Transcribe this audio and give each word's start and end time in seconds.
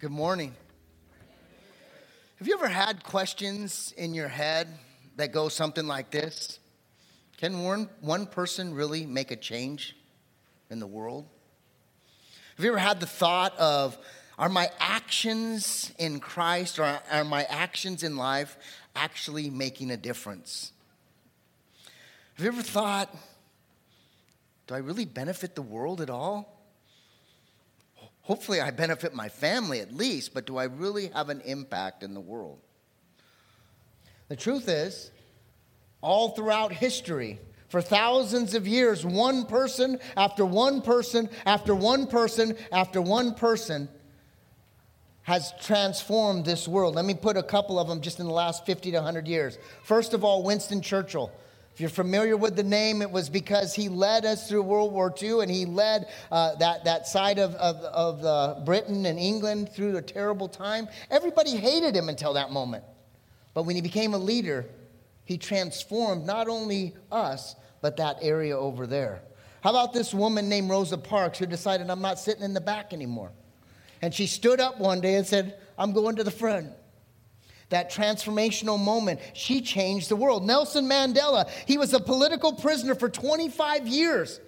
Good 0.00 0.12
morning. 0.12 0.54
Have 2.38 2.46
you 2.46 2.54
ever 2.54 2.68
had 2.68 3.02
questions 3.02 3.92
in 3.96 4.14
your 4.14 4.28
head 4.28 4.68
that 5.16 5.32
go 5.32 5.48
something 5.48 5.88
like 5.88 6.12
this? 6.12 6.60
Can 7.38 7.64
one, 7.64 7.88
one 8.00 8.26
person 8.26 8.74
really 8.74 9.06
make 9.06 9.32
a 9.32 9.36
change 9.36 9.96
in 10.70 10.78
the 10.78 10.86
world? 10.86 11.26
Have 12.56 12.64
you 12.64 12.70
ever 12.70 12.78
had 12.78 13.00
the 13.00 13.06
thought 13.06 13.58
of, 13.58 13.98
are 14.38 14.48
my 14.48 14.70
actions 14.78 15.92
in 15.98 16.20
Christ 16.20 16.78
or 16.78 17.00
are 17.10 17.24
my 17.24 17.42
actions 17.50 18.04
in 18.04 18.16
life 18.16 18.56
actually 18.94 19.50
making 19.50 19.90
a 19.90 19.96
difference? 19.96 20.70
Have 22.34 22.44
you 22.44 22.52
ever 22.52 22.62
thought, 22.62 23.12
do 24.68 24.74
I 24.74 24.78
really 24.78 25.06
benefit 25.06 25.56
the 25.56 25.62
world 25.62 26.00
at 26.00 26.08
all? 26.08 26.57
Hopefully, 28.28 28.60
I 28.60 28.70
benefit 28.70 29.14
my 29.14 29.30
family 29.30 29.80
at 29.80 29.90
least, 29.90 30.34
but 30.34 30.46
do 30.46 30.58
I 30.58 30.64
really 30.64 31.06
have 31.14 31.30
an 31.30 31.40
impact 31.46 32.02
in 32.02 32.12
the 32.12 32.20
world? 32.20 32.58
The 34.28 34.36
truth 34.36 34.68
is, 34.68 35.10
all 36.02 36.28
throughout 36.28 36.70
history, 36.70 37.40
for 37.70 37.80
thousands 37.80 38.54
of 38.54 38.68
years, 38.68 39.02
one 39.02 39.46
person 39.46 39.98
after 40.14 40.44
one 40.44 40.82
person 40.82 41.30
after 41.46 41.74
one 41.74 42.06
person 42.06 42.54
after 42.70 43.00
one 43.00 43.32
person 43.32 43.88
has 45.22 45.54
transformed 45.62 46.44
this 46.44 46.68
world. 46.68 46.96
Let 46.96 47.06
me 47.06 47.14
put 47.14 47.38
a 47.38 47.42
couple 47.42 47.78
of 47.78 47.88
them 47.88 48.02
just 48.02 48.20
in 48.20 48.26
the 48.26 48.32
last 48.32 48.66
50 48.66 48.90
to 48.90 48.98
100 48.98 49.26
years. 49.26 49.56
First 49.84 50.12
of 50.12 50.22
all, 50.22 50.42
Winston 50.42 50.82
Churchill. 50.82 51.32
If 51.78 51.82
you're 51.82 51.90
familiar 51.90 52.36
with 52.36 52.56
the 52.56 52.64
name, 52.64 53.02
it 53.02 53.10
was 53.12 53.30
because 53.30 53.72
he 53.72 53.88
led 53.88 54.24
us 54.24 54.48
through 54.48 54.62
World 54.62 54.92
War 54.92 55.14
II 55.22 55.42
and 55.42 55.48
he 55.48 55.64
led 55.64 56.08
uh, 56.32 56.56
that, 56.56 56.82
that 56.86 57.06
side 57.06 57.38
of, 57.38 57.54
of, 57.54 57.76
of 57.76 58.24
uh, 58.24 58.64
Britain 58.64 59.06
and 59.06 59.16
England 59.16 59.68
through 59.68 59.96
a 59.96 60.02
terrible 60.02 60.48
time. 60.48 60.88
Everybody 61.08 61.54
hated 61.54 61.94
him 61.94 62.08
until 62.08 62.32
that 62.32 62.50
moment. 62.50 62.82
But 63.54 63.62
when 63.62 63.76
he 63.76 63.80
became 63.80 64.12
a 64.12 64.18
leader, 64.18 64.66
he 65.24 65.38
transformed 65.38 66.26
not 66.26 66.48
only 66.48 66.96
us, 67.12 67.54
but 67.80 67.96
that 67.98 68.16
area 68.22 68.58
over 68.58 68.84
there. 68.84 69.22
How 69.60 69.70
about 69.70 69.92
this 69.92 70.12
woman 70.12 70.48
named 70.48 70.70
Rosa 70.70 70.98
Parks 70.98 71.38
who 71.38 71.46
decided, 71.46 71.88
I'm 71.90 72.02
not 72.02 72.18
sitting 72.18 72.42
in 72.42 72.54
the 72.54 72.60
back 72.60 72.92
anymore? 72.92 73.30
And 74.02 74.12
she 74.12 74.26
stood 74.26 74.58
up 74.58 74.80
one 74.80 75.00
day 75.00 75.14
and 75.14 75.24
said, 75.24 75.60
I'm 75.78 75.92
going 75.92 76.16
to 76.16 76.24
the 76.24 76.32
front 76.32 76.72
that 77.68 77.90
transformational 77.90 78.78
moment. 78.78 79.20
She 79.34 79.60
changed 79.60 80.08
the 80.08 80.16
world. 80.16 80.46
Nelson 80.46 80.88
Mandela, 80.88 81.48
he 81.66 81.78
was 81.78 81.92
a 81.92 82.00
political 82.00 82.52
prisoner 82.52 82.94
for 82.94 83.08
25 83.08 83.86
years. 83.86 84.40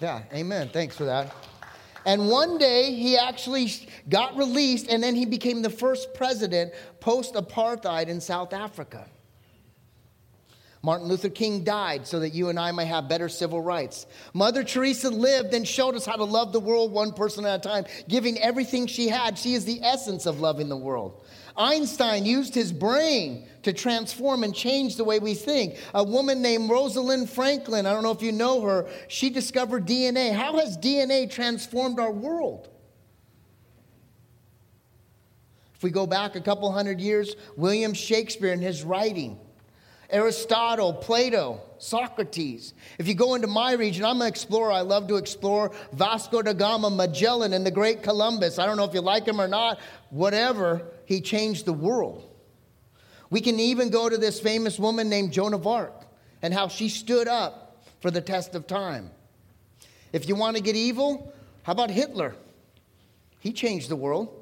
Yeah, 0.00 0.22
amen. 0.32 0.70
Thanks 0.72 0.96
for 0.96 1.04
that. 1.04 1.34
And 2.06 2.28
one 2.28 2.58
day 2.58 2.94
he 2.94 3.18
actually 3.18 3.70
got 4.08 4.36
released, 4.36 4.88
and 4.88 5.02
then 5.02 5.14
he 5.14 5.26
became 5.26 5.62
the 5.62 5.70
first 5.70 6.14
president 6.14 6.72
post 7.00 7.34
apartheid 7.34 8.06
in 8.08 8.20
South 8.20 8.52
Africa. 8.52 9.06
Martin 10.82 11.08
Luther 11.08 11.28
King 11.28 11.64
died 11.64 12.06
so 12.06 12.20
that 12.20 12.30
you 12.30 12.48
and 12.48 12.58
I 12.58 12.70
might 12.70 12.84
have 12.84 13.08
better 13.08 13.28
civil 13.28 13.60
rights. 13.60 14.06
Mother 14.32 14.62
Teresa 14.62 15.10
lived 15.10 15.52
and 15.52 15.66
showed 15.66 15.96
us 15.96 16.06
how 16.06 16.16
to 16.16 16.24
love 16.24 16.52
the 16.52 16.60
world 16.60 16.92
one 16.92 17.12
person 17.12 17.44
at 17.44 17.66
a 17.66 17.68
time, 17.68 17.84
giving 18.08 18.38
everything 18.38 18.86
she 18.86 19.08
had. 19.08 19.38
She 19.38 19.54
is 19.54 19.64
the 19.64 19.82
essence 19.82 20.26
of 20.26 20.40
loving 20.40 20.68
the 20.68 20.76
world. 20.76 21.24
Einstein 21.56 22.24
used 22.24 22.54
his 22.54 22.72
brain 22.72 23.48
to 23.64 23.72
transform 23.72 24.44
and 24.44 24.54
change 24.54 24.94
the 24.94 25.02
way 25.02 25.18
we 25.18 25.34
think. 25.34 25.76
A 25.92 26.04
woman 26.04 26.40
named 26.40 26.70
Rosalind 26.70 27.28
Franklin, 27.28 27.84
I 27.84 27.92
don't 27.92 28.04
know 28.04 28.12
if 28.12 28.22
you 28.22 28.30
know 28.30 28.60
her, 28.62 28.88
she 29.08 29.30
discovered 29.30 29.84
DNA. 29.84 30.32
How 30.32 30.58
has 30.58 30.78
DNA 30.78 31.28
transformed 31.28 31.98
our 31.98 32.12
world? 32.12 32.68
If 35.74 35.82
we 35.82 35.90
go 35.90 36.06
back 36.06 36.36
a 36.36 36.40
couple 36.40 36.70
hundred 36.70 37.00
years, 37.00 37.34
William 37.56 37.94
Shakespeare 37.94 38.52
in 38.52 38.60
his 38.60 38.84
writing, 38.84 39.38
Aristotle, 40.10 40.94
Plato, 40.94 41.60
Socrates. 41.78 42.72
If 42.98 43.06
you 43.06 43.14
go 43.14 43.34
into 43.34 43.46
my 43.46 43.72
region, 43.72 44.04
I'm 44.04 44.22
an 44.22 44.28
explorer. 44.28 44.72
I 44.72 44.80
love 44.80 45.06
to 45.08 45.16
explore 45.16 45.70
Vasco 45.92 46.40
da 46.40 46.54
Gama, 46.54 46.88
Magellan, 46.88 47.52
and 47.52 47.64
the 47.64 47.70
great 47.70 48.02
Columbus. 48.02 48.58
I 48.58 48.64
don't 48.64 48.78
know 48.78 48.84
if 48.84 48.94
you 48.94 49.02
like 49.02 49.26
him 49.26 49.40
or 49.40 49.48
not, 49.48 49.78
whatever, 50.10 50.82
he 51.04 51.20
changed 51.20 51.66
the 51.66 51.74
world. 51.74 52.24
We 53.30 53.42
can 53.42 53.60
even 53.60 53.90
go 53.90 54.08
to 54.08 54.16
this 54.16 54.40
famous 54.40 54.78
woman 54.78 55.10
named 55.10 55.32
Joan 55.32 55.52
of 55.52 55.66
Arc 55.66 56.06
and 56.40 56.54
how 56.54 56.68
she 56.68 56.88
stood 56.88 57.28
up 57.28 57.84
for 58.00 58.10
the 58.10 58.22
test 58.22 58.54
of 58.54 58.66
time. 58.66 59.10
If 60.12 60.26
you 60.26 60.34
want 60.34 60.56
to 60.56 60.62
get 60.62 60.76
evil, 60.76 61.32
how 61.64 61.72
about 61.72 61.90
Hitler? 61.90 62.34
He 63.40 63.52
changed 63.52 63.90
the 63.90 63.96
world, 63.96 64.34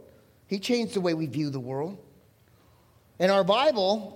he 0.46 0.60
changed 0.60 0.94
the 0.94 1.00
way 1.00 1.14
we 1.14 1.26
view 1.26 1.50
the 1.50 1.58
world. 1.58 1.98
In 3.18 3.30
our 3.30 3.42
Bible, 3.42 4.15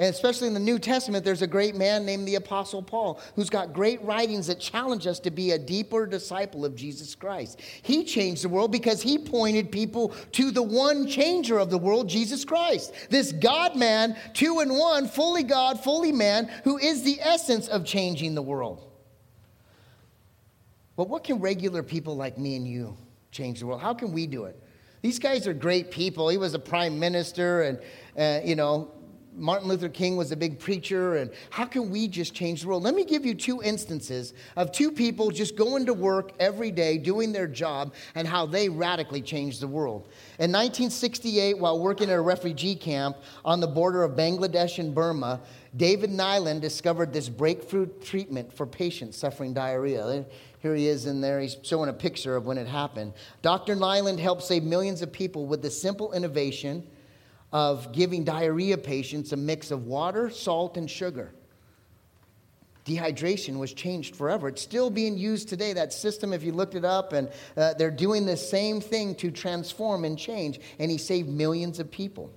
and 0.00 0.08
especially 0.08 0.48
in 0.48 0.54
the 0.54 0.60
New 0.60 0.78
Testament, 0.78 1.26
there's 1.26 1.42
a 1.42 1.46
great 1.46 1.76
man 1.76 2.06
named 2.06 2.26
the 2.26 2.36
Apostle 2.36 2.82
Paul 2.82 3.20
who's 3.36 3.50
got 3.50 3.74
great 3.74 4.02
writings 4.02 4.46
that 4.46 4.58
challenge 4.58 5.06
us 5.06 5.20
to 5.20 5.30
be 5.30 5.50
a 5.50 5.58
deeper 5.58 6.06
disciple 6.06 6.64
of 6.64 6.74
Jesus 6.74 7.14
Christ. 7.14 7.60
He 7.82 8.04
changed 8.04 8.42
the 8.42 8.48
world 8.48 8.72
because 8.72 9.02
he 9.02 9.18
pointed 9.18 9.70
people 9.70 10.14
to 10.32 10.52
the 10.52 10.62
one 10.62 11.06
changer 11.06 11.58
of 11.58 11.68
the 11.68 11.76
world, 11.76 12.08
Jesus 12.08 12.46
Christ. 12.46 12.94
This 13.10 13.30
God 13.30 13.76
man, 13.76 14.16
two 14.32 14.60
in 14.60 14.72
one, 14.72 15.06
fully 15.06 15.42
God, 15.42 15.84
fully 15.84 16.12
man, 16.12 16.50
who 16.64 16.78
is 16.78 17.02
the 17.02 17.20
essence 17.20 17.68
of 17.68 17.84
changing 17.84 18.34
the 18.34 18.40
world. 18.40 18.90
But 20.96 21.10
what 21.10 21.24
can 21.24 21.40
regular 21.40 21.82
people 21.82 22.16
like 22.16 22.38
me 22.38 22.56
and 22.56 22.66
you 22.66 22.96
change 23.32 23.60
the 23.60 23.66
world? 23.66 23.82
How 23.82 23.92
can 23.92 24.12
we 24.12 24.26
do 24.26 24.46
it? 24.46 24.58
These 25.02 25.18
guys 25.18 25.46
are 25.46 25.52
great 25.52 25.90
people. 25.90 26.30
He 26.30 26.38
was 26.38 26.54
a 26.54 26.58
prime 26.58 26.98
minister 26.98 27.62
and, 27.64 27.78
uh, 28.16 28.46
you 28.46 28.56
know, 28.56 28.92
Martin 29.40 29.68
Luther 29.68 29.88
King 29.88 30.18
was 30.18 30.32
a 30.32 30.36
big 30.36 30.58
preacher, 30.58 31.16
and 31.16 31.30
how 31.48 31.64
can 31.64 31.90
we 31.90 32.06
just 32.06 32.34
change 32.34 32.60
the 32.60 32.68
world? 32.68 32.82
Let 32.82 32.94
me 32.94 33.04
give 33.04 33.24
you 33.24 33.34
two 33.34 33.62
instances 33.62 34.34
of 34.54 34.70
two 34.70 34.92
people 34.92 35.30
just 35.30 35.56
going 35.56 35.86
to 35.86 35.94
work 35.94 36.32
every 36.38 36.70
day, 36.70 36.98
doing 36.98 37.32
their 37.32 37.46
job, 37.46 37.94
and 38.14 38.28
how 38.28 38.44
they 38.44 38.68
radically 38.68 39.22
changed 39.22 39.60
the 39.60 39.66
world. 39.66 40.08
In 40.38 40.52
1968, 40.52 41.58
while 41.58 41.80
working 41.80 42.10
at 42.10 42.16
a 42.16 42.20
refugee 42.20 42.74
camp 42.74 43.16
on 43.42 43.60
the 43.60 43.66
border 43.66 44.02
of 44.02 44.12
Bangladesh 44.12 44.78
and 44.78 44.94
Burma, 44.94 45.40
David 45.74 46.10
Nyland 46.10 46.60
discovered 46.60 47.10
this 47.10 47.30
breakthrough 47.30 47.86
treatment 48.02 48.52
for 48.52 48.66
patients 48.66 49.16
suffering 49.16 49.54
diarrhea. 49.54 50.26
Here 50.58 50.74
he 50.74 50.86
is 50.86 51.06
in 51.06 51.22
there. 51.22 51.40
He's 51.40 51.56
showing 51.62 51.88
a 51.88 51.94
picture 51.94 52.36
of 52.36 52.44
when 52.44 52.58
it 52.58 52.66
happened. 52.66 53.14
Dr. 53.40 53.74
Nyland 53.74 54.20
helped 54.20 54.42
save 54.42 54.64
millions 54.64 55.00
of 55.00 55.10
people 55.10 55.46
with 55.46 55.62
the 55.62 55.70
simple 55.70 56.12
innovation 56.12 56.86
of 57.52 57.92
giving 57.92 58.24
diarrhea 58.24 58.78
patients 58.78 59.32
a 59.32 59.36
mix 59.36 59.70
of 59.70 59.86
water, 59.86 60.30
salt, 60.30 60.76
and 60.76 60.90
sugar. 60.90 61.32
Dehydration 62.84 63.58
was 63.58 63.74
changed 63.74 64.16
forever. 64.16 64.48
It's 64.48 64.62
still 64.62 64.90
being 64.90 65.18
used 65.18 65.48
today. 65.48 65.72
That 65.72 65.92
system, 65.92 66.32
if 66.32 66.42
you 66.42 66.52
looked 66.52 66.74
it 66.74 66.84
up, 66.84 67.12
and 67.12 67.28
uh, 67.56 67.74
they're 67.74 67.90
doing 67.90 68.26
the 68.26 68.36
same 68.36 68.80
thing 68.80 69.14
to 69.16 69.30
transform 69.30 70.04
and 70.04 70.18
change, 70.18 70.60
and 70.78 70.90
he 70.90 70.98
saved 70.98 71.28
millions 71.28 71.78
of 71.78 71.90
people. 71.90 72.32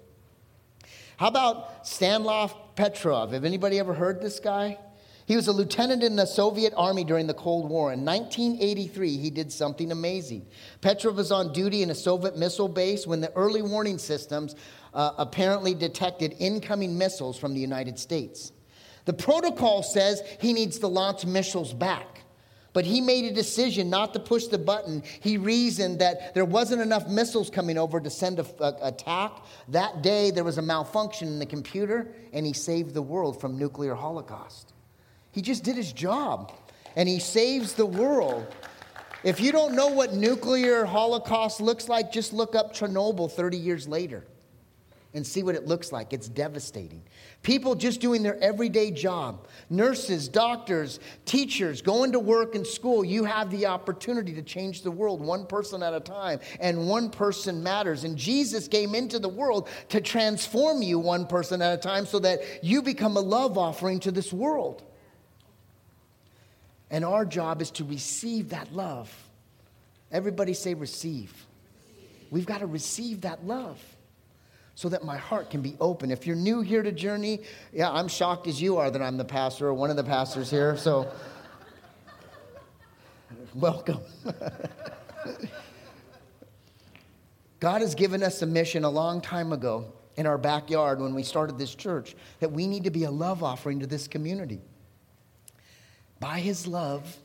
How 1.17 1.27
about 1.27 1.87
Stanislav 1.87 2.75
Petrov? 2.75 3.31
Have 3.31 3.45
anybody 3.45 3.79
ever 3.79 3.93
heard 3.93 4.21
this 4.21 4.39
guy? 4.39 4.77
He 5.25 5.37
was 5.37 5.47
a 5.47 5.53
lieutenant 5.53 6.03
in 6.03 6.17
the 6.17 6.25
Soviet 6.25 6.73
army 6.75 7.05
during 7.05 7.27
the 7.27 7.33
Cold 7.33 7.69
War. 7.69 7.93
In 7.93 8.03
1983, 8.03 9.17
he 9.17 9.29
did 9.29 9.51
something 9.51 9.91
amazing. 9.91 10.45
Petrov 10.81 11.15
was 11.15 11.31
on 11.31 11.53
duty 11.53 11.81
in 11.81 11.89
a 11.89 11.95
Soviet 11.95 12.37
missile 12.37 12.67
base 12.67 13.07
when 13.07 13.21
the 13.21 13.31
early 13.31 13.61
warning 13.61 13.97
systems 13.97 14.55
uh, 14.93 15.11
apparently 15.17 15.73
detected 15.73 16.35
incoming 16.39 16.97
missiles 16.97 17.37
from 17.37 17.53
the 17.53 17.59
United 17.59 17.99
States. 17.99 18.51
The 19.05 19.13
protocol 19.13 19.83
says 19.83 20.21
he 20.39 20.53
needs 20.53 20.79
to 20.79 20.87
launch 20.87 21.25
missiles 21.25 21.73
back. 21.73 22.21
But 22.73 22.85
he 22.85 23.01
made 23.01 23.25
a 23.25 23.33
decision 23.33 23.91
not 23.91 24.13
to 24.13 24.19
push 24.19 24.47
the 24.47 24.57
button. 24.57 25.03
He 25.19 25.37
reasoned 25.37 25.99
that 25.99 26.33
there 26.33 26.43
wasn't 26.43 26.81
enough 26.81 27.07
missiles 27.07 27.51
coming 27.51 27.77
over 27.77 27.99
to 27.99 28.09
send 28.09 28.39
an 28.39 28.47
attack. 28.81 29.31
That 29.67 30.01
day, 30.01 30.31
there 30.31 30.43
was 30.43 30.57
a 30.57 30.63
malfunction 30.63 31.27
in 31.27 31.37
the 31.37 31.45
computer, 31.45 32.11
and 32.33 32.47
he 32.47 32.53
saved 32.53 32.95
the 32.95 33.01
world 33.01 33.39
from 33.39 33.59
nuclear 33.59 33.93
holocaust. 33.93 34.73
He 35.31 35.43
just 35.43 35.63
did 35.63 35.75
his 35.75 35.93
job, 35.93 36.51
and 36.95 37.07
he 37.07 37.19
saves 37.19 37.73
the 37.73 37.85
world. 37.85 38.43
If 39.23 39.39
you 39.39 39.51
don't 39.51 39.75
know 39.75 39.87
what 39.87 40.13
nuclear 40.13 40.83
holocaust 40.83 41.61
looks 41.61 41.87
like, 41.87 42.11
just 42.11 42.33
look 42.33 42.55
up 42.55 42.73
Chernobyl 42.73 43.31
30 43.31 43.57
years 43.57 43.87
later 43.87 44.25
and 45.13 45.25
see 45.25 45.43
what 45.43 45.55
it 45.55 45.67
looks 45.67 45.91
like. 45.91 46.13
It's 46.13 46.27
devastating. 46.27 47.03
People 47.41 47.75
just 47.75 48.01
doing 48.01 48.23
their 48.23 48.41
everyday 48.41 48.91
job 48.91 49.47
nurses, 49.69 50.27
doctors, 50.27 50.99
teachers, 51.25 51.81
going 51.81 52.13
to 52.13 52.19
work 52.19 52.55
and 52.55 52.65
school. 52.65 53.03
You 53.05 53.23
have 53.25 53.51
the 53.51 53.67
opportunity 53.67 54.33
to 54.33 54.41
change 54.41 54.81
the 54.81 54.91
world 54.91 55.21
one 55.21 55.45
person 55.45 55.83
at 55.83 55.93
a 55.93 55.99
time, 55.99 56.39
and 56.59 56.87
one 56.87 57.09
person 57.09 57.61
matters. 57.63 58.03
And 58.03 58.17
Jesus 58.17 58.67
came 58.67 58.95
into 58.95 59.19
the 59.19 59.29
world 59.29 59.69
to 59.89 60.01
transform 60.01 60.81
you 60.81 60.99
one 60.99 61.27
person 61.27 61.61
at 61.61 61.73
a 61.73 61.81
time 61.81 62.05
so 62.05 62.19
that 62.19 62.41
you 62.63 62.81
become 62.81 63.17
a 63.17 63.21
love 63.21 63.57
offering 63.57 63.99
to 64.01 64.11
this 64.11 64.33
world. 64.33 64.83
And 66.89 67.03
our 67.03 67.25
job 67.25 67.61
is 67.61 67.71
to 67.71 67.83
receive 67.83 68.49
that 68.49 68.73
love 68.73 69.11
Everybody 70.13 70.53
say 70.53 70.75
receive. 70.75 71.33
We've 72.29 72.45
got 72.45 72.59
to 72.59 72.67
receive 72.67 73.21
that 73.21 73.45
love 73.45 73.79
so 74.75 74.89
that 74.89 75.03
my 75.03 75.17
heart 75.17 75.49
can 75.49 75.61
be 75.61 75.75
open. 75.79 76.11
If 76.11 76.25
you're 76.25 76.35
new 76.35 76.61
here 76.61 76.81
to 76.81 76.91
Journey, 76.91 77.41
yeah, 77.71 77.91
I'm 77.91 78.07
shocked 78.07 78.47
as 78.47 78.61
you 78.61 78.77
are 78.77 78.89
that 78.89 79.01
I'm 79.01 79.17
the 79.17 79.25
pastor 79.25 79.67
or 79.67 79.73
one 79.73 79.89
of 79.89 79.95
the 79.95 80.03
pastors 80.03 80.49
here. 80.49 80.75
So, 80.77 81.11
welcome. 83.53 83.99
God 87.59 87.81
has 87.81 87.95
given 87.95 88.23
us 88.23 88.41
a 88.41 88.45
mission 88.45 88.83
a 88.83 88.89
long 88.89 89.21
time 89.21 89.53
ago 89.53 89.93
in 90.17 90.25
our 90.25 90.37
backyard 90.37 90.99
when 90.99 91.15
we 91.15 91.23
started 91.23 91.57
this 91.57 91.73
church 91.73 92.15
that 92.39 92.51
we 92.51 92.67
need 92.67 92.83
to 92.83 92.91
be 92.91 93.05
a 93.05 93.11
love 93.11 93.43
offering 93.43 93.79
to 93.79 93.87
this 93.87 94.07
community. 94.07 94.59
By 96.19 96.39
His 96.39 96.67
love, 96.67 97.17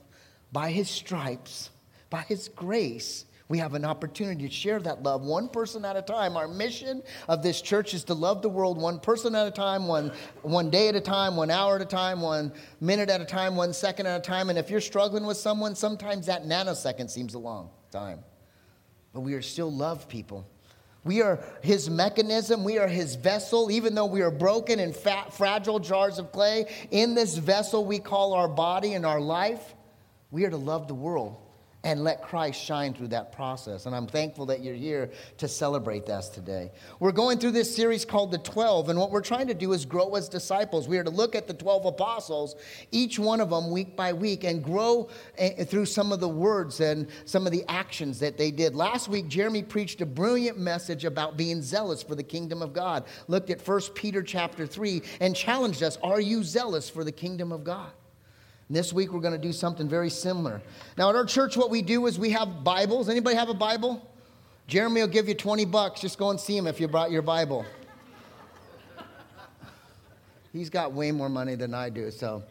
by 0.53 0.71
His 0.71 0.89
stripes, 0.89 1.71
by 2.11 2.21
His 2.21 2.49
grace, 2.49 3.25
we 3.49 3.59
have 3.59 3.73
an 3.73 3.85
opportunity 3.85 4.47
to 4.47 4.55
share 4.55 4.79
that 4.81 5.03
love 5.03 5.23
one 5.23 5.49
person 5.49 5.85
at 5.85 5.97
a 5.97 6.03
time. 6.03 6.37
Our 6.37 6.47
mission 6.47 7.03
of 7.29 7.43
this 7.43 7.62
church 7.62 7.95
is 7.95 8.05
to 8.05 8.15
love 8.15 8.43
the 8.43 8.49
world 8.49 8.77
one 8.77 9.00
person 9.00 9.35
at 9.35 9.47
a 9.47 9.50
time, 9.50 9.87
one, 9.87 10.12
one 10.43 10.69
day 10.69 10.89
at 10.89 10.95
a 10.95 11.00
time, 11.00 11.35
one 11.35 11.50
hour 11.50 11.77
at 11.77 11.83
a 11.83 11.87
time, 11.87 12.21
one 12.21 12.53
minute 12.81 13.09
at 13.09 13.23
a 13.23 13.25
time, 13.25 13.56
one 13.56 13.73
second 13.73 14.06
at 14.06 14.21
a 14.21 14.23
time. 14.23 14.50
And 14.50 14.59
if 14.59 14.69
you're 14.69 14.83
struggling 14.83 15.25
with 15.25 15.39
someone, 15.39 15.75
sometimes 15.75 16.27
that 16.27 16.45
nanosecond 16.45 17.11
seems 17.11 17.35
a 17.35 17.39
long 17.39 17.71
time. 17.91 18.21
But 19.15 19.21
we 19.21 19.33
are 19.33 19.43
still 19.43 19.73
love 19.73 20.09
people. 20.09 20.47
We 21.05 21.23
are 21.23 21.43
his 21.62 21.89
mechanism. 21.89 22.65
We 22.65 22.77
are 22.77 22.89
his 22.89 23.15
vessel. 23.15 23.71
Even 23.71 23.95
though 23.95 24.05
we 24.05 24.21
are 24.21 24.31
broken 24.31 24.79
and 24.79 24.95
fat, 24.95 25.33
fragile 25.33 25.79
jars 25.79 26.19
of 26.19 26.33
clay, 26.33 26.67
in 26.91 27.15
this 27.15 27.39
vessel 27.39 27.87
we 27.87 27.99
call 27.99 28.35
our 28.35 28.49
body 28.49 28.93
and 28.93 29.06
our 29.06 29.21
life, 29.21 29.75
we 30.31 30.45
are 30.45 30.50
to 30.50 30.59
love 30.59 30.87
the 30.87 30.95
world 30.95 31.39
and 31.88 32.05
let 32.05 32.20
Christ 32.20 32.62
shine 32.62 32.93
through 32.93 33.08
that 33.08 33.32
process. 33.32 33.87
And 33.87 33.96
I'm 33.96 34.06
thankful 34.06 34.44
that 34.46 34.62
you're 34.62 34.75
here 34.75 35.11
to 35.38 35.49
celebrate 35.49 36.05
that 36.05 36.25
today. 36.35 36.70
We're 37.00 37.12
going 37.12 37.38
through 37.38 37.52
this 37.52 37.75
series 37.75 38.05
called 38.05 38.31
The 38.31 38.38
12, 38.38 38.90
and 38.90 38.99
what 38.99 39.11
we're 39.11 39.23
trying 39.23 39.46
to 39.46 39.55
do 39.55 39.73
is 39.73 39.87
grow 39.87 40.14
as 40.14 40.29
disciples. 40.29 40.87
We 40.87 40.99
are 40.99 41.05
to 41.05 41.11
look 41.11 41.35
at 41.35 41.46
the 41.46 41.55
12 41.55 41.87
apostles, 41.87 42.56
each 42.90 43.19
one 43.19 43.40
of 43.40 43.49
them 43.49 43.70
week 43.70 43.96
by 43.96 44.12
week, 44.12 44.44
and 44.44 44.62
grow 44.62 45.08
eh, 45.38 45.64
through 45.64 45.87
some 45.87 46.12
of 46.12 46.20
the 46.20 46.29
words 46.29 46.81
and 46.81 47.08
some 47.25 47.46
of 47.46 47.52
the 47.52 47.64
actions 47.69 48.19
that 48.19 48.37
they 48.37 48.50
did. 48.50 48.75
Last 48.75 49.08
week, 49.08 49.29
Jeremy 49.29 49.62
preached 49.62 50.02
a 50.02 50.06
brilliant 50.06 50.58
message 50.58 51.06
about 51.06 51.38
being 51.38 51.62
zealous 51.62 52.02
for 52.02 52.14
the 52.14 52.23
kingdom 52.23 52.61
of 52.61 52.75
God. 52.75 53.05
Looked 53.29 53.49
at 53.49 53.67
1 53.67 53.81
Peter 53.94 54.23
chapter 54.23 54.67
3 54.67 55.00
and 55.20 55.35
challenged 55.35 55.82
us, 55.82 55.96
are 56.02 56.20
you 56.20 56.44
zealous 56.44 56.90
for 56.90 57.02
the 57.02 57.12
kingdom 57.12 57.50
of 57.50 57.64
God? 57.64 57.93
This 58.70 58.93
week 58.93 59.12
we're 59.12 59.20
going 59.20 59.32
to 59.32 59.38
do 59.38 59.53
something 59.53 59.88
very 59.88 60.11
similar. 60.11 60.61
Now 60.99 61.09
at 61.09 61.17
our 61.17 61.25
church 61.25 61.56
what 61.56 61.70
we 61.70 61.81
do 61.81 62.06
is 62.06 62.19
we 62.19 62.31
have 62.31 62.62
Bibles. 62.65 63.09
Anybody 63.09 63.37
have 63.37 63.49
a 63.49 63.55
Bible? 63.55 64.06
Jeremy 64.67 65.00
will 65.00 65.09
give 65.09 65.26
you 65.26 65.35
20 65.35 65.65
bucks. 65.65 66.00
Just 66.00 66.19
go 66.19 66.29
and 66.29 66.38
see 66.38 66.56
him 66.56 66.67
if 66.67 66.79
you 66.79 66.87
brought 66.87 67.11
your 67.11 67.23
Bible. 67.23 67.65
He's 70.53 70.69
got 70.69 70.93
way 70.93 71.11
more 71.12 71.31
money 71.31 71.55
than 71.55 71.73
I 71.73 71.88
do, 71.88 72.11
so 72.11 72.43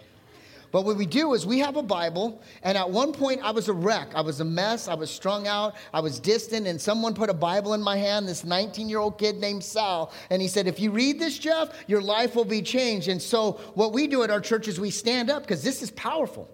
but 0.78 0.86
what 0.86 0.96
we 0.96 1.08
do 1.08 1.34
is 1.34 1.44
we 1.44 1.58
have 1.58 1.76
a 1.76 1.82
Bible, 1.82 2.40
and 2.62 2.78
at 2.78 2.88
one 2.88 3.12
point 3.12 3.42
I 3.42 3.50
was 3.50 3.68
a 3.68 3.74
wreck. 3.74 4.10
I 4.14 4.22
was 4.22 4.42
a 4.42 4.46
mess. 4.46 4.88
I 4.88 4.94
was 4.94 5.10
strung 5.10 5.48
out. 5.48 5.74
I 5.92 6.02
was 6.02 6.20
distant, 6.20 6.68
and 6.68 6.80
someone 6.80 7.16
put 7.16 7.32
a 7.32 7.34
Bible 7.34 7.74
in 7.74 7.82
my 7.82 7.98
hand, 7.98 8.28
this 8.28 8.44
19 8.44 8.88
year 8.88 9.00
old 9.00 9.18
kid 9.18 9.38
named 9.38 9.64
Sal, 9.64 10.14
and 10.30 10.40
he 10.40 10.48
said, 10.48 10.68
If 10.68 10.80
you 10.80 10.92
read 10.92 11.20
this, 11.20 11.40
Jeff, 11.40 11.70
your 11.88 12.00
life 12.00 12.36
will 12.36 12.46
be 12.46 12.62
changed. 12.62 13.08
And 13.08 13.20
so 13.20 13.54
what 13.74 13.92
we 13.92 14.06
do 14.06 14.22
at 14.22 14.30
our 14.30 14.40
church 14.40 14.68
is 14.68 14.80
we 14.80 14.92
stand 14.92 15.32
up 15.32 15.42
because 15.42 15.64
this 15.64 15.82
is 15.82 15.90
powerful. 15.90 16.48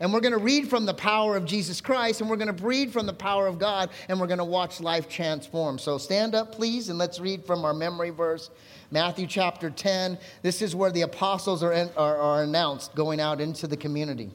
And 0.00 0.14
we're 0.14 0.20
going 0.20 0.32
to 0.32 0.38
read 0.38 0.68
from 0.68 0.86
the 0.86 0.94
power 0.94 1.36
of 1.36 1.44
Jesus 1.44 1.82
Christ, 1.82 2.22
and 2.22 2.30
we're 2.30 2.36
going 2.36 2.54
to 2.54 2.64
read 2.64 2.90
from 2.90 3.04
the 3.04 3.12
power 3.12 3.46
of 3.46 3.58
God, 3.58 3.90
and 4.08 4.18
we're 4.18 4.26
going 4.26 4.38
to 4.38 4.44
watch 4.44 4.80
life 4.80 5.10
transform. 5.10 5.78
So 5.78 5.98
stand 5.98 6.34
up, 6.34 6.52
please, 6.52 6.88
and 6.88 6.98
let's 6.98 7.20
read 7.20 7.44
from 7.44 7.66
our 7.66 7.74
memory 7.74 8.08
verse, 8.08 8.48
Matthew 8.90 9.26
chapter 9.26 9.68
10. 9.68 10.18
This 10.40 10.62
is 10.62 10.74
where 10.74 10.90
the 10.90 11.02
apostles 11.02 11.62
are, 11.62 11.74
in, 11.74 11.90
are, 11.98 12.16
are 12.16 12.42
announced 12.42 12.94
going 12.94 13.20
out 13.20 13.42
into 13.42 13.66
the 13.66 13.76
community. 13.76 14.30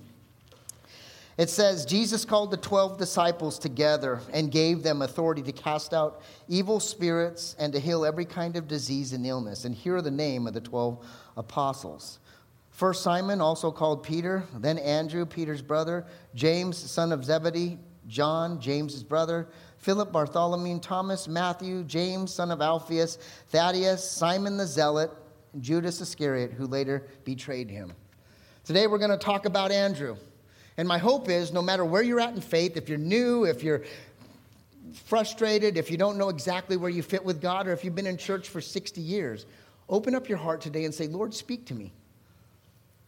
It 1.38 1.50
says, 1.50 1.84
Jesus 1.84 2.24
called 2.24 2.52
the 2.52 2.58
12 2.58 3.00
disciples 3.00 3.58
together 3.58 4.22
and 4.32 4.52
gave 4.52 4.84
them 4.84 5.02
authority 5.02 5.42
to 5.42 5.52
cast 5.52 5.94
out 5.94 6.22
evil 6.48 6.80
spirits 6.80 7.56
and 7.60 7.74
to 7.74 7.80
heal 7.80 8.06
every 8.06 8.24
kind 8.24 8.56
of 8.56 8.68
disease 8.68 9.14
and 9.14 9.26
illness. 9.26 9.66
And 9.66 9.76
here 9.76 9.98
are 9.98 10.02
the 10.02 10.12
name 10.12 10.48
of 10.48 10.54
the 10.54 10.62
12 10.62 11.06
apostles 11.36 12.20
First 12.76 13.04
Simon, 13.04 13.40
also 13.40 13.72
called 13.72 14.04
Peter, 14.04 14.44
then 14.54 14.78
Andrew, 14.80 15.26
Peter's 15.26 15.62
brother, 15.62 16.06
James, 16.34 16.76
son 16.76 17.14
of 17.14 17.24
Zebedee, 17.24 17.80
John, 18.10 18.60
James's 18.60 19.02
brother, 19.02 19.48
Philip, 19.78 20.12
Bartholomew, 20.12 20.80
Thomas, 20.82 21.30
Matthew, 21.30 21.86
James, 21.86 22.34
son 22.34 22.52
of 22.52 22.62
Alphaeus, 22.62 23.18
Thaddeus, 23.48 24.04
Simon 24.04 24.58
the 24.58 24.68
Zealot, 24.68 25.10
and 25.54 25.64
Judas 25.64 26.02
Iscariot, 26.02 26.52
who 26.52 26.68
later 26.68 27.08
betrayed 27.24 27.70
him. 27.70 27.94
Today 28.66 28.88
we're 28.88 28.98
going 28.98 29.10
to 29.10 29.18
talk 29.18 29.46
about 29.46 29.72
Andrew. 29.72 30.18
And 30.76 30.86
my 30.86 30.98
hope 30.98 31.30
is 31.30 31.54
no 31.54 31.62
matter 31.62 31.86
where 31.86 32.02
you're 32.02 32.20
at 32.20 32.36
in 32.36 32.42
faith, 32.42 32.76
if 32.76 32.90
you're 32.90 32.98
new, 32.98 33.46
if 33.46 33.64
you're 33.64 33.84
frustrated, 35.06 35.78
if 35.78 35.90
you 35.90 35.96
don't 35.96 36.18
know 36.18 36.28
exactly 36.28 36.76
where 36.76 36.92
you 36.92 37.04
fit 37.04 37.24
with 37.24 37.42
God, 37.42 37.70
or 37.70 37.72
if 37.72 37.86
you've 37.86 37.96
been 37.96 38.06
in 38.06 38.18
church 38.18 38.50
for 38.50 38.60
60 38.60 39.00
years, 39.00 39.46
open 39.88 40.14
up 40.14 40.28
your 40.28 40.40
heart 40.40 40.60
today 40.60 40.84
and 40.84 40.94
say, 40.94 41.08
Lord, 41.08 41.34
speak 41.34 41.68
to 41.68 41.74
me. 41.74 41.94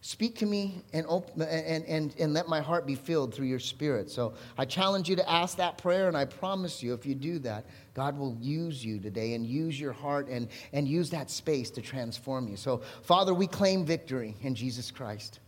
Speak 0.00 0.36
to 0.36 0.46
me 0.46 0.80
and, 0.92 1.04
and, 1.40 1.84
and, 1.84 2.14
and 2.18 2.32
let 2.32 2.46
my 2.46 2.60
heart 2.60 2.86
be 2.86 2.94
filled 2.94 3.34
through 3.34 3.46
your 3.46 3.58
spirit. 3.58 4.08
So 4.08 4.34
I 4.56 4.64
challenge 4.64 5.08
you 5.08 5.16
to 5.16 5.28
ask 5.28 5.56
that 5.56 5.76
prayer, 5.76 6.06
and 6.06 6.16
I 6.16 6.24
promise 6.24 6.82
you, 6.82 6.94
if 6.94 7.04
you 7.04 7.16
do 7.16 7.40
that, 7.40 7.66
God 7.94 8.16
will 8.16 8.36
use 8.40 8.84
you 8.84 9.00
today 9.00 9.34
and 9.34 9.44
use 9.44 9.78
your 9.78 9.92
heart 9.92 10.28
and, 10.28 10.48
and 10.72 10.86
use 10.86 11.10
that 11.10 11.30
space 11.30 11.68
to 11.70 11.82
transform 11.82 12.46
you. 12.46 12.56
So, 12.56 12.82
Father, 13.02 13.34
we 13.34 13.48
claim 13.48 13.84
victory 13.84 14.36
in 14.42 14.54
Jesus 14.54 14.92
Christ. 14.92 15.40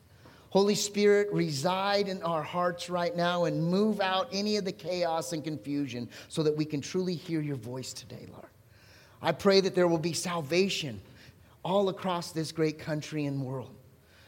Holy 0.49 0.75
Spirit, 0.75 1.29
reside 1.33 2.09
in 2.09 2.21
our 2.25 2.43
hearts 2.43 2.91
right 2.91 3.15
now 3.15 3.45
and 3.45 3.63
move 3.63 4.01
out 4.01 4.29
any 4.33 4.57
of 4.57 4.65
the 4.65 4.73
chaos 4.73 5.33
and 5.33 5.45
confusion 5.45 6.09
so 6.29 6.43
that 6.43 6.57
we 6.57 6.65
can 6.65 6.81
truly 6.81 7.15
hear 7.15 7.41
your 7.41 7.55
voice 7.55 7.93
today, 7.93 8.27
Lord. 8.33 8.49
I 9.23 9.31
pray 9.31 9.61
that 9.61 9.77
there 9.77 9.87
will 9.87 9.99
be 9.99 10.13
salvation 10.13 11.01
all 11.63 11.89
across 11.89 12.33
this 12.33 12.51
great 12.51 12.81
country 12.81 13.27
and 13.27 13.45
world. 13.45 13.77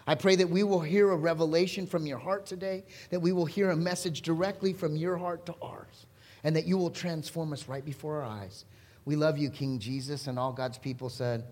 I 0.06 0.14
pray 0.14 0.36
that 0.36 0.50
we 0.50 0.62
will 0.62 0.80
hear 0.80 1.10
a 1.10 1.16
revelation 1.16 1.86
from 1.86 2.06
your 2.06 2.18
heart 2.18 2.46
today, 2.46 2.84
that 3.10 3.20
we 3.20 3.32
will 3.32 3.46
hear 3.46 3.70
a 3.70 3.76
message 3.76 4.22
directly 4.22 4.72
from 4.72 4.96
your 4.96 5.16
heart 5.16 5.46
to 5.46 5.54
ours, 5.62 6.06
and 6.42 6.56
that 6.56 6.66
you 6.66 6.76
will 6.76 6.90
transform 6.90 7.52
us 7.52 7.68
right 7.68 7.84
before 7.84 8.22
our 8.22 8.28
eyes. 8.28 8.64
We 9.04 9.16
love 9.16 9.38
you, 9.38 9.50
King 9.50 9.78
Jesus, 9.78 10.26
and 10.26 10.38
all 10.38 10.52
God's 10.52 10.78
people 10.78 11.08
said, 11.08 11.44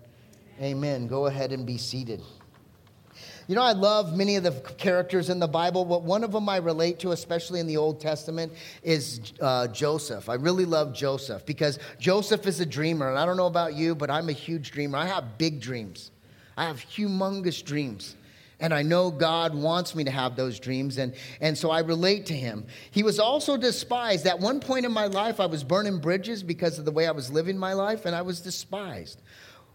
Amen. 0.61 1.07
Go 1.07 1.25
ahead 1.25 1.51
and 1.51 1.65
be 1.65 1.77
seated. 1.77 2.21
You 3.47 3.55
know, 3.55 3.63
I 3.63 3.73
love 3.73 4.15
many 4.15 4.35
of 4.35 4.43
the 4.43 4.51
characters 4.77 5.29
in 5.29 5.39
the 5.39 5.47
Bible, 5.47 5.83
but 5.85 6.03
one 6.03 6.23
of 6.23 6.31
them 6.31 6.47
I 6.47 6.57
relate 6.57 6.99
to, 6.99 7.11
especially 7.11 7.59
in 7.59 7.67
the 7.67 7.77
Old 7.77 7.99
Testament, 7.99 8.53
is 8.83 9.33
uh, 9.41 9.67
Joseph. 9.67 10.29
I 10.29 10.35
really 10.35 10.65
love 10.65 10.93
Joseph 10.93 11.45
because 11.45 11.79
Joseph 11.99 12.47
is 12.47 12.59
a 12.59 12.65
dreamer. 12.65 13.09
And 13.09 13.17
I 13.17 13.25
don't 13.25 13.37
know 13.37 13.47
about 13.47 13.73
you, 13.73 13.95
but 13.95 14.09
I'm 14.09 14.29
a 14.29 14.33
huge 14.33 14.71
dreamer. 14.71 14.97
I 14.97 15.07
have 15.07 15.37
big 15.37 15.59
dreams, 15.59 16.11
I 16.55 16.65
have 16.65 16.77
humongous 16.77 17.63
dreams. 17.63 18.15
And 18.61 18.75
I 18.75 18.83
know 18.83 19.09
God 19.09 19.55
wants 19.55 19.95
me 19.95 20.03
to 20.03 20.11
have 20.11 20.35
those 20.35 20.59
dreams. 20.59 20.99
And, 20.99 21.15
and 21.41 21.57
so 21.57 21.71
I 21.71 21.79
relate 21.79 22.27
to 22.27 22.33
him. 22.33 22.67
He 22.91 23.01
was 23.01 23.19
also 23.19 23.57
despised. 23.57 24.27
At 24.27 24.39
one 24.39 24.59
point 24.59 24.85
in 24.85 24.91
my 24.91 25.07
life, 25.07 25.39
I 25.39 25.47
was 25.47 25.63
burning 25.63 25.97
bridges 25.97 26.43
because 26.43 26.77
of 26.77 26.85
the 26.85 26.91
way 26.91 27.07
I 27.07 27.11
was 27.11 27.31
living 27.31 27.57
my 27.57 27.73
life, 27.73 28.05
and 28.05 28.15
I 28.15 28.21
was 28.21 28.39
despised. 28.39 29.21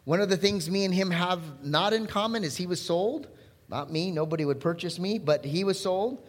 One 0.05 0.21
of 0.21 0.28
the 0.28 0.37
things 0.37 0.71
me 0.71 0.85
and 0.85 0.95
him 0.95 1.11
have 1.11 1.64
not 1.64 1.93
in 1.93 2.07
common 2.07 2.45
is 2.45 2.57
he 2.57 2.69
was 2.69 2.81
sold. 2.81 3.26
Not 3.69 3.90
me, 3.90 4.12
nobody 4.12 4.45
would 4.45 4.61
purchase 4.61 5.00
me, 5.00 5.19
but 5.19 5.45
he 5.45 5.64
was 5.64 5.81
sold. 5.81 6.25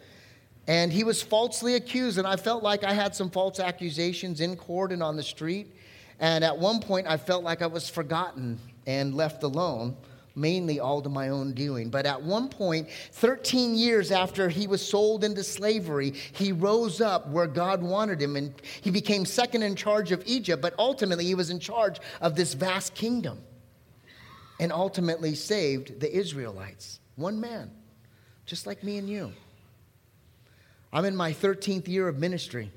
And 0.66 0.92
he 0.92 1.04
was 1.04 1.22
falsely 1.22 1.76
accused, 1.76 2.18
and 2.18 2.26
I 2.26 2.34
felt 2.34 2.64
like 2.64 2.82
I 2.82 2.92
had 2.92 3.14
some 3.14 3.30
false 3.30 3.60
accusations 3.60 4.40
in 4.40 4.56
court 4.56 4.90
and 4.90 5.00
on 5.00 5.16
the 5.16 5.22
street. 5.22 5.76
And 6.18 6.42
at 6.42 6.58
one 6.58 6.80
point, 6.80 7.06
I 7.06 7.16
felt 7.18 7.44
like 7.44 7.62
I 7.62 7.68
was 7.68 7.88
forgotten 7.88 8.58
and 8.84 9.14
left 9.14 9.44
alone 9.44 9.96
mainly 10.38 10.80
all 10.80 11.02
to 11.02 11.08
my 11.08 11.28
own 11.28 11.52
doing. 11.52 11.90
But 11.90 12.06
at 12.06 12.22
one 12.22 12.48
point, 12.48 12.88
13 13.12 13.74
years 13.74 14.10
after 14.12 14.48
he 14.48 14.66
was 14.66 14.86
sold 14.86 15.24
into 15.24 15.42
slavery, 15.44 16.14
he 16.32 16.52
rose 16.52 17.00
up 17.00 17.28
where 17.28 17.46
God 17.46 17.82
wanted 17.82 18.22
him 18.22 18.36
and 18.36 18.54
he 18.80 18.90
became 18.90 19.26
second 19.26 19.62
in 19.62 19.74
charge 19.74 20.12
of 20.12 20.22
Egypt, 20.26 20.62
but 20.62 20.74
ultimately 20.78 21.24
he 21.24 21.34
was 21.34 21.50
in 21.50 21.60
charge 21.60 21.98
of 22.20 22.36
this 22.36 22.54
vast 22.54 22.94
kingdom 22.94 23.40
and 24.60 24.72
ultimately 24.72 25.34
saved 25.34 26.00
the 26.00 26.14
Israelites. 26.14 27.00
One 27.16 27.40
man, 27.40 27.70
just 28.46 28.66
like 28.66 28.82
me 28.82 28.98
and 28.98 29.08
you. 29.08 29.32
I'm 30.92 31.04
in 31.04 31.14
my 31.14 31.32
13th 31.32 31.88
year 31.88 32.08
of 32.08 32.18
ministry. 32.18 32.72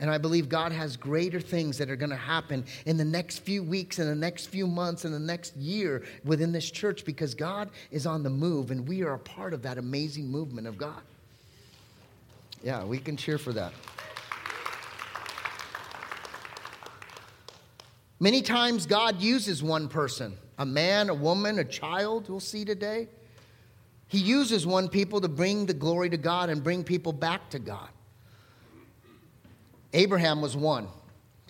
And 0.00 0.10
I 0.10 0.16
believe 0.16 0.48
God 0.48 0.72
has 0.72 0.96
greater 0.96 1.40
things 1.40 1.76
that 1.78 1.90
are 1.90 1.96
going 1.96 2.10
to 2.10 2.16
happen 2.16 2.64
in 2.86 2.96
the 2.96 3.04
next 3.04 3.40
few 3.40 3.62
weeks, 3.62 3.98
in 3.98 4.06
the 4.06 4.14
next 4.14 4.46
few 4.46 4.66
months, 4.66 5.04
in 5.04 5.12
the 5.12 5.18
next 5.18 5.54
year 5.56 6.02
within 6.24 6.52
this 6.52 6.70
church 6.70 7.04
because 7.04 7.34
God 7.34 7.68
is 7.90 8.06
on 8.06 8.22
the 8.22 8.30
move 8.30 8.70
and 8.70 8.88
we 8.88 9.02
are 9.02 9.12
a 9.12 9.18
part 9.18 9.52
of 9.52 9.62
that 9.62 9.76
amazing 9.76 10.26
movement 10.26 10.66
of 10.66 10.78
God. 10.78 11.02
Yeah, 12.64 12.84
we 12.84 12.98
can 12.98 13.16
cheer 13.16 13.36
for 13.36 13.52
that. 13.52 13.72
Many 18.18 18.42
times 18.42 18.86
God 18.86 19.20
uses 19.20 19.62
one 19.62 19.88
person 19.88 20.36
a 20.58 20.66
man, 20.66 21.08
a 21.08 21.14
woman, 21.14 21.58
a 21.58 21.64
child, 21.64 22.28
we'll 22.28 22.38
see 22.38 22.66
today. 22.66 23.08
He 24.08 24.18
uses 24.18 24.66
one 24.66 24.88
people 24.88 25.20
to 25.22 25.28
bring 25.28 25.64
the 25.64 25.72
glory 25.72 26.10
to 26.10 26.18
God 26.18 26.50
and 26.50 26.62
bring 26.62 26.84
people 26.84 27.12
back 27.12 27.48
to 27.50 27.58
God. 27.58 27.88
Abraham 29.92 30.40
was 30.40 30.56
one 30.56 30.88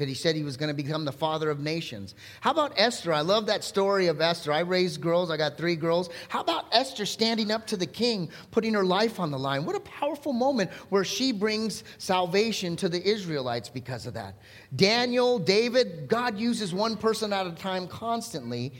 that 0.01 0.09
he 0.09 0.15
said 0.15 0.35
he 0.35 0.43
was 0.43 0.57
going 0.57 0.75
to 0.75 0.83
become 0.83 1.05
the 1.05 1.13
father 1.13 1.51
of 1.51 1.61
nations. 1.61 2.15
How 2.41 2.53
about 2.53 2.73
Esther? 2.77 3.13
I 3.13 3.21
love 3.21 3.45
that 3.47 3.63
story 3.63 4.07
of 4.07 4.19
Esther. 4.19 4.51
I 4.51 4.61
raised 4.61 5.03
girls, 5.03 5.31
I 5.31 5.37
got 5.37 5.59
three 5.59 5.77
girls. 5.77 6.09
How 6.31 6.41
about 6.41 6.65
Esther 6.73 7.05
standing 7.05 7.51
up 7.51 7.67
to 7.67 7.77
the 7.77 7.85
king, 7.85 8.31
putting 8.51 8.73
her 8.73 8.83
life 8.83 9.21
on 9.21 9.31
the 9.31 9.39
line? 9.39 9.67
What 9.67 9.77
a 9.77 9.81
powerful 9.81 10.33
moment 10.33 10.71
where 10.89 11.05
she 11.05 11.33
brings 11.33 11.85
salvation 11.99 12.77
to 12.77 12.89
the 12.89 13.07
Israelites 13.07 13.69
because 13.69 14.07
of 14.07 14.15
that. 14.15 14.37
Daniel, 14.75 15.39
David, 15.39 16.09
God 16.09 16.39
uses 16.39 16.73
one 16.73 16.97
person 16.97 17.31
at 17.35 17.47
a 17.47 17.53
time 17.53 17.87
constantly. 17.87 18.73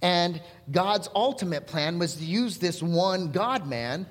And 0.00 0.40
God's 0.70 1.08
ultimate 1.12 1.66
plan 1.66 1.98
was 1.98 2.14
to 2.14 2.24
use 2.24 2.58
this 2.58 2.80
one 2.80 3.32
God 3.32 3.66
man, 3.66 4.06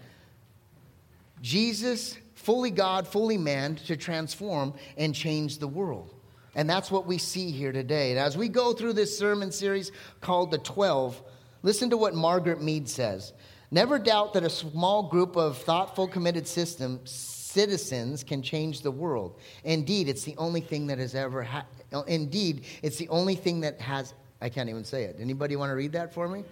Jesus, 1.41 2.17
fully 2.47 2.71
God, 2.71 3.05
fully 3.05 3.37
man, 3.37 3.75
to 3.87 3.97
transform 3.97 4.73
and 4.95 5.13
change 5.13 5.57
the 5.57 5.67
world. 5.67 6.13
And 6.55 6.69
that's 6.69 6.89
what 6.89 7.05
we 7.05 7.17
see 7.17 7.51
here 7.51 7.73
today. 7.73 8.11
And 8.11 8.19
as 8.19 8.37
we 8.37 8.47
go 8.47 8.71
through 8.71 8.93
this 8.93 9.19
sermon 9.19 9.51
series 9.51 9.91
called 10.21 10.51
The 10.51 10.57
Twelve, 10.57 11.21
listen 11.61 11.89
to 11.89 11.97
what 11.97 12.15
Margaret 12.15 12.61
Mead 12.61 12.87
says. 12.87 13.33
Never 13.69 13.99
doubt 13.99 14.31
that 14.31 14.45
a 14.45 14.49
small 14.49 15.09
group 15.09 15.35
of 15.35 15.57
thoughtful, 15.57 16.07
committed 16.07 16.47
system, 16.47 17.01
citizens 17.03 18.23
can 18.23 18.41
change 18.41 18.79
the 18.79 18.91
world. 18.91 19.41
Indeed, 19.65 20.07
it's 20.07 20.23
the 20.23 20.37
only 20.37 20.61
thing 20.61 20.87
that 20.87 20.99
has 20.99 21.15
ever 21.15 21.43
ha- 21.43 21.65
indeed, 22.07 22.63
it's 22.81 22.95
the 22.95 23.09
only 23.09 23.35
thing 23.35 23.59
that 23.59 23.81
has 23.81 24.13
I 24.39 24.47
can't 24.47 24.69
even 24.69 24.85
say 24.85 25.03
it. 25.03 25.17
Anybody 25.19 25.57
want 25.57 25.71
to 25.71 25.75
read 25.75 25.91
that 25.91 26.13
for 26.13 26.29
me? 26.29 26.45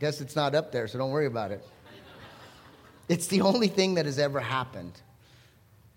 Guess 0.00 0.20
it's 0.20 0.34
not 0.34 0.56
up 0.56 0.72
there, 0.72 0.88
so 0.88 0.98
don't 0.98 1.12
worry 1.12 1.26
about 1.26 1.52
it. 1.52 1.64
It's 3.08 3.28
the 3.28 3.42
only 3.42 3.68
thing 3.68 3.94
that 3.94 4.06
has 4.06 4.18
ever 4.18 4.40
happened. 4.40 5.00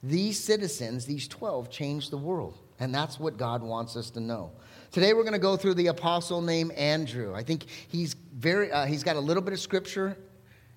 These 0.08 0.40
citizens, 0.40 1.06
these 1.06 1.28
12, 1.28 1.70
changed 1.72 2.12
the 2.12 2.18
world. 2.18 2.58
And 2.80 2.94
that's 2.94 3.20
what 3.20 3.38
God 3.38 3.64
wants 3.64 3.96
us 3.96 4.10
to 4.12 4.20
know. 4.20 4.52
Today 4.92 5.14
we're 5.14 5.24
going 5.24 5.34
to 5.34 5.40
go 5.40 5.58
through 5.58 5.74
the 5.76 5.88
apostle 5.88 6.42
named 6.42 6.72
Andrew. 6.74 7.34
I 7.34 7.44
think 7.44 7.66
he's 7.88 8.14
very 8.14 8.72
uh, 8.72 8.86
he's 8.86 9.04
got 9.04 9.16
a 9.16 9.20
little 9.20 9.42
bit 9.42 9.54
of 9.54 9.60
scripture 9.60 10.18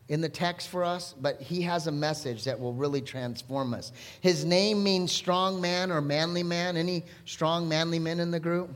in 0.08 0.20
the 0.20 0.28
text 0.28 0.68
for 0.68 0.82
us, 0.82 1.14
but 1.20 1.40
he 1.40 1.60
has 1.62 1.86
a 1.86 1.92
message 1.92 2.44
that 2.44 2.58
will 2.58 2.72
really 2.72 3.00
transform 3.00 3.74
us. 3.74 3.92
His 4.20 4.44
name 4.44 4.82
means 4.82 5.12
strong 5.12 5.60
man 5.60 5.92
or 5.92 6.00
manly 6.00 6.42
man. 6.42 6.76
Any 6.76 7.04
strong 7.26 7.68
manly 7.68 7.98
men 7.98 8.18
in 8.18 8.30
the 8.30 8.40
group? 8.40 8.70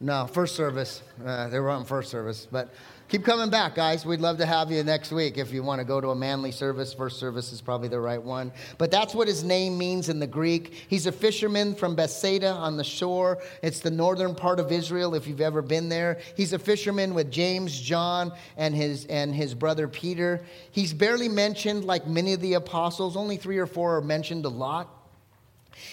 No, 0.00 0.26
first 0.26 0.56
service. 0.56 1.02
Uh, 1.24 1.48
they 1.48 1.60
were 1.60 1.70
on 1.70 1.84
first 1.84 2.10
service. 2.10 2.46
But 2.50 2.72
keep 3.14 3.24
coming 3.24 3.48
back, 3.48 3.76
guys. 3.76 4.04
We'd 4.04 4.20
love 4.20 4.38
to 4.38 4.46
have 4.46 4.72
you 4.72 4.82
next 4.82 5.12
week 5.12 5.38
if 5.38 5.52
you 5.52 5.62
want 5.62 5.78
to 5.78 5.84
go 5.84 6.00
to 6.00 6.08
a 6.08 6.16
manly 6.16 6.50
service. 6.50 6.92
First 6.92 7.20
service 7.20 7.52
is 7.52 7.60
probably 7.60 7.86
the 7.86 8.00
right 8.00 8.20
one. 8.20 8.50
But 8.76 8.90
that's 8.90 9.14
what 9.14 9.28
his 9.28 9.44
name 9.44 9.78
means 9.78 10.08
in 10.08 10.18
the 10.18 10.26
Greek. 10.26 10.74
He's 10.88 11.06
a 11.06 11.12
fisherman 11.12 11.76
from 11.76 11.94
Bethsaida 11.94 12.48
on 12.50 12.76
the 12.76 12.82
shore. 12.82 13.38
It's 13.62 13.78
the 13.78 13.90
northern 13.92 14.34
part 14.34 14.58
of 14.58 14.72
Israel 14.72 15.14
if 15.14 15.28
you've 15.28 15.40
ever 15.40 15.62
been 15.62 15.88
there. 15.88 16.18
He's 16.36 16.52
a 16.54 16.58
fisherman 16.58 17.14
with 17.14 17.30
James, 17.30 17.80
John, 17.80 18.32
and 18.56 18.74
his, 18.74 19.06
and 19.06 19.32
his 19.32 19.54
brother 19.54 19.86
Peter. 19.86 20.44
He's 20.72 20.92
barely 20.92 21.28
mentioned 21.28 21.84
like 21.84 22.08
many 22.08 22.32
of 22.32 22.40
the 22.40 22.54
apostles. 22.54 23.16
Only 23.16 23.36
three 23.36 23.58
or 23.58 23.68
four 23.68 23.98
are 23.98 24.02
mentioned 24.02 24.44
a 24.44 24.48
lot. 24.48 24.88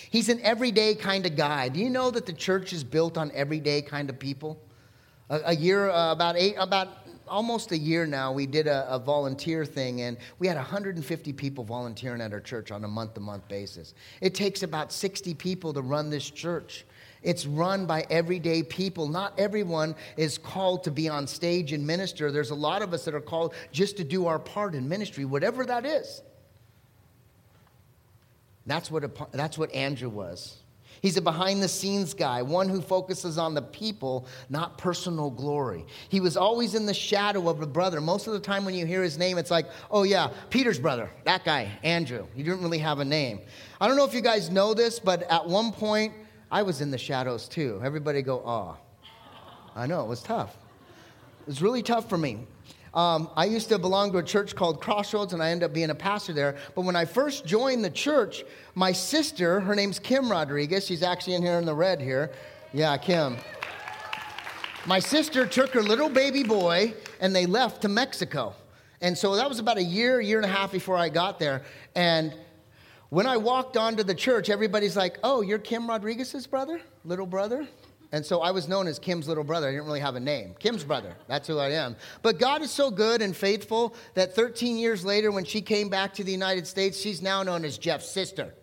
He's 0.09 0.29
an 0.29 0.39
everyday 0.41 0.95
kind 0.95 1.27
of 1.27 1.35
guy. 1.35 1.69
Do 1.69 1.81
you 1.81 1.91
know 1.91 2.09
that 2.09 2.25
the 2.25 2.33
church 2.33 2.73
is 2.73 2.83
built 2.83 3.15
on 3.15 3.31
everyday 3.35 3.83
kind 3.83 4.09
of 4.09 4.17
people? 4.17 4.59
A, 5.29 5.55
year, 5.55 5.89
uh, 5.89 6.11
about 6.11 6.35
eight, 6.35 6.55
about 6.57 6.89
almost 7.31 7.71
a 7.71 7.77
year 7.77 8.05
now, 8.05 8.31
we 8.31 8.45
did 8.45 8.67
a, 8.67 8.93
a, 8.93 8.99
volunteer 8.99 9.65
thing, 9.65 10.01
and 10.01 10.17
we 10.37 10.47
had 10.47 10.57
150 10.57 11.33
people 11.33 11.63
volunteering 11.63 12.21
at 12.21 12.33
our 12.33 12.41
church 12.41 12.71
on 12.71 12.83
a 12.83 12.87
month 12.87 13.15
to 13.15 13.21
month 13.21 13.47
basis. 13.47 13.93
It 14.19 14.35
takes 14.35 14.61
about 14.61 14.91
60 14.91 15.33
people 15.35 15.73
to 15.73 15.81
run 15.81 16.09
this 16.09 16.29
church. 16.29 16.85
It's 17.23 17.45
run 17.45 17.85
by 17.85 18.05
everyday 18.09 18.63
people. 18.63 19.07
Not 19.07 19.39
everyone 19.39 19.95
is 20.17 20.37
called 20.37 20.83
to 20.83 20.91
be 20.91 21.07
on 21.07 21.27
stage 21.27 21.71
and 21.71 21.85
minister. 21.87 22.31
There's 22.31 22.49
a 22.49 22.55
lot 22.55 22.81
of 22.81 22.93
us 22.93 23.05
that 23.05 23.15
are 23.15 23.21
called 23.21 23.53
just 23.71 23.97
to 23.97 24.03
do 24.03 24.27
our 24.27 24.39
part 24.39 24.75
in 24.75 24.89
ministry, 24.89 25.25
whatever 25.25 25.65
that 25.65 25.85
is. 25.85 26.21
That's 28.65 28.91
what, 28.91 29.03
a, 29.03 29.11
that's 29.31 29.57
what 29.57 29.71
Andrew 29.73 30.09
was. 30.09 30.60
He's 31.01 31.17
a 31.17 31.21
behind 31.21 31.63
the 31.63 31.67
scenes 31.67 32.13
guy, 32.13 32.43
one 32.43 32.69
who 32.69 32.79
focuses 32.79 33.39
on 33.39 33.55
the 33.55 33.61
people, 33.61 34.27
not 34.49 34.77
personal 34.77 35.31
glory. 35.31 35.85
He 36.09 36.19
was 36.19 36.37
always 36.37 36.75
in 36.75 36.85
the 36.85 36.93
shadow 36.93 37.49
of 37.49 37.61
a 37.61 37.65
brother. 37.65 37.99
Most 37.99 38.27
of 38.27 38.33
the 38.33 38.39
time, 38.39 38.65
when 38.65 38.75
you 38.75 38.85
hear 38.85 39.01
his 39.01 39.17
name, 39.17 39.39
it's 39.39 39.49
like, 39.49 39.65
oh, 39.89 40.03
yeah, 40.03 40.29
Peter's 40.51 40.77
brother, 40.77 41.09
that 41.25 41.43
guy, 41.43 41.71
Andrew. 41.83 42.27
He 42.35 42.43
didn't 42.43 42.61
really 42.61 42.77
have 42.77 42.99
a 42.99 43.05
name. 43.05 43.41
I 43.79 43.87
don't 43.87 43.97
know 43.97 44.05
if 44.05 44.13
you 44.13 44.21
guys 44.21 44.51
know 44.51 44.75
this, 44.75 44.99
but 44.99 45.23
at 45.23 45.47
one 45.47 45.71
point, 45.71 46.13
I 46.51 46.61
was 46.61 46.81
in 46.81 46.91
the 46.91 46.97
shadows 46.97 47.47
too. 47.47 47.81
Everybody 47.83 48.21
go, 48.21 48.43
ah. 48.45 48.77
I 49.75 49.87
know, 49.87 50.03
it 50.03 50.07
was 50.07 50.21
tough. 50.21 50.55
It 51.41 51.47
was 51.47 51.61
really 51.61 51.81
tough 51.81 52.07
for 52.09 52.17
me. 52.17 52.45
Um, 52.93 53.29
I 53.37 53.45
used 53.45 53.69
to 53.69 53.79
belong 53.79 54.11
to 54.11 54.17
a 54.17 54.23
church 54.23 54.53
called 54.53 54.81
Crossroads, 54.81 55.31
and 55.33 55.41
I 55.41 55.51
ended 55.51 55.69
up 55.69 55.73
being 55.73 55.91
a 55.91 55.95
pastor 55.95 56.33
there. 56.33 56.57
But 56.75 56.81
when 56.81 56.95
I 56.95 57.05
first 57.05 57.45
joined 57.45 57.85
the 57.85 57.89
church, 57.89 58.43
my 58.75 58.91
sister, 58.91 59.61
her 59.61 59.75
name's 59.75 59.97
Kim 59.97 60.29
Rodriguez, 60.29 60.85
she's 60.85 61.01
actually 61.01 61.35
in 61.35 61.41
here 61.41 61.57
in 61.57 61.65
the 61.65 61.73
red 61.73 62.01
here. 62.01 62.31
Yeah, 62.73 62.97
Kim. 62.97 63.37
My 64.85 64.99
sister 64.99 65.45
took 65.45 65.69
her 65.71 65.83
little 65.83 66.09
baby 66.09 66.43
boy 66.43 66.93
and 67.19 67.35
they 67.35 67.45
left 67.45 67.83
to 67.83 67.87
Mexico. 67.87 68.55
And 68.99 69.17
so 69.17 69.35
that 69.35 69.47
was 69.47 69.59
about 69.59 69.77
a 69.77 69.83
year, 69.83 70.19
year 70.19 70.37
and 70.37 70.45
a 70.45 70.49
half 70.49 70.71
before 70.71 70.97
I 70.97 71.09
got 71.09 71.39
there. 71.39 71.63
And 71.95 72.33
when 73.09 73.27
I 73.27 73.37
walked 73.37 73.77
onto 73.77 74.03
the 74.03 74.15
church, 74.15 74.49
everybody's 74.49 74.97
like, 74.97 75.17
Oh, 75.23 75.41
you're 75.41 75.59
Kim 75.59 75.87
Rodriguez's 75.87 76.47
brother, 76.47 76.81
little 77.05 77.25
brother? 77.25 77.67
And 78.13 78.25
so 78.25 78.41
I 78.41 78.51
was 78.51 78.67
known 78.67 78.87
as 78.87 78.99
Kim's 78.99 79.27
little 79.27 79.45
brother. 79.45 79.69
I 79.69 79.71
didn't 79.71 79.85
really 79.85 80.01
have 80.01 80.15
a 80.15 80.19
name. 80.19 80.53
Kim's 80.59 80.83
brother. 80.83 81.15
That's 81.27 81.47
who 81.47 81.59
I 81.59 81.71
am. 81.71 81.95
But 82.21 82.39
God 82.39 82.61
is 82.61 82.69
so 82.69 82.91
good 82.91 83.21
and 83.21 83.35
faithful 83.35 83.95
that 84.15 84.35
13 84.35 84.77
years 84.77 85.05
later, 85.05 85.31
when 85.31 85.45
she 85.45 85.61
came 85.61 85.87
back 85.87 86.13
to 86.15 86.23
the 86.23 86.31
United 86.31 86.67
States, 86.67 86.99
she's 86.99 87.21
now 87.21 87.41
known 87.41 87.63
as 87.63 87.77
Jeff's 87.77 88.09
sister. 88.09 88.53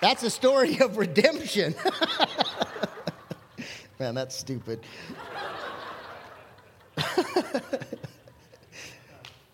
That's 0.00 0.22
a 0.22 0.30
story 0.30 0.78
of 0.78 0.96
redemption. 0.96 1.74
Man, 3.98 4.14
that's 4.14 4.36
stupid. 4.36 4.80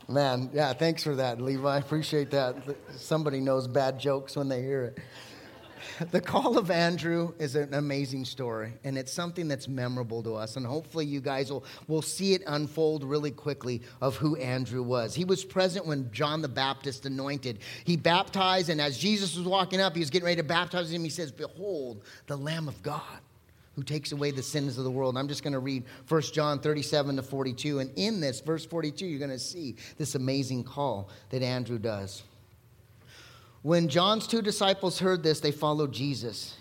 Man, 0.08 0.50
yeah, 0.52 0.72
thanks 0.74 1.02
for 1.02 1.14
that, 1.14 1.40
Levi. 1.40 1.66
I 1.66 1.78
appreciate 1.78 2.30
that. 2.32 2.56
Somebody 2.90 3.40
knows 3.40 3.66
bad 3.66 3.98
jokes 3.98 4.36
when 4.36 4.48
they 4.48 4.60
hear 4.60 4.84
it. 4.84 4.98
The 6.10 6.20
call 6.20 6.58
of 6.58 6.70
Andrew 6.70 7.34
is 7.38 7.56
an 7.56 7.74
amazing 7.74 8.24
story, 8.24 8.72
and 8.84 8.98
it's 8.98 9.12
something 9.12 9.48
that's 9.48 9.68
memorable 9.68 10.22
to 10.24 10.34
us. 10.34 10.56
And 10.56 10.66
hopefully, 10.66 11.06
you 11.06 11.20
guys 11.20 11.52
will, 11.52 11.64
will 11.86 12.02
see 12.02 12.34
it 12.34 12.42
unfold 12.46 13.04
really 13.04 13.30
quickly 13.30 13.82
of 14.00 14.16
who 14.16 14.36
Andrew 14.36 14.82
was. 14.82 15.14
He 15.14 15.24
was 15.24 15.44
present 15.44 15.86
when 15.86 16.10
John 16.10 16.42
the 16.42 16.48
Baptist 16.48 17.06
anointed. 17.06 17.60
He 17.84 17.96
baptized, 17.96 18.70
and 18.70 18.80
as 18.80 18.98
Jesus 18.98 19.36
was 19.36 19.46
walking 19.46 19.80
up, 19.80 19.94
he 19.94 20.00
was 20.00 20.10
getting 20.10 20.26
ready 20.26 20.40
to 20.40 20.42
baptize 20.42 20.90
him. 20.90 21.04
He 21.04 21.10
says, 21.10 21.30
Behold, 21.30 22.02
the 22.26 22.36
Lamb 22.36 22.66
of 22.66 22.82
God 22.82 23.20
who 23.76 23.82
takes 23.82 24.12
away 24.12 24.30
the 24.30 24.42
sins 24.42 24.78
of 24.78 24.84
the 24.84 24.90
world. 24.90 25.16
I'm 25.16 25.28
just 25.28 25.42
going 25.42 25.52
to 25.52 25.58
read 25.58 25.84
1 26.08 26.22
John 26.22 26.60
37 26.60 27.16
to 27.16 27.22
42. 27.22 27.80
And 27.80 27.90
in 27.96 28.20
this, 28.20 28.40
verse 28.40 28.64
42, 28.64 29.06
you're 29.06 29.18
going 29.18 29.30
to 29.30 29.38
see 29.38 29.76
this 29.98 30.14
amazing 30.14 30.64
call 30.64 31.10
that 31.30 31.42
Andrew 31.42 31.78
does. 31.78 32.22
When 33.62 33.88
John's 33.88 34.26
two 34.26 34.42
disciples 34.42 34.98
heard 34.98 35.22
this, 35.22 35.40
they 35.40 35.50
followed 35.50 35.92
Jesus. 35.92 36.54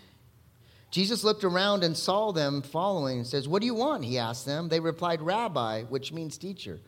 Jesus 0.89 1.23
looked 1.23 1.43
around 1.43 1.83
and 1.83 1.97
saw 1.97 2.31
them 2.31 2.61
following 2.61 3.17
and 3.17 3.27
says, 3.27 3.47
What 3.47 3.61
do 3.61 3.65
you 3.65 3.73
want? 3.73 4.05
He 4.05 4.17
asked 4.17 4.45
them. 4.45 4.69
They 4.69 4.79
replied, 4.79 5.21
Rabbi, 5.21 5.83
which 5.83 6.13
means 6.13 6.37
teacher. 6.37 6.79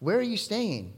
Where 0.00 0.18
are 0.18 0.22
you 0.22 0.36
staying? 0.36 0.92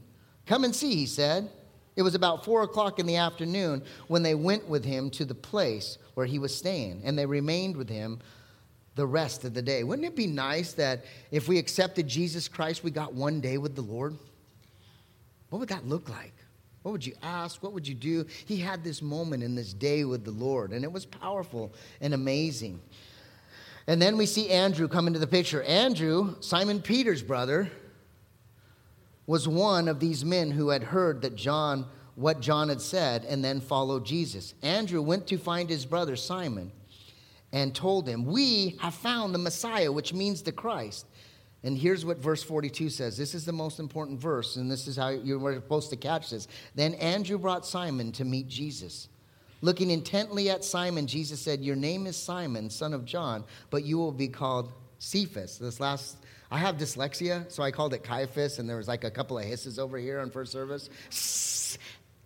Come 0.45 0.63
and 0.63 0.75
see, 0.75 0.93
he 0.95 1.05
said. 1.05 1.49
It 1.95 2.03
was 2.03 2.13
about 2.13 2.45
four 2.45 2.61
o'clock 2.61 2.99
in 2.99 3.07
the 3.07 3.15
afternoon 3.15 3.83
when 4.07 4.21
they 4.21 4.35
went 4.35 4.67
with 4.69 4.85
him 4.85 5.09
to 5.11 5.25
the 5.25 5.33
place 5.33 5.97
where 6.13 6.27
he 6.27 6.37
was 6.37 6.55
staying, 6.55 7.01
and 7.03 7.17
they 7.17 7.25
remained 7.25 7.75
with 7.75 7.89
him 7.89 8.19
the 8.97 9.07
rest 9.07 9.45
of 9.45 9.53
the 9.53 9.61
day. 9.61 9.83
Wouldn't 9.85 10.05
it 10.05 10.15
be 10.15 10.27
nice 10.27 10.73
that 10.73 11.05
if 11.31 11.47
we 11.47 11.57
accepted 11.57 12.07
Jesus 12.07 12.49
Christ, 12.49 12.83
we 12.83 12.91
got 12.91 13.13
one 13.13 13.39
day 13.39 13.57
with 13.57 13.75
the 13.75 13.81
Lord? 13.81 14.17
What 15.49 15.59
would 15.59 15.69
that 15.69 15.87
look 15.87 16.09
like? 16.09 16.33
What 16.81 16.91
would 16.91 17.05
you 17.05 17.13
ask? 17.21 17.63
What 17.63 17.73
would 17.73 17.87
you 17.87 17.93
do? 17.93 18.25
He 18.45 18.57
had 18.57 18.83
this 18.83 19.01
moment 19.01 19.43
in 19.43 19.55
this 19.55 19.71
day 19.71 20.03
with 20.03 20.25
the 20.25 20.31
Lord, 20.31 20.71
and 20.71 20.83
it 20.83 20.91
was 20.91 21.05
powerful 21.05 21.71
and 22.01 22.13
amazing. 22.13 22.81
And 23.85 24.01
then 24.01 24.17
we 24.17 24.25
see 24.25 24.49
Andrew 24.49 24.87
come 24.87 25.07
into 25.07 25.19
the 25.19 25.27
picture. 25.27 25.61
Andrew, 25.63 26.35
Simon 26.41 26.81
Peter's 26.81 27.21
brother, 27.21 27.69
was 29.27 29.47
one 29.47 29.87
of 29.87 29.99
these 29.99 30.25
men 30.25 30.51
who 30.51 30.69
had 30.69 30.83
heard 30.83 31.21
that 31.21 31.35
John 31.35 31.85
what 32.15 32.39
John 32.41 32.69
had 32.69 32.81
said 32.81 33.25
and 33.25 33.45
then 33.45 33.61
followed 33.61 34.03
Jesus. 34.03 34.55
Andrew 34.63 35.03
went 35.03 35.27
to 35.27 35.37
find 35.37 35.69
his 35.69 35.85
brother 35.85 36.15
Simon 36.15 36.71
and 37.51 37.73
told 37.73 38.07
him, 38.07 38.25
We 38.25 38.77
have 38.79 38.93
found 38.93 39.33
the 39.33 39.39
Messiah, 39.39 39.91
which 39.91 40.13
means 40.13 40.41
the 40.41 40.51
Christ. 40.51 41.05
And 41.63 41.77
here's 41.77 42.05
what 42.05 42.19
verse 42.19 42.43
42 42.43 42.89
says. 42.89 43.17
This 43.17 43.33
is 43.33 43.45
the 43.45 43.51
most 43.51 43.79
important 43.79 44.19
verse, 44.19 44.55
and 44.57 44.71
this 44.71 44.87
is 44.87 44.95
how 44.95 45.09
you 45.09 45.39
were 45.39 45.55
supposed 45.55 45.89
to 45.89 45.95
catch 45.95 46.29
this. 46.29 46.47
Then 46.75 46.93
Andrew 46.95 47.37
brought 47.37 47.65
Simon 47.65 48.11
to 48.13 48.25
meet 48.25 48.47
Jesus. 48.47 49.09
Looking 49.61 49.89
intently 49.89 50.51
at 50.51 50.63
Simon, 50.63 51.07
Jesus 51.07 51.41
said, 51.41 51.61
Your 51.61 51.75
name 51.75 52.05
is 52.05 52.15
Simon, 52.15 52.69
son 52.69 52.93
of 52.93 53.05
John, 53.05 53.43
but 53.69 53.83
you 53.83 53.97
will 53.97 54.11
be 54.11 54.27
called 54.27 54.71
Cephas. 54.99 55.57
This 55.57 55.79
last, 55.79 56.17
I 56.51 56.59
have 56.59 56.77
dyslexia, 56.77 57.51
so 57.51 57.63
I 57.63 57.71
called 57.71 57.95
it 57.95 58.03
Caiaphas, 58.03 58.59
and 58.59 58.69
there 58.69 58.77
was 58.77 58.87
like 58.87 59.03
a 59.03 59.11
couple 59.11 59.39
of 59.39 59.45
hisses 59.45 59.79
over 59.79 59.97
here 59.97 60.19
on 60.19 60.29
first 60.29 60.51
service. 60.51 60.91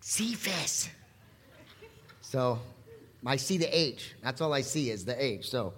Cephas. 0.01 0.89
So 2.21 2.59
I 3.25 3.35
see 3.35 3.57
the 3.57 3.77
H. 3.77 4.13
That's 4.23 4.41
all 4.41 4.53
I 4.53 4.61
see 4.61 4.89
is 4.89 5.05
the 5.05 5.23
H. 5.23 5.49
So, 5.49 5.73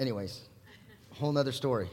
anyways, 0.00 0.40
whole 1.12 1.32
nother 1.32 1.52
story. 1.52 1.88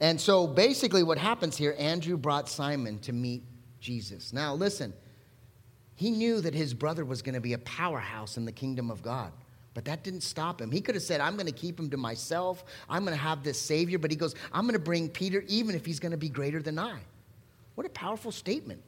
And 0.00 0.20
so 0.20 0.46
basically, 0.46 1.02
what 1.02 1.18
happens 1.18 1.56
here, 1.56 1.74
Andrew 1.78 2.16
brought 2.16 2.48
Simon 2.48 2.98
to 3.00 3.12
meet 3.12 3.42
Jesus. 3.80 4.32
Now, 4.32 4.54
listen, 4.54 4.92
he 5.94 6.10
knew 6.10 6.40
that 6.42 6.54
his 6.54 6.74
brother 6.74 7.04
was 7.04 7.22
going 7.22 7.34
to 7.34 7.40
be 7.40 7.54
a 7.54 7.58
powerhouse 7.58 8.36
in 8.36 8.44
the 8.44 8.52
kingdom 8.52 8.90
of 8.90 9.02
God. 9.02 9.32
But 9.72 9.84
that 9.86 10.02
didn't 10.02 10.22
stop 10.22 10.60
him. 10.60 10.70
He 10.70 10.80
could 10.80 10.94
have 10.94 11.04
said, 11.04 11.20
I'm 11.20 11.34
going 11.34 11.46
to 11.46 11.52
keep 11.52 11.78
him 11.78 11.90
to 11.90 11.96
myself. 11.96 12.64
I'm 12.88 13.04
going 13.04 13.16
to 13.16 13.22
have 13.22 13.42
this 13.42 13.60
Savior. 13.60 13.98
But 13.98 14.10
he 14.10 14.16
goes, 14.16 14.34
I'm 14.52 14.62
going 14.62 14.72
to 14.74 14.78
bring 14.78 15.08
Peter, 15.08 15.44
even 15.48 15.74
if 15.74 15.84
he's 15.84 16.00
going 16.00 16.12
to 16.12 16.18
be 16.18 16.28
greater 16.28 16.62
than 16.62 16.78
I. 16.78 16.98
What 17.74 17.86
a 17.86 17.90
powerful 17.90 18.32
statement. 18.32 18.82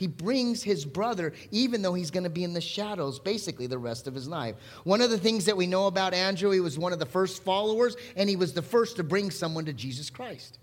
He 0.00 0.06
brings 0.06 0.62
his 0.62 0.86
brother, 0.86 1.34
even 1.50 1.82
though 1.82 1.92
he's 1.92 2.10
going 2.10 2.24
to 2.24 2.30
be 2.30 2.42
in 2.42 2.54
the 2.54 2.60
shadows 2.62 3.18
basically 3.18 3.66
the 3.66 3.76
rest 3.76 4.06
of 4.06 4.14
his 4.14 4.26
life. 4.26 4.56
One 4.84 5.02
of 5.02 5.10
the 5.10 5.18
things 5.18 5.44
that 5.44 5.58
we 5.58 5.66
know 5.66 5.88
about 5.88 6.14
Andrew, 6.14 6.52
he 6.52 6.60
was 6.60 6.78
one 6.78 6.94
of 6.94 6.98
the 6.98 7.04
first 7.04 7.44
followers, 7.44 7.98
and 8.16 8.26
he 8.26 8.34
was 8.34 8.54
the 8.54 8.62
first 8.62 8.96
to 8.96 9.04
bring 9.04 9.30
someone 9.30 9.66
to 9.66 9.74
Jesus 9.74 10.08
Christ. 10.08 10.58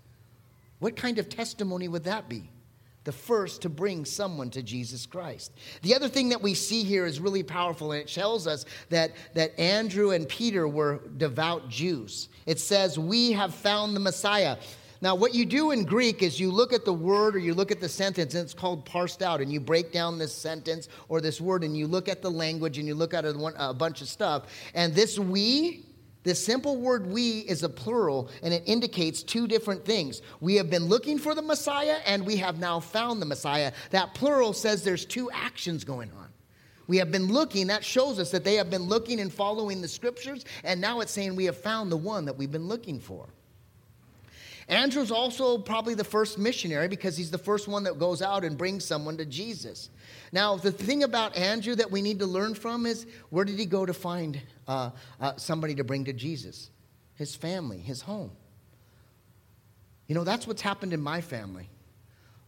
What 0.80 0.96
kind 0.96 1.20
of 1.20 1.28
testimony 1.28 1.86
would 1.86 2.02
that 2.02 2.28
be? 2.28 2.50
The 3.04 3.12
first 3.12 3.62
to 3.62 3.68
bring 3.68 4.04
someone 4.04 4.50
to 4.50 4.60
Jesus 4.60 5.06
Christ. 5.06 5.52
The 5.82 5.94
other 5.94 6.08
thing 6.08 6.30
that 6.30 6.42
we 6.42 6.54
see 6.54 6.82
here 6.82 7.06
is 7.06 7.20
really 7.20 7.44
powerful, 7.44 7.92
and 7.92 8.02
it 8.02 8.08
tells 8.08 8.48
us 8.48 8.64
that, 8.88 9.12
that 9.34 9.56
Andrew 9.56 10.10
and 10.10 10.28
Peter 10.28 10.66
were 10.66 11.00
devout 11.16 11.68
Jews. 11.68 12.28
It 12.44 12.58
says, 12.58 12.98
We 12.98 13.30
have 13.32 13.54
found 13.54 13.94
the 13.94 14.00
Messiah. 14.00 14.56
Now, 15.00 15.14
what 15.14 15.32
you 15.32 15.46
do 15.46 15.70
in 15.70 15.84
Greek 15.84 16.22
is 16.22 16.40
you 16.40 16.50
look 16.50 16.72
at 16.72 16.84
the 16.84 16.92
word 16.92 17.36
or 17.36 17.38
you 17.38 17.54
look 17.54 17.70
at 17.70 17.80
the 17.80 17.88
sentence, 17.88 18.34
and 18.34 18.42
it's 18.42 18.54
called 18.54 18.84
parsed 18.84 19.22
out, 19.22 19.40
and 19.40 19.52
you 19.52 19.60
break 19.60 19.92
down 19.92 20.18
this 20.18 20.34
sentence 20.34 20.88
or 21.08 21.20
this 21.20 21.40
word, 21.40 21.62
and 21.62 21.76
you 21.76 21.86
look 21.86 22.08
at 22.08 22.20
the 22.20 22.30
language 22.30 22.78
and 22.78 22.88
you 22.88 22.96
look 22.96 23.14
at 23.14 23.24
a, 23.24 23.74
bunch 23.74 24.02
of 24.02 24.08
stuff. 24.08 24.46
And 24.74 24.92
this 24.92 25.16
we, 25.16 25.86
this 26.24 26.44
simple 26.44 26.78
word 26.78 27.06
we 27.06 27.40
is 27.40 27.62
a 27.62 27.68
plural, 27.68 28.28
and 28.42 28.52
it 28.52 28.64
indicates 28.66 29.22
two 29.22 29.46
different 29.46 29.84
things. 29.84 30.20
We 30.40 30.56
have 30.56 30.68
been 30.68 30.86
looking 30.86 31.16
for 31.18 31.32
the 31.32 31.42
Messiah, 31.42 31.98
and 32.04 32.26
we 32.26 32.36
have 32.38 32.58
now 32.58 32.80
found 32.80 33.22
the 33.22 33.26
Messiah. 33.26 33.72
That 33.90 34.14
plural 34.14 34.52
says 34.52 34.82
there's 34.82 35.04
two 35.04 35.30
actions 35.30 35.84
going 35.84 36.10
on. 36.10 36.26
We 36.88 36.96
have 36.96 37.12
been 37.12 37.28
looking, 37.28 37.68
that 37.68 37.84
shows 37.84 38.18
us 38.18 38.32
that 38.32 38.42
they 38.42 38.54
have 38.54 38.70
been 38.70 38.84
looking 38.84 39.20
and 39.20 39.32
following 39.32 39.80
the 39.80 39.88
scriptures, 39.88 40.44
and 40.64 40.80
now 40.80 41.00
it's 41.00 41.12
saying 41.12 41.36
we 41.36 41.44
have 41.44 41.58
found 41.58 41.92
the 41.92 41.96
one 41.96 42.24
that 42.24 42.36
we've 42.36 42.50
been 42.50 42.66
looking 42.66 42.98
for. 42.98 43.28
Andrew's 44.68 45.10
also 45.10 45.56
probably 45.56 45.94
the 45.94 46.04
first 46.04 46.38
missionary 46.38 46.88
because 46.88 47.16
he's 47.16 47.30
the 47.30 47.38
first 47.38 47.68
one 47.68 47.84
that 47.84 47.98
goes 47.98 48.20
out 48.20 48.44
and 48.44 48.58
brings 48.58 48.84
someone 48.84 49.16
to 49.16 49.24
Jesus. 49.24 49.88
Now, 50.30 50.56
the 50.56 50.70
thing 50.70 51.04
about 51.04 51.36
Andrew 51.36 51.74
that 51.74 51.90
we 51.90 52.02
need 52.02 52.18
to 52.18 52.26
learn 52.26 52.54
from 52.54 52.84
is 52.84 53.06
where 53.30 53.46
did 53.46 53.58
he 53.58 53.64
go 53.64 53.86
to 53.86 53.94
find 53.94 54.40
uh, 54.66 54.90
uh, 55.20 55.36
somebody 55.36 55.74
to 55.76 55.84
bring 55.84 56.04
to 56.04 56.12
Jesus? 56.12 56.70
His 57.14 57.34
family, 57.34 57.78
his 57.78 58.02
home. 58.02 58.30
You 60.06 60.14
know, 60.14 60.24
that's 60.24 60.46
what's 60.46 60.62
happened 60.62 60.92
in 60.92 61.00
my 61.00 61.22
family. 61.22 61.70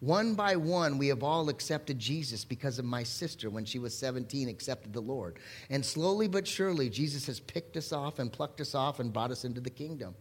One 0.01 0.35
by 0.35 0.57
one, 0.57 0.97
we 0.97 1.09
have 1.09 1.23
all 1.23 1.51
accepted 1.51 1.99
Jesus 1.99 2.45
because 2.45 2.79
of 2.79 2.87
my 2.87 3.03
sister 3.03 3.51
when 3.51 3.66
she 3.66 3.79
was 3.79 3.97
17 3.97 4.49
accepted 4.49 4.92
the 4.95 5.01
Lord. 5.01 5.38
And 5.68 5.85
slowly 5.85 6.27
but 6.27 6.47
surely, 6.47 6.88
Jesus 6.88 7.27
has 7.27 7.38
picked 7.38 7.77
us 7.77 7.92
off 7.92 8.18
and 8.18 8.33
plucked 8.33 8.62
us 8.62 8.75
off 8.75 8.99
and 8.99 9.12
brought 9.12 9.31
us 9.31 9.45
into 9.45 9.61
the 9.61 9.71
kingdom. 9.71 10.14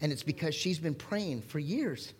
And 0.00 0.12
it's 0.12 0.22
because 0.22 0.54
she's 0.54 0.78
been 0.78 0.94
praying 0.94 1.42
for 1.42 1.58
years. 1.58 2.12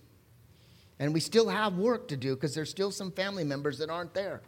And 0.99 1.13
we 1.13 1.21
still 1.21 1.49
have 1.49 1.77
work 1.77 2.09
to 2.09 2.17
do 2.17 2.35
because 2.35 2.55
there's 2.55 2.71
still 2.71 2.91
some 2.91 3.11
family 3.11 3.45
members 3.45 3.79
that 3.79 3.91
aren't 3.91 4.15
there. 4.15 4.41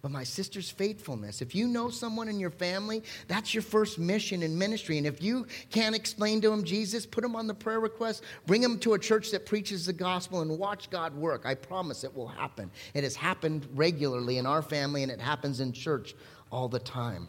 But 0.00 0.12
my 0.12 0.22
sister's 0.22 0.70
faithfulness, 0.70 1.42
if 1.42 1.56
you 1.56 1.66
know 1.66 1.88
someone 1.88 2.28
in 2.28 2.38
your 2.38 2.52
family, 2.52 3.02
that's 3.26 3.52
your 3.52 3.64
first 3.64 3.98
mission 3.98 4.44
in 4.44 4.56
ministry. 4.56 4.96
And 4.96 5.06
if 5.06 5.20
you 5.20 5.46
can't 5.70 5.96
explain 5.96 6.40
to 6.42 6.50
them 6.50 6.62
Jesus, 6.62 7.04
put 7.04 7.22
them 7.22 7.34
on 7.34 7.48
the 7.48 7.54
prayer 7.54 7.80
request, 7.80 8.22
bring 8.46 8.60
them 8.60 8.78
to 8.80 8.94
a 8.94 8.98
church 8.98 9.32
that 9.32 9.44
preaches 9.44 9.86
the 9.86 9.92
gospel, 9.92 10.40
and 10.40 10.56
watch 10.56 10.88
God 10.90 11.16
work. 11.16 11.46
I 11.46 11.56
promise 11.56 12.04
it 12.04 12.14
will 12.14 12.28
happen. 12.28 12.70
It 12.94 13.02
has 13.02 13.16
happened 13.16 13.66
regularly 13.74 14.38
in 14.38 14.46
our 14.46 14.62
family, 14.62 15.02
and 15.02 15.10
it 15.10 15.20
happens 15.20 15.58
in 15.58 15.72
church 15.72 16.14
all 16.52 16.68
the 16.68 16.78
time. 16.78 17.26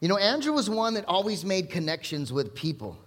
You 0.00 0.08
know, 0.08 0.18
Andrew 0.18 0.52
was 0.52 0.68
one 0.68 0.94
that 0.94 1.06
always 1.06 1.46
made 1.46 1.70
connections 1.70 2.30
with 2.30 2.54
people. 2.54 2.98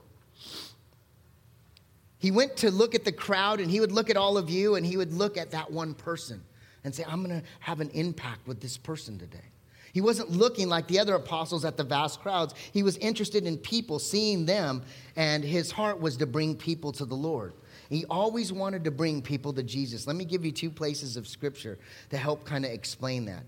He 2.23 2.31
went 2.31 2.55
to 2.55 2.71
look 2.71 2.95
at 2.95 3.03
the 3.03 3.11
crowd 3.11 3.59
and 3.59 3.69
he 3.69 3.81
would 3.81 3.91
look 3.91 4.09
at 4.09 4.15
all 4.15 4.37
of 4.37 4.49
you 4.49 4.75
and 4.75 4.85
he 4.85 4.95
would 4.95 5.11
look 5.11 5.35
at 5.35 5.51
that 5.51 5.69
one 5.69 5.93
person 5.93 6.41
and 6.85 6.95
say, 6.95 7.03
I'm 7.05 7.21
going 7.21 7.41
to 7.41 7.45
have 7.59 7.81
an 7.81 7.89
impact 7.89 8.47
with 8.47 8.61
this 8.61 8.77
person 8.77 9.19
today. 9.19 9.43
He 9.91 9.99
wasn't 9.99 10.31
looking 10.31 10.69
like 10.69 10.87
the 10.87 10.99
other 10.99 11.15
apostles 11.15 11.65
at 11.65 11.75
the 11.75 11.83
vast 11.83 12.21
crowds. 12.21 12.53
He 12.71 12.81
was 12.81 12.95
interested 12.99 13.45
in 13.45 13.57
people, 13.57 13.99
seeing 13.99 14.45
them, 14.45 14.83
and 15.17 15.43
his 15.43 15.69
heart 15.69 15.99
was 15.99 16.15
to 16.15 16.25
bring 16.25 16.55
people 16.55 16.93
to 16.93 17.03
the 17.03 17.13
Lord. 17.13 17.55
He 17.89 18.05
always 18.05 18.53
wanted 18.53 18.85
to 18.85 18.91
bring 18.91 19.21
people 19.21 19.51
to 19.51 19.61
Jesus. 19.61 20.07
Let 20.07 20.15
me 20.15 20.23
give 20.23 20.45
you 20.45 20.53
two 20.53 20.69
places 20.69 21.17
of 21.17 21.27
scripture 21.27 21.77
to 22.09 22.15
help 22.15 22.45
kind 22.45 22.63
of 22.63 22.71
explain 22.71 23.25
that. 23.25 23.43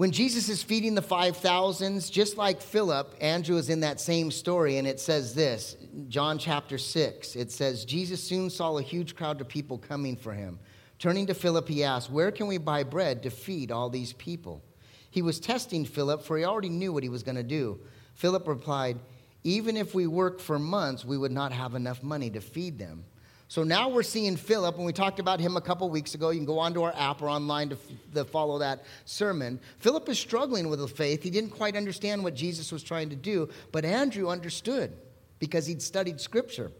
When 0.00 0.12
Jesus 0.12 0.48
is 0.48 0.62
feeding 0.62 0.94
the 0.94 1.02
5,000s, 1.02 2.10
just 2.10 2.38
like 2.38 2.62
Philip, 2.62 3.14
Andrew 3.20 3.58
is 3.58 3.68
in 3.68 3.80
that 3.80 4.00
same 4.00 4.30
story, 4.30 4.78
and 4.78 4.88
it 4.88 4.98
says 4.98 5.34
this 5.34 5.76
John 6.08 6.38
chapter 6.38 6.78
6. 6.78 7.36
It 7.36 7.52
says, 7.52 7.84
Jesus 7.84 8.24
soon 8.24 8.48
saw 8.48 8.78
a 8.78 8.82
huge 8.82 9.14
crowd 9.14 9.42
of 9.42 9.48
people 9.48 9.76
coming 9.76 10.16
for 10.16 10.32
him. 10.32 10.58
Turning 10.98 11.26
to 11.26 11.34
Philip, 11.34 11.68
he 11.68 11.84
asked, 11.84 12.10
Where 12.10 12.30
can 12.30 12.46
we 12.46 12.56
buy 12.56 12.82
bread 12.82 13.22
to 13.24 13.30
feed 13.30 13.70
all 13.70 13.90
these 13.90 14.14
people? 14.14 14.64
He 15.10 15.20
was 15.20 15.38
testing 15.38 15.84
Philip, 15.84 16.22
for 16.22 16.38
he 16.38 16.44
already 16.44 16.70
knew 16.70 16.94
what 16.94 17.02
he 17.02 17.10
was 17.10 17.22
going 17.22 17.36
to 17.36 17.42
do. 17.42 17.78
Philip 18.14 18.48
replied, 18.48 18.98
Even 19.44 19.76
if 19.76 19.94
we 19.94 20.06
work 20.06 20.40
for 20.40 20.58
months, 20.58 21.04
we 21.04 21.18
would 21.18 21.30
not 21.30 21.52
have 21.52 21.74
enough 21.74 22.02
money 22.02 22.30
to 22.30 22.40
feed 22.40 22.78
them. 22.78 23.04
So 23.50 23.64
now 23.64 23.88
we're 23.88 24.04
seeing 24.04 24.36
Philip, 24.36 24.76
and 24.76 24.86
we 24.86 24.92
talked 24.92 25.18
about 25.18 25.40
him 25.40 25.56
a 25.56 25.60
couple 25.60 25.90
weeks 25.90 26.14
ago. 26.14 26.30
You 26.30 26.38
can 26.38 26.46
go 26.46 26.60
onto 26.60 26.82
our 26.82 26.94
app 26.96 27.20
or 27.20 27.28
online 27.28 27.70
to, 27.70 27.78
to 28.14 28.24
follow 28.24 28.60
that 28.60 28.84
sermon. 29.06 29.58
Philip 29.80 30.08
is 30.08 30.20
struggling 30.20 30.68
with 30.68 30.78
the 30.78 30.86
faith. 30.86 31.20
He 31.24 31.30
didn't 31.30 31.50
quite 31.50 31.74
understand 31.74 32.22
what 32.22 32.36
Jesus 32.36 32.70
was 32.70 32.84
trying 32.84 33.10
to 33.10 33.16
do, 33.16 33.48
but 33.72 33.84
Andrew 33.84 34.28
understood 34.28 34.92
because 35.40 35.66
he'd 35.66 35.82
studied 35.82 36.20
scripture. 36.20 36.70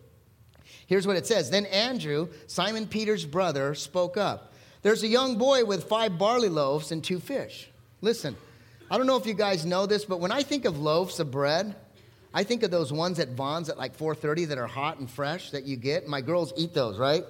Here's 0.86 1.08
what 1.08 1.16
it 1.16 1.26
says 1.26 1.50
Then 1.50 1.66
Andrew, 1.66 2.28
Simon 2.46 2.86
Peter's 2.86 3.26
brother, 3.26 3.74
spoke 3.74 4.16
up. 4.16 4.52
There's 4.82 5.02
a 5.02 5.08
young 5.08 5.38
boy 5.38 5.64
with 5.64 5.88
five 5.88 6.18
barley 6.18 6.48
loaves 6.48 6.92
and 6.92 7.02
two 7.02 7.18
fish. 7.18 7.68
Listen, 8.00 8.36
I 8.88 8.96
don't 8.96 9.08
know 9.08 9.16
if 9.16 9.26
you 9.26 9.34
guys 9.34 9.66
know 9.66 9.86
this, 9.86 10.04
but 10.04 10.20
when 10.20 10.30
I 10.30 10.44
think 10.44 10.64
of 10.66 10.78
loaves 10.78 11.18
of 11.18 11.32
bread, 11.32 11.74
I 12.32 12.44
think 12.44 12.62
of 12.62 12.70
those 12.70 12.92
ones 12.92 13.18
at 13.18 13.30
Vons 13.30 13.68
at 13.68 13.78
like 13.78 13.96
4:30 13.96 14.48
that 14.48 14.58
are 14.58 14.66
hot 14.66 14.98
and 14.98 15.10
fresh 15.10 15.50
that 15.50 15.64
you 15.64 15.76
get. 15.76 16.06
My 16.06 16.20
girls 16.20 16.52
eat 16.56 16.74
those, 16.74 16.98
right? 16.98 17.24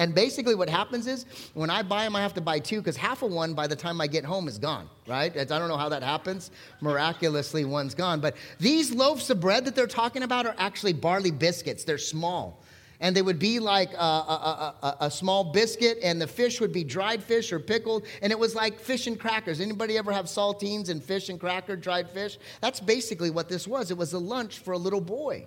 And 0.00 0.14
basically, 0.14 0.54
what 0.54 0.68
happens 0.68 1.08
is 1.08 1.26
when 1.54 1.70
I 1.70 1.82
buy 1.82 2.04
them, 2.04 2.14
I 2.14 2.22
have 2.22 2.34
to 2.34 2.40
buy 2.40 2.60
two 2.60 2.78
because 2.78 2.96
half 2.96 3.22
of 3.22 3.32
one 3.32 3.54
by 3.54 3.66
the 3.66 3.74
time 3.74 4.00
I 4.00 4.06
get 4.06 4.24
home 4.24 4.46
is 4.46 4.56
gone, 4.56 4.88
right? 5.08 5.36
I 5.36 5.44
don't 5.44 5.66
know 5.66 5.76
how 5.76 5.88
that 5.88 6.04
happens. 6.04 6.52
Miraculously, 6.80 7.64
one's 7.64 7.96
gone. 7.96 8.20
But 8.20 8.36
these 8.60 8.92
loaves 8.92 9.28
of 9.28 9.40
bread 9.40 9.64
that 9.64 9.74
they're 9.74 9.88
talking 9.88 10.22
about 10.22 10.46
are 10.46 10.54
actually 10.56 10.92
barley 10.92 11.32
biscuits. 11.32 11.82
They're 11.82 11.98
small 11.98 12.62
and 13.00 13.14
they 13.14 13.22
would 13.22 13.38
be 13.38 13.58
like 13.60 13.92
a, 13.92 13.96
a, 13.96 14.74
a, 14.82 14.96
a, 15.02 15.10
small 15.10 15.44
biscuit 15.44 15.98
and 16.02 16.20
the 16.20 16.26
fish 16.26 16.60
would 16.60 16.72
be 16.72 16.82
dried 16.82 17.22
fish 17.22 17.52
or 17.52 17.60
pickled 17.60 18.04
and 18.22 18.32
it 18.32 18.38
was 18.38 18.54
like 18.54 18.80
fish 18.80 19.06
and 19.06 19.18
crackers. 19.18 19.60
Anybody 19.60 19.96
ever 19.96 20.12
have 20.12 20.26
saltines 20.26 20.88
and 20.88 21.02
fish 21.02 21.28
and 21.28 21.38
cracker 21.38 21.76
dried 21.76 22.10
fish? 22.10 22.38
That's 22.60 22.80
basically 22.80 23.30
what 23.30 23.48
this 23.48 23.68
was. 23.68 23.90
It 23.90 23.96
was 23.96 24.12
a 24.12 24.18
lunch 24.18 24.58
for 24.58 24.72
a 24.72 24.78
little 24.78 25.00
boy. 25.00 25.46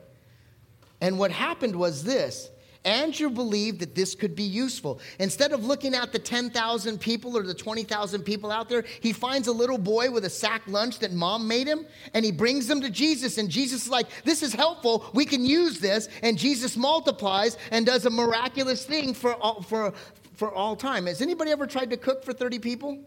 And 1.01 1.17
what 1.19 1.31
happened 1.31 1.75
was 1.75 2.03
this 2.03 2.49
Andrew 2.83 3.29
believed 3.29 3.79
that 3.79 3.93
this 3.93 4.15
could 4.15 4.35
be 4.35 4.43
useful. 4.43 4.99
Instead 5.19 5.51
of 5.51 5.65
looking 5.65 5.93
at 5.93 6.11
the 6.11 6.17
10,000 6.17 6.99
people 6.99 7.37
or 7.37 7.43
the 7.43 7.53
20,000 7.53 8.23
people 8.23 8.51
out 8.51 8.69
there, 8.69 8.83
he 9.01 9.13
finds 9.13 9.47
a 9.47 9.51
little 9.51 9.77
boy 9.77 10.09
with 10.09 10.25
a 10.25 10.29
sack 10.29 10.63
lunch 10.65 10.97
that 10.99 11.13
mom 11.13 11.47
made 11.47 11.67
him 11.67 11.85
and 12.15 12.25
he 12.25 12.31
brings 12.31 12.65
them 12.65 12.81
to 12.81 12.89
Jesus. 12.89 13.37
And 13.37 13.49
Jesus 13.49 13.83
is 13.83 13.89
like, 13.89 14.07
This 14.23 14.41
is 14.41 14.53
helpful. 14.53 15.05
We 15.13 15.25
can 15.25 15.45
use 15.45 15.79
this. 15.79 16.09
And 16.23 16.37
Jesus 16.37 16.75
multiplies 16.75 17.57
and 17.69 17.85
does 17.85 18.05
a 18.05 18.09
miraculous 18.09 18.83
thing 18.83 19.13
for, 19.13 19.35
for, 19.67 19.93
for 20.33 20.51
all 20.51 20.75
time. 20.75 21.05
Has 21.05 21.21
anybody 21.21 21.51
ever 21.51 21.67
tried 21.67 21.91
to 21.91 21.97
cook 21.97 22.23
for 22.23 22.33
30 22.33 22.57
people? 22.57 22.97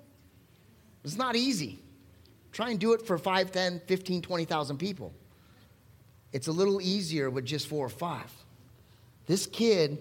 It's 1.02 1.16
not 1.16 1.34
easy. 1.34 1.80
Try 2.52 2.70
and 2.70 2.78
do 2.78 2.92
it 2.92 3.02
for 3.02 3.18
5, 3.18 3.50
10, 3.50 3.82
15, 3.87 4.22
20,000 4.22 4.78
people. 4.78 5.12
It's 6.32 6.46
a 6.46 6.52
little 6.52 6.80
easier 6.80 7.28
with 7.28 7.44
just 7.44 7.66
four 7.66 7.87
or 7.87 7.90
five. 7.90 8.32
This 9.26 9.46
kid 9.46 9.98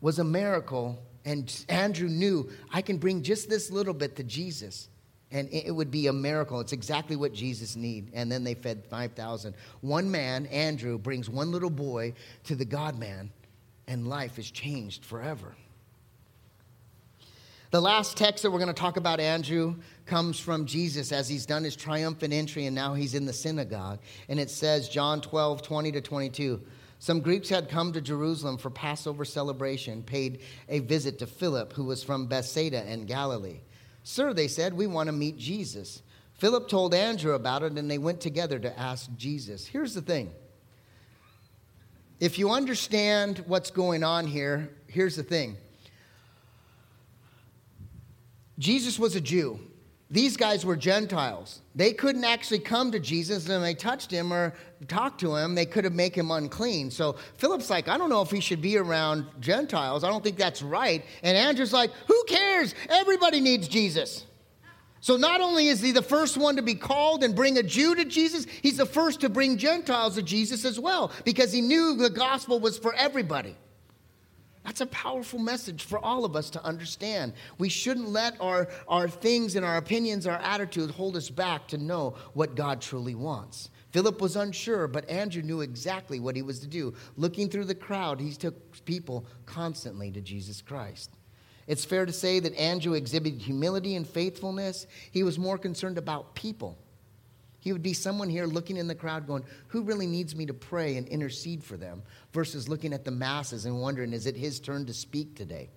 was 0.00 0.18
a 0.18 0.24
miracle, 0.24 1.02
and 1.24 1.64
Andrew 1.68 2.08
knew 2.08 2.50
I 2.72 2.82
can 2.82 2.98
bring 2.98 3.22
just 3.22 3.48
this 3.48 3.70
little 3.70 3.94
bit 3.94 4.16
to 4.16 4.24
Jesus 4.24 4.88
and 5.34 5.48
it 5.52 5.74
would 5.74 5.90
be 5.90 6.06
a 6.06 6.12
miracle. 6.12 6.60
It's 6.60 6.72
exactly 6.72 7.16
what 7.16 7.34
Jesus 7.34 7.74
need. 7.74 8.12
And 8.14 8.30
then 8.30 8.44
they 8.44 8.54
fed 8.54 8.84
5,000. 8.88 9.54
One 9.80 10.08
man, 10.08 10.46
Andrew, 10.46 10.96
brings 10.96 11.28
one 11.28 11.50
little 11.50 11.70
boy 11.70 12.14
to 12.44 12.54
the 12.54 12.64
God 12.64 12.96
man, 12.96 13.30
and 13.88 14.06
life 14.06 14.38
is 14.38 14.48
changed 14.48 15.04
forever. 15.04 15.56
The 17.72 17.80
last 17.80 18.16
text 18.16 18.44
that 18.44 18.52
we're 18.52 18.60
going 18.60 18.72
to 18.72 18.80
talk 18.80 18.96
about 18.96 19.18
Andrew 19.18 19.74
comes 20.06 20.38
from 20.38 20.66
Jesus 20.66 21.10
as 21.10 21.28
he's 21.28 21.46
done 21.46 21.64
his 21.64 21.74
triumphant 21.74 22.32
entry 22.32 22.66
and 22.66 22.74
now 22.76 22.94
he's 22.94 23.14
in 23.14 23.26
the 23.26 23.32
synagogue. 23.32 23.98
And 24.28 24.38
it 24.38 24.50
says, 24.50 24.88
John 24.88 25.20
12, 25.20 25.62
20 25.62 25.90
to 25.90 26.00
22. 26.00 26.62
Some 26.98 27.20
Greeks 27.20 27.48
had 27.48 27.68
come 27.68 27.92
to 27.92 28.00
Jerusalem 28.00 28.56
for 28.56 28.70
Passover 28.70 29.24
celebration, 29.24 30.02
paid 30.02 30.40
a 30.68 30.78
visit 30.80 31.18
to 31.18 31.26
Philip, 31.26 31.72
who 31.72 31.84
was 31.84 32.02
from 32.02 32.26
Bethsaida 32.26 32.90
in 32.90 33.06
Galilee. 33.06 33.60
Sir, 34.02 34.32
they 34.32 34.48
said, 34.48 34.72
we 34.72 34.86
want 34.86 35.08
to 35.08 35.12
meet 35.12 35.36
Jesus. 35.36 36.02
Philip 36.34 36.68
told 36.68 36.94
Andrew 36.94 37.34
about 37.34 37.62
it, 37.62 37.72
and 37.72 37.90
they 37.90 37.98
went 37.98 38.20
together 38.20 38.58
to 38.58 38.78
ask 38.78 39.10
Jesus. 39.16 39.66
Here's 39.66 39.94
the 39.94 40.02
thing 40.02 40.32
if 42.20 42.38
you 42.38 42.50
understand 42.50 43.44
what's 43.46 43.70
going 43.70 44.02
on 44.02 44.26
here, 44.26 44.70
here's 44.86 45.16
the 45.16 45.22
thing 45.22 45.56
Jesus 48.58 48.98
was 48.98 49.16
a 49.16 49.20
Jew. 49.20 49.58
These 50.14 50.36
guys 50.36 50.64
were 50.64 50.76
Gentiles. 50.76 51.60
They 51.74 51.92
couldn't 51.92 52.22
actually 52.22 52.60
come 52.60 52.92
to 52.92 53.00
Jesus 53.00 53.48
and 53.48 53.64
they 53.64 53.74
touched 53.74 54.12
him 54.12 54.32
or 54.32 54.54
talked 54.86 55.18
to 55.22 55.34
him. 55.34 55.56
They 55.56 55.66
could 55.66 55.82
have 55.82 55.92
made 55.92 56.14
him 56.14 56.30
unclean. 56.30 56.92
So 56.92 57.16
Philip's 57.36 57.68
like, 57.68 57.88
I 57.88 57.98
don't 57.98 58.10
know 58.10 58.22
if 58.22 58.30
he 58.30 58.38
should 58.38 58.62
be 58.62 58.78
around 58.78 59.26
Gentiles. 59.40 60.04
I 60.04 60.10
don't 60.10 60.22
think 60.22 60.36
that's 60.36 60.62
right. 60.62 61.04
And 61.24 61.36
Andrew's 61.36 61.72
like, 61.72 61.90
who 62.06 62.22
cares? 62.28 62.76
Everybody 62.88 63.40
needs 63.40 63.66
Jesus. 63.66 64.24
So 65.00 65.16
not 65.16 65.40
only 65.40 65.66
is 65.66 65.80
he 65.80 65.90
the 65.90 66.00
first 66.00 66.36
one 66.36 66.54
to 66.54 66.62
be 66.62 66.76
called 66.76 67.24
and 67.24 67.34
bring 67.34 67.58
a 67.58 67.62
Jew 67.64 67.96
to 67.96 68.04
Jesus, 68.04 68.46
he's 68.62 68.76
the 68.76 68.86
first 68.86 69.20
to 69.22 69.28
bring 69.28 69.56
Gentiles 69.56 70.14
to 70.14 70.22
Jesus 70.22 70.64
as 70.64 70.78
well 70.78 71.10
because 71.24 71.52
he 71.52 71.60
knew 71.60 71.96
the 71.96 72.08
gospel 72.08 72.60
was 72.60 72.78
for 72.78 72.94
everybody. 72.94 73.56
That's 74.64 74.80
a 74.80 74.86
powerful 74.86 75.38
message 75.38 75.84
for 75.84 75.98
all 76.02 76.24
of 76.24 76.34
us 76.34 76.48
to 76.50 76.64
understand. 76.64 77.34
We 77.58 77.68
shouldn't 77.68 78.08
let 78.08 78.40
our, 78.40 78.68
our 78.88 79.08
things 79.08 79.56
and 79.56 79.64
our 79.64 79.76
opinions, 79.76 80.26
our 80.26 80.38
attitude 80.38 80.90
hold 80.90 81.16
us 81.16 81.28
back 81.28 81.68
to 81.68 81.78
know 81.78 82.16
what 82.32 82.54
God 82.54 82.80
truly 82.80 83.14
wants. 83.14 83.68
Philip 83.90 84.20
was 84.20 84.36
unsure, 84.36 84.88
but 84.88 85.08
Andrew 85.08 85.42
knew 85.42 85.60
exactly 85.60 86.18
what 86.18 86.34
he 86.34 86.42
was 86.42 86.60
to 86.60 86.66
do. 86.66 86.94
Looking 87.16 87.48
through 87.48 87.66
the 87.66 87.74
crowd, 87.74 88.20
he 88.20 88.32
took 88.32 88.84
people 88.86 89.26
constantly 89.44 90.10
to 90.10 90.20
Jesus 90.20 90.62
Christ. 90.62 91.10
It's 91.66 91.84
fair 91.84 92.06
to 92.06 92.12
say 92.12 92.40
that 92.40 92.54
Andrew 92.56 92.94
exhibited 92.94 93.40
humility 93.40 93.96
and 93.96 94.06
faithfulness. 94.06 94.86
He 95.10 95.22
was 95.22 95.38
more 95.38 95.58
concerned 95.58 95.98
about 95.98 96.34
people 96.34 96.78
he 97.64 97.72
would 97.72 97.82
be 97.82 97.94
someone 97.94 98.28
here 98.28 98.44
looking 98.44 98.76
in 98.76 98.88
the 98.88 98.94
crowd 98.94 99.26
going, 99.26 99.42
Who 99.68 99.84
really 99.84 100.06
needs 100.06 100.36
me 100.36 100.44
to 100.44 100.52
pray 100.52 100.98
and 100.98 101.08
intercede 101.08 101.64
for 101.64 101.78
them? 101.78 102.02
Versus 102.34 102.68
looking 102.68 102.92
at 102.92 103.06
the 103.06 103.10
masses 103.10 103.64
and 103.64 103.80
wondering, 103.80 104.12
Is 104.12 104.26
it 104.26 104.36
his 104.36 104.60
turn 104.60 104.84
to 104.84 104.92
speak 104.92 105.34
today? 105.34 105.70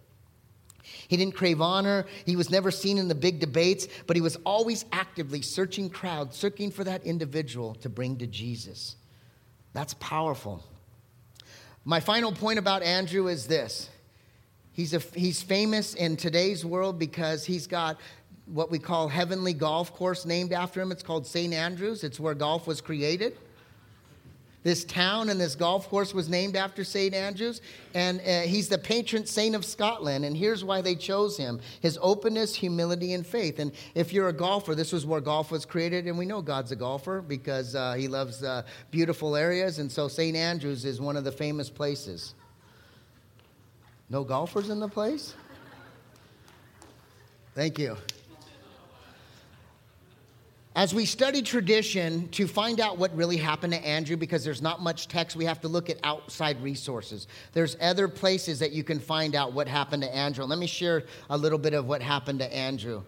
He 1.08 1.16
didn't 1.16 1.36
crave 1.36 1.62
honor. 1.62 2.06
He 2.26 2.36
was 2.36 2.50
never 2.50 2.72
seen 2.72 2.98
in 2.98 3.08
the 3.08 3.16
big 3.16 3.40
debates, 3.40 3.88
but 4.06 4.18
he 4.18 4.22
was 4.22 4.36
always 4.46 4.84
actively 4.92 5.42
searching 5.42 5.90
crowds, 5.90 6.36
searching 6.36 6.72
for 6.72 6.84
that 6.84 7.06
individual 7.06 7.76
to 7.76 7.88
bring 7.88 8.18
to 8.18 8.28
Jesus. 8.28 8.98
That's 9.72 9.94
powerful. 9.94 10.66
My 11.86 12.02
final 12.02 12.34
point 12.34 12.60
about 12.60 12.84
Andrew 12.84 13.30
is 13.30 13.48
this. 13.48 13.90
He's, 14.74 14.94
a, 14.94 15.00
he's 15.00 15.42
famous 15.42 15.94
in 15.94 16.18
today's 16.18 16.66
world 16.66 17.00
because 17.00 17.46
he's 17.46 17.66
got 17.66 17.98
what 18.48 18.72
we 18.72 18.80
call 18.80 19.08
heavenly 19.08 19.54
golf 19.54 19.94
course 19.94 20.26
named 20.26 20.54
after 20.54 20.82
him. 20.82 20.92
It's 20.92 21.04
called 21.04 21.28
St. 21.28 21.54
Andrews. 21.54 22.04
It's 22.04 22.20
where 22.20 22.34
golf 22.34 22.68
was 22.68 22.82
created. 22.82 23.38
This 24.64 24.84
town 24.84 25.30
and 25.30 25.40
this 25.40 25.56
golf 25.56 25.88
course 25.88 26.14
was 26.14 26.28
named 26.28 26.58
after 26.58 26.84
St. 26.84 27.14
Andrews, 27.14 27.62
and 27.94 28.20
uh, 28.20 28.42
he's 28.42 28.68
the 28.68 28.78
patron 28.78 29.26
saint 29.26 29.56
of 29.56 29.64
Scotland. 29.64 30.26
And 30.26 30.36
here's 30.36 30.62
why 30.62 30.82
they 30.82 30.96
chose 30.96 31.38
him 31.38 31.62
his 31.80 31.98
openness, 32.02 32.54
humility, 32.54 33.14
and 33.14 33.26
faith. 33.26 33.60
And 33.60 33.72
if 33.96 34.12
you're 34.12 34.28
a 34.28 34.34
golfer, 34.34 34.76
this 34.76 34.92
was 34.92 35.06
where 35.06 35.22
golf 35.22 35.52
was 35.52 35.64
created. 35.64 36.06
And 36.06 36.18
we 36.18 36.26
know 36.26 36.42
God's 36.42 36.74
a 36.74 36.76
golfer 36.76 37.22
because 37.22 37.76
uh, 37.76 37.94
he 37.94 38.10
loves 38.10 38.44
uh, 38.44 38.64
beautiful 38.92 39.38
areas. 39.38 39.80
And 39.80 39.90
so 39.90 40.10
St. 40.10 40.36
Andrews 40.36 40.84
is 40.84 41.00
one 41.00 41.16
of 41.16 41.24
the 41.24 41.32
famous 41.32 41.70
places. 41.70 42.34
No 44.10 44.26
golfers 44.26 44.70
in 44.70 44.82
the 44.82 44.90
place? 44.90 45.34
Thank 47.56 47.80
you. 47.80 47.96
As 50.78 50.94
we 50.94 51.06
study 51.06 51.42
tradition 51.42 52.28
to 52.30 52.46
find 52.46 52.80
out 52.80 53.00
what 53.00 53.16
really 53.16 53.38
happened 53.38 53.74
to 53.74 53.84
Andrew, 53.84 54.16
because 54.16 54.44
there's 54.44 54.62
not 54.62 54.80
much 54.80 55.08
text, 55.08 55.36
we 55.36 55.46
have 55.46 55.60
to 55.62 55.68
look 55.68 55.90
at 55.90 55.98
outside 56.04 56.62
resources. 56.62 57.26
There's 57.52 57.76
other 57.82 58.08
places 58.08 58.60
that 58.60 58.74
you 58.74 58.84
can 58.84 59.00
find 59.00 59.34
out 59.34 59.54
what 59.54 59.68
happened 59.68 60.04
to 60.04 60.16
Andrew. 60.16 60.46
Let 60.46 60.60
me 60.60 60.68
share 60.68 61.06
a 61.32 61.38
little 61.38 61.58
bit 61.58 61.74
of 61.74 61.88
what 61.88 62.04
happened 62.04 62.38
to 62.42 62.56
Andrew. 62.56 63.02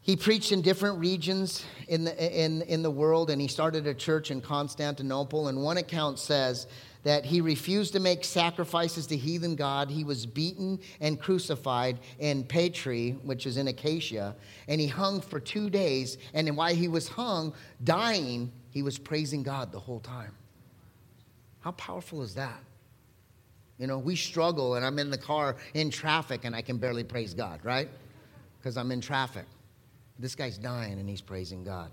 He 0.00 0.16
preached 0.16 0.50
in 0.50 0.62
different 0.62 0.98
regions 0.98 1.62
in 1.88 2.04
the, 2.04 2.42
in, 2.42 2.62
in 2.62 2.80
the 2.80 2.90
world, 2.90 3.28
and 3.28 3.38
he 3.38 3.48
started 3.48 3.86
a 3.86 3.92
church 3.92 4.30
in 4.30 4.40
Constantinople. 4.40 5.48
And 5.48 5.62
one 5.62 5.76
account 5.76 6.18
says 6.18 6.66
that 7.02 7.24
he 7.24 7.40
refused 7.40 7.92
to 7.94 8.00
make 8.00 8.24
sacrifices 8.24 9.06
to 9.08 9.16
heathen 9.16 9.56
God. 9.56 9.90
He 9.90 10.04
was 10.04 10.24
beaten 10.24 10.78
and 11.00 11.20
crucified 11.20 11.98
in 12.18 12.44
Patri, 12.44 13.12
which 13.22 13.46
is 13.46 13.56
in 13.56 13.68
Achaia, 13.68 14.34
and 14.68 14.80
he 14.80 14.86
hung 14.86 15.20
for 15.20 15.40
two 15.40 15.68
days. 15.68 16.18
And 16.32 16.56
while 16.56 16.74
he 16.74 16.88
was 16.88 17.08
hung, 17.08 17.54
dying, 17.82 18.52
he 18.70 18.82
was 18.82 18.98
praising 18.98 19.42
God 19.42 19.72
the 19.72 19.80
whole 19.80 20.00
time. 20.00 20.32
How 21.60 21.72
powerful 21.72 22.22
is 22.22 22.34
that? 22.34 22.60
You 23.78 23.86
know, 23.86 23.98
we 23.98 24.14
struggle, 24.14 24.76
and 24.76 24.84
I'm 24.84 24.98
in 24.98 25.10
the 25.10 25.18
car 25.18 25.56
in 25.74 25.90
traffic, 25.90 26.44
and 26.44 26.54
I 26.54 26.62
can 26.62 26.78
barely 26.78 27.04
praise 27.04 27.34
God, 27.34 27.60
right? 27.64 27.88
Because 28.58 28.76
I'm 28.76 28.92
in 28.92 29.00
traffic. 29.00 29.46
This 30.18 30.34
guy's 30.36 30.56
dying, 30.56 31.00
and 31.00 31.08
he's 31.08 31.20
praising 31.20 31.64
God. 31.64 31.90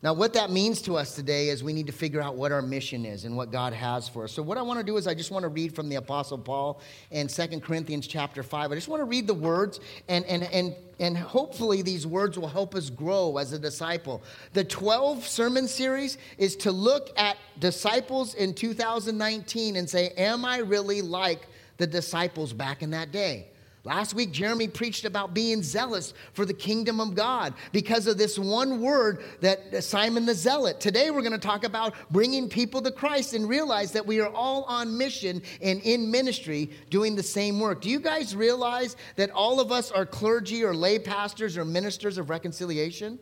Now, 0.00 0.12
what 0.12 0.34
that 0.34 0.52
means 0.52 0.80
to 0.82 0.96
us 0.96 1.16
today 1.16 1.48
is 1.48 1.64
we 1.64 1.72
need 1.72 1.88
to 1.88 1.92
figure 1.92 2.20
out 2.20 2.36
what 2.36 2.52
our 2.52 2.62
mission 2.62 3.04
is 3.04 3.24
and 3.24 3.36
what 3.36 3.50
God 3.50 3.72
has 3.72 4.08
for 4.08 4.24
us. 4.24 4.32
So, 4.32 4.42
what 4.42 4.56
I 4.56 4.62
want 4.62 4.78
to 4.78 4.86
do 4.86 4.96
is 4.96 5.08
I 5.08 5.14
just 5.14 5.32
want 5.32 5.42
to 5.42 5.48
read 5.48 5.74
from 5.74 5.88
the 5.88 5.96
Apostle 5.96 6.38
Paul 6.38 6.80
in 7.10 7.26
2 7.26 7.58
Corinthians 7.58 8.06
chapter 8.06 8.44
5. 8.44 8.70
I 8.70 8.74
just 8.76 8.86
want 8.86 9.00
to 9.00 9.04
read 9.06 9.26
the 9.26 9.34
words, 9.34 9.80
and, 10.08 10.24
and, 10.26 10.44
and, 10.44 10.76
and 11.00 11.18
hopefully 11.18 11.82
these 11.82 12.06
words 12.06 12.38
will 12.38 12.46
help 12.46 12.76
us 12.76 12.90
grow 12.90 13.38
as 13.38 13.52
a 13.52 13.58
disciple. 13.58 14.22
The 14.52 14.62
12 14.62 15.26
sermon 15.26 15.66
series 15.66 16.16
is 16.38 16.54
to 16.56 16.70
look 16.70 17.10
at 17.18 17.36
disciples 17.58 18.34
in 18.34 18.54
2019 18.54 19.74
and 19.74 19.90
say, 19.90 20.10
Am 20.10 20.44
I 20.44 20.58
really 20.58 21.02
like 21.02 21.48
the 21.76 21.88
disciples 21.88 22.52
back 22.52 22.82
in 22.82 22.90
that 22.92 23.10
day? 23.10 23.48
Last 23.84 24.12
week, 24.12 24.32
Jeremy 24.32 24.68
preached 24.68 25.04
about 25.04 25.32
being 25.32 25.62
zealous 25.62 26.12
for 26.32 26.44
the 26.44 26.52
kingdom 26.52 27.00
of 27.00 27.14
God 27.14 27.54
because 27.72 28.06
of 28.06 28.18
this 28.18 28.38
one 28.38 28.80
word 28.80 29.22
that 29.40 29.82
Simon 29.84 30.26
the 30.26 30.34
Zealot. 30.34 30.80
Today, 30.80 31.10
we're 31.10 31.22
going 31.22 31.32
to 31.32 31.38
talk 31.38 31.64
about 31.64 31.94
bringing 32.10 32.48
people 32.48 32.82
to 32.82 32.90
Christ 32.90 33.34
and 33.34 33.48
realize 33.48 33.92
that 33.92 34.04
we 34.04 34.20
are 34.20 34.30
all 34.30 34.64
on 34.64 34.98
mission 34.98 35.40
and 35.62 35.80
in 35.82 36.10
ministry 36.10 36.70
doing 36.90 37.14
the 37.14 37.22
same 37.22 37.60
work. 37.60 37.80
Do 37.80 37.88
you 37.88 38.00
guys 38.00 38.34
realize 38.34 38.96
that 39.16 39.30
all 39.30 39.60
of 39.60 39.70
us 39.70 39.90
are 39.92 40.04
clergy 40.04 40.64
or 40.64 40.74
lay 40.74 40.98
pastors 40.98 41.56
or 41.56 41.64
ministers 41.64 42.18
of 42.18 42.30
reconciliation? 42.30 43.18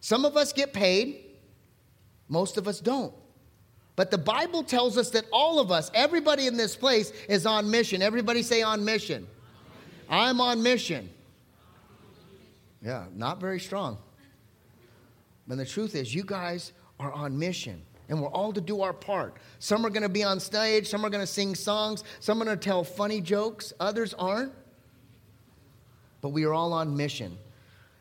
Some 0.00 0.24
of 0.24 0.36
us 0.36 0.52
get 0.52 0.72
paid, 0.72 1.26
most 2.28 2.58
of 2.58 2.66
us 2.66 2.80
don't. 2.80 3.14
But 3.94 4.10
the 4.10 4.18
Bible 4.18 4.64
tells 4.64 4.98
us 4.98 5.10
that 5.10 5.26
all 5.32 5.60
of 5.60 5.70
us, 5.70 5.90
everybody 5.94 6.46
in 6.46 6.56
this 6.56 6.74
place, 6.74 7.12
is 7.28 7.46
on 7.46 7.70
mission. 7.70 8.02
Everybody 8.02 8.42
say 8.42 8.62
on 8.62 8.84
mission. 8.84 9.28
I'm 10.12 10.42
on 10.42 10.62
mission. 10.62 11.08
Yeah, 12.84 13.06
not 13.14 13.40
very 13.40 13.58
strong. 13.58 13.96
But 15.48 15.56
the 15.56 15.64
truth 15.64 15.94
is, 15.94 16.14
you 16.14 16.22
guys 16.22 16.72
are 17.00 17.10
on 17.12 17.38
mission. 17.38 17.82
And 18.08 18.20
we're 18.20 18.28
all 18.28 18.52
to 18.52 18.60
do 18.60 18.82
our 18.82 18.92
part. 18.92 19.38
Some 19.58 19.86
are 19.86 19.90
going 19.90 20.02
to 20.02 20.08
be 20.10 20.22
on 20.22 20.38
stage, 20.38 20.86
some 20.86 21.04
are 21.06 21.08
going 21.08 21.22
to 21.22 21.26
sing 21.26 21.54
songs, 21.54 22.04
some 22.20 22.42
are 22.42 22.44
going 22.44 22.58
to 22.58 22.62
tell 22.62 22.84
funny 22.84 23.22
jokes, 23.22 23.72
others 23.80 24.12
aren't. 24.14 24.52
But 26.20 26.28
we 26.28 26.44
are 26.44 26.52
all 26.52 26.74
on 26.74 26.94
mission. 26.94 27.38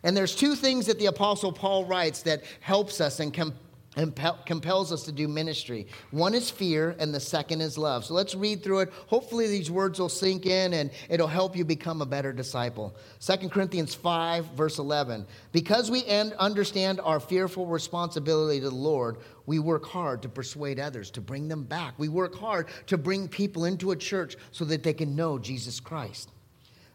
And 0.04 0.18
there's 0.18 0.36
two 0.36 0.56
things 0.56 0.88
that 0.88 1.00
the 1.00 1.06
apostle 1.06 1.54
Paul 1.54 1.86
writes 1.86 2.24
that 2.24 2.44
helps 2.60 3.00
us 3.00 3.22
and 3.22 3.34
can 3.34 3.54
and 3.98 4.18
compels 4.46 4.94
us 4.94 5.04
to 5.04 5.12
do 5.12 5.28
ministry. 5.28 5.86
One 6.12 6.34
is 6.34 6.50
fear, 6.50 6.96
and 6.98 7.14
the 7.14 7.20
second 7.20 7.60
is 7.60 7.78
love. 7.78 8.06
So 8.06 8.14
let's 8.14 8.36
read 8.36 8.64
through 8.64 8.82
it. 8.82 8.94
Hopefully, 9.08 9.48
these 9.48 9.70
words 9.70 10.00
will 10.00 10.08
sink 10.08 10.46
in 10.46 10.74
and 10.74 10.92
it'll 11.10 11.28
help 11.28 11.58
you 11.58 11.66
become 11.66 12.02
a 12.02 12.06
better 12.06 12.32
disciple. 12.32 12.96
2 13.20 13.50
Corinthians 13.50 13.94
5, 13.94 14.46
verse 14.52 14.80
11. 14.80 15.26
Because 15.52 15.92
we 15.92 16.06
understand 16.06 17.02
our 17.02 17.20
fearful 17.20 17.66
responsibility 17.66 18.62
to 18.62 18.70
the 18.70 18.76
Lord, 18.76 19.18
we 19.46 19.60
work 19.60 19.86
hard 19.86 20.22
to 20.22 20.30
persuade 20.30 20.80
others, 20.80 21.12
to 21.12 21.22
bring 21.22 21.50
them 21.50 21.64
back. 21.64 21.94
We 21.98 22.08
work 22.08 22.36
hard 22.36 22.68
to 22.88 22.98
bring 22.98 23.28
people 23.28 23.66
into 23.66 23.92
a 23.92 23.98
church 23.98 24.38
so 24.52 24.64
that 24.66 24.84
they 24.84 24.94
can 24.94 25.18
know 25.18 25.38
Jesus 25.38 25.82
Christ. 25.82 26.30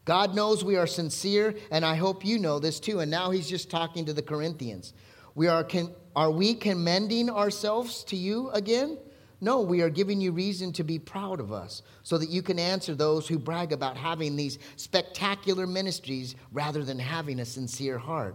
God 0.06 0.34
knows 0.34 0.64
we 0.64 0.76
are 0.76 0.86
sincere, 0.86 1.56
and 1.70 1.84
I 1.84 1.96
hope 1.96 2.24
you 2.24 2.38
know 2.38 2.58
this 2.58 2.80
too. 2.80 3.00
And 3.00 3.10
now 3.10 3.32
he's 3.32 3.48
just 3.48 3.68
talking 3.68 4.06
to 4.06 4.14
the 4.14 4.22
Corinthians. 4.22 4.94
We 5.34 5.48
are, 5.48 5.62
con- 5.62 5.94
are 6.16 6.30
we 6.30 6.54
commending 6.54 7.28
ourselves 7.30 8.02
to 8.04 8.16
you 8.16 8.48
again? 8.50 8.98
No, 9.42 9.60
we 9.60 9.82
are 9.82 9.90
giving 9.90 10.18
you 10.18 10.32
reason 10.32 10.72
to 10.72 10.82
be 10.82 10.98
proud 10.98 11.40
of 11.40 11.52
us 11.52 11.82
so 12.02 12.16
that 12.16 12.30
you 12.30 12.40
can 12.40 12.58
answer 12.58 12.94
those 12.94 13.28
who 13.28 13.38
brag 13.38 13.72
about 13.72 13.98
having 13.98 14.34
these 14.34 14.58
spectacular 14.76 15.66
ministries 15.66 16.34
rather 16.52 16.82
than 16.82 16.98
having 16.98 17.40
a 17.40 17.44
sincere 17.44 17.98
heart. 17.98 18.34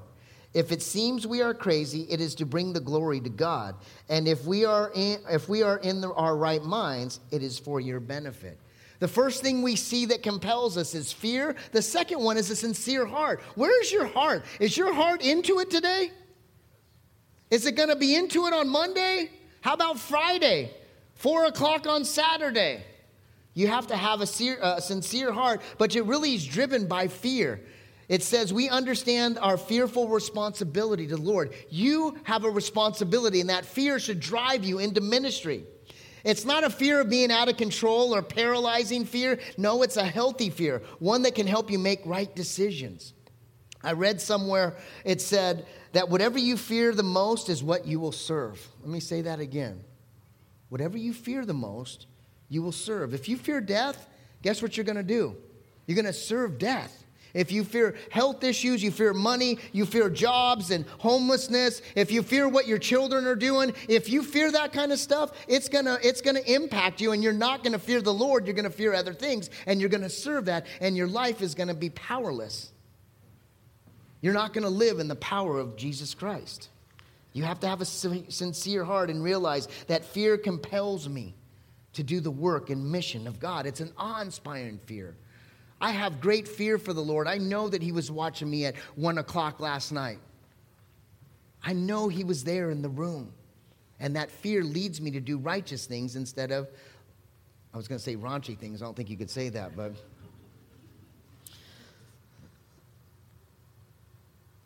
If 0.54 0.72
it 0.72 0.84
seems 0.84 1.26
we 1.26 1.41
are 1.41 1.56
crazy, 1.56 2.06
it 2.10 2.22
is 2.22 2.36
to 2.36 2.46
bring 2.46 2.72
the 2.72 2.80
glory 2.80 3.20
to 3.22 3.30
God. 3.30 3.76
And 4.10 4.28
if 4.28 4.46
we 4.46 4.63
are 4.63 4.91
in, 4.94 5.20
if 5.32 5.50
we 5.50 5.63
are 5.63 5.78
in 5.78 6.02
the, 6.02 6.13
our 6.13 6.38
right 6.38 6.63
minds, 6.63 7.20
it 7.32 7.41
is 7.41 7.58
for 7.58 7.80
your 7.80 8.00
benefit. 8.00 8.60
The 9.00 9.08
first 9.08 9.41
thing 9.41 9.63
we 9.63 9.76
see 9.76 10.06
that 10.08 10.22
compels 10.22 10.78
us 10.78 10.94
is 10.94 11.12
fear. 11.12 11.56
The 11.72 11.82
second 11.82 12.20
one 12.20 12.38
is 12.38 12.52
a 12.52 12.56
sincere 12.56 13.08
heart. 13.08 13.41
Where 13.56 13.82
is 13.82 13.91
your 13.91 14.06
heart? 14.06 14.46
Is 14.60 14.78
your 14.78 14.94
heart 14.94 15.26
into 15.26 15.58
it 15.58 15.72
today? 15.72 16.12
Is 17.52 17.66
it 17.66 17.76
going 17.76 17.90
to 17.90 17.98
be 17.98 18.16
into 18.16 18.48
it 18.48 18.54
on 18.54 18.70
Monday? 18.70 19.30
How 19.60 19.74
about 19.74 20.00
Friday? 20.00 20.72
Four 21.16 21.46
o'clock 21.46 21.86
on 21.86 22.06
Saturday? 22.06 22.84
You 23.54 23.68
have 23.68 23.88
to 23.88 23.98
have 23.98 24.22
a, 24.22 24.56
a 24.62 24.82
sincere 24.82 25.34
heart, 25.34 25.62
but 25.78 25.94
it 25.96 26.06
really 26.06 26.34
is 26.34 26.46
driven 26.46 26.88
by 26.88 27.10
fear. 27.10 27.62
It 28.08 28.24
says, 28.24 28.54
We 28.54 28.70
understand 28.70 29.38
our 29.38 29.58
fearful 29.58 30.08
responsibility 30.08 31.08
to 31.08 31.18
the 31.18 31.22
Lord. 31.22 31.54
You 31.70 32.18
have 32.24 32.46
a 32.46 32.50
responsibility, 32.50 33.42
and 33.42 33.50
that 33.50 33.66
fear 33.66 34.00
should 34.00 34.22
drive 34.22 34.64
you 34.64 34.80
into 34.80 35.02
ministry. 35.02 35.66
It's 36.24 36.46
not 36.46 36.64
a 36.64 36.70
fear 36.70 37.02
of 37.02 37.10
being 37.10 37.32
out 37.32 37.50
of 37.50 37.58
control 37.58 38.16
or 38.16 38.22
paralyzing 38.22 39.06
fear. 39.06 39.40
No, 39.58 39.82
it's 39.82 39.98
a 39.98 40.06
healthy 40.06 40.50
fear, 40.50 40.82
one 41.00 41.24
that 41.24 41.36
can 41.36 41.48
help 41.48 41.70
you 41.70 41.80
make 41.80 42.02
right 42.06 42.34
decisions. 42.34 43.14
I 43.84 43.94
read 43.94 44.22
somewhere 44.22 44.76
it 45.04 45.22
said 45.22 45.65
that 45.94 46.10
whatever 46.10 46.38
you 46.38 46.58
fear 46.58 46.94
the 46.94 47.04
most 47.04 47.50
is 47.50 47.63
what 47.63 47.86
you 47.86 48.00
will 48.00 48.12
serve. 48.12 48.65
Let 48.82 48.89
me 48.89 49.00
say 49.00 49.22
that 49.24 49.39
again. 49.39 49.84
Whatever 50.70 50.98
you 50.98 51.13
fear 51.13 51.46
the 51.46 51.54
most, 51.54 52.08
you 52.48 52.62
will 52.62 52.72
serve. 52.72 53.13
If 53.13 53.28
you 53.28 53.38
fear 53.38 53.60
death, 53.60 54.08
guess 54.41 54.62
what 54.62 54.78
you're 54.78 54.86
going 54.86 54.98
to 54.98 55.04
do? 55.04 55.36
You're 55.86 55.96
going 55.96 56.06
to 56.06 56.13
serve 56.13 56.58
death. 56.58 57.04
If 57.34 57.52
you 57.52 57.63
fear 57.63 57.96
health 58.10 58.44
issues, 58.44 58.84
you 58.84 58.91
fear 58.91 59.13
money, 59.13 59.58
you 59.72 59.86
fear 59.86 60.10
jobs 60.10 60.70
and 60.72 60.86
homelessness, 61.00 61.82
if 61.96 62.12
you 62.12 62.24
fear 62.24 62.48
what 62.48 62.67
your 62.67 62.78
children 62.78 63.26
are 63.26 63.36
doing, 63.36 63.74
if 63.88 64.10
you 64.10 64.22
fear 64.24 64.52
that 64.52 64.74
kind 64.74 64.91
of 64.91 65.00
stuff, 65.00 65.32
it's 65.48 65.70
going 65.70 65.86
to 65.86 65.98
it's 66.06 66.22
going 66.22 66.36
to 66.36 66.54
impact 66.54 67.00
you 67.00 67.13
and 67.13 67.24
you're 67.24 67.32
not 67.32 67.63
going 67.63 67.74
to 67.74 67.80
fear 67.80 68.02
the 68.02 68.13
Lord, 68.13 68.46
you're 68.46 68.54
going 68.54 68.65
to 68.65 68.70
fear 68.70 68.94
other 68.94 69.13
things 69.13 69.50
and 69.65 69.80
you're 69.80 69.89
going 69.89 70.04
to 70.04 70.10
serve 70.10 70.46
that 70.46 70.65
and 70.82 70.98
your 70.98 71.08
life 71.08 71.41
is 71.41 71.56
going 71.56 71.70
to 71.70 71.74
be 71.74 71.89
powerless. 71.91 72.72
You're 74.22 74.34
not 74.34 74.54
going 74.54 74.64
to 74.64 74.70
live 74.70 75.00
in 75.00 75.08
the 75.08 75.16
power 75.16 75.60
of 75.60 75.76
Jesus 75.76 76.14
Christ. 76.14 76.70
You 77.34 77.44
have 77.44 77.60
to 77.62 77.68
have 77.68 77.82
a 77.82 77.86
sincere 77.86 78.84
heart 78.84 79.10
and 79.10 79.24
realize 79.24 79.68
that 79.88 80.06
fear 80.06 80.38
compels 80.38 81.10
me 81.10 81.34
to 81.94 82.04
do 82.04 82.20
the 82.20 82.32
work 82.32 82.70
and 82.70 82.92
mission 82.92 83.28
of 83.28 83.40
God. 83.40 83.66
It's 83.66 83.80
an 83.80 83.92
awe 83.98 84.22
inspiring 84.22 84.78
fear. 84.78 85.16
I 85.80 85.92
have 85.92 86.22
great 86.22 86.48
fear 86.48 86.78
for 86.78 86.94
the 86.94 87.02
Lord. 87.02 87.28
I 87.28 87.38
know 87.38 87.68
that 87.70 87.82
He 87.82 87.92
was 87.92 88.12
watching 88.12 88.50
me 88.50 88.66
at 88.66 88.76
one 88.96 89.18
o'clock 89.18 89.60
last 89.60 89.92
night. 89.92 90.20
I 91.64 91.74
know 91.74 92.08
He 92.08 92.24
was 92.24 92.44
there 92.44 92.70
in 92.70 92.82
the 92.82 92.90
room. 92.90 93.34
And 94.00 94.16
that 94.16 94.30
fear 94.30 94.64
leads 94.64 95.00
me 95.00 95.12
to 95.12 95.20
do 95.20 95.38
righteous 95.38 95.86
things 95.86 96.16
instead 96.16 96.52
of, 96.52 96.68
I 97.74 97.78
was 97.78 97.88
going 97.88 98.00
to 98.00 98.04
say 98.04 98.16
raunchy 98.16 98.58
things. 98.58 98.82
I 98.82 98.86
don't 98.86 98.96
think 98.96 99.10
you 99.10 99.18
could 99.18 99.30
say 99.30 99.50
that, 99.50 99.76
but. 99.76 99.94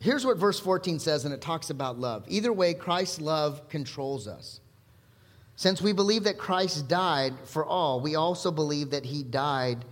Here's 0.06 0.24
what 0.24 0.38
verse 0.38 0.60
14 0.60 1.00
says, 1.00 1.26
and 1.26 1.34
it 1.34 1.42
talks 1.42 1.72
about 1.72 1.98
love. 1.98 2.26
Either 2.28 2.54
way, 2.54 2.76
Christ's 2.76 3.20
love 3.20 3.68
controls 3.70 4.28
us. 4.28 4.60
Since 5.56 5.82
we 5.82 5.94
believe 5.94 6.26
that 6.26 6.38
Christ 6.38 6.88
died 6.88 7.34
for 7.46 7.66
all, 7.66 8.00
we 8.02 8.14
also 8.14 8.52
believe 8.52 8.92
that 8.92 9.04
he 9.04 9.24
died. 9.24 9.84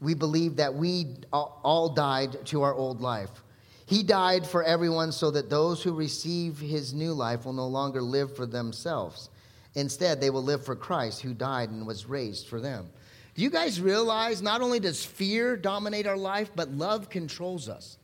We 0.00 0.14
believe 0.14 0.56
that 0.56 0.74
we 0.74 1.14
all 1.32 1.90
died 1.90 2.44
to 2.46 2.62
our 2.62 2.74
old 2.74 3.00
life. 3.00 3.30
He 3.86 4.02
died 4.02 4.44
for 4.44 4.64
everyone 4.64 5.12
so 5.12 5.30
that 5.30 5.48
those 5.48 5.80
who 5.80 5.92
receive 5.92 6.58
his 6.58 6.92
new 6.92 7.12
life 7.12 7.44
will 7.44 7.52
no 7.52 7.68
longer 7.68 8.02
live 8.02 8.34
for 8.34 8.44
themselves. 8.44 9.30
Instead, 9.76 10.20
they 10.20 10.30
will 10.30 10.42
live 10.42 10.64
for 10.64 10.74
Christ 10.74 11.22
who 11.22 11.32
died 11.32 11.70
and 11.70 11.86
was 11.86 12.06
raised 12.06 12.48
for 12.48 12.60
them. 12.60 12.90
Do 13.36 13.42
you 13.42 13.50
guys 13.50 13.80
realize 13.80 14.42
not 14.42 14.62
only 14.62 14.80
does 14.80 15.04
fear 15.04 15.56
dominate 15.56 16.08
our 16.08 16.16
life, 16.16 16.50
but 16.56 16.72
love 16.72 17.08
controls 17.08 17.68
us? 17.68 17.98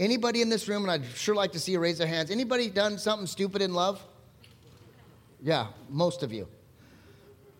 Anybody 0.00 0.40
in 0.40 0.48
this 0.48 0.66
room, 0.66 0.82
and 0.82 0.90
I'd 0.90 1.04
sure 1.14 1.34
like 1.34 1.52
to 1.52 1.60
see 1.60 1.72
you 1.72 1.78
raise 1.78 1.98
their 1.98 2.06
hands, 2.06 2.30
anybody 2.30 2.70
done 2.70 2.96
something 2.96 3.26
stupid 3.26 3.60
in 3.60 3.74
love? 3.74 4.02
Yeah, 5.42 5.66
most 5.90 6.22
of 6.22 6.32
you. 6.32 6.48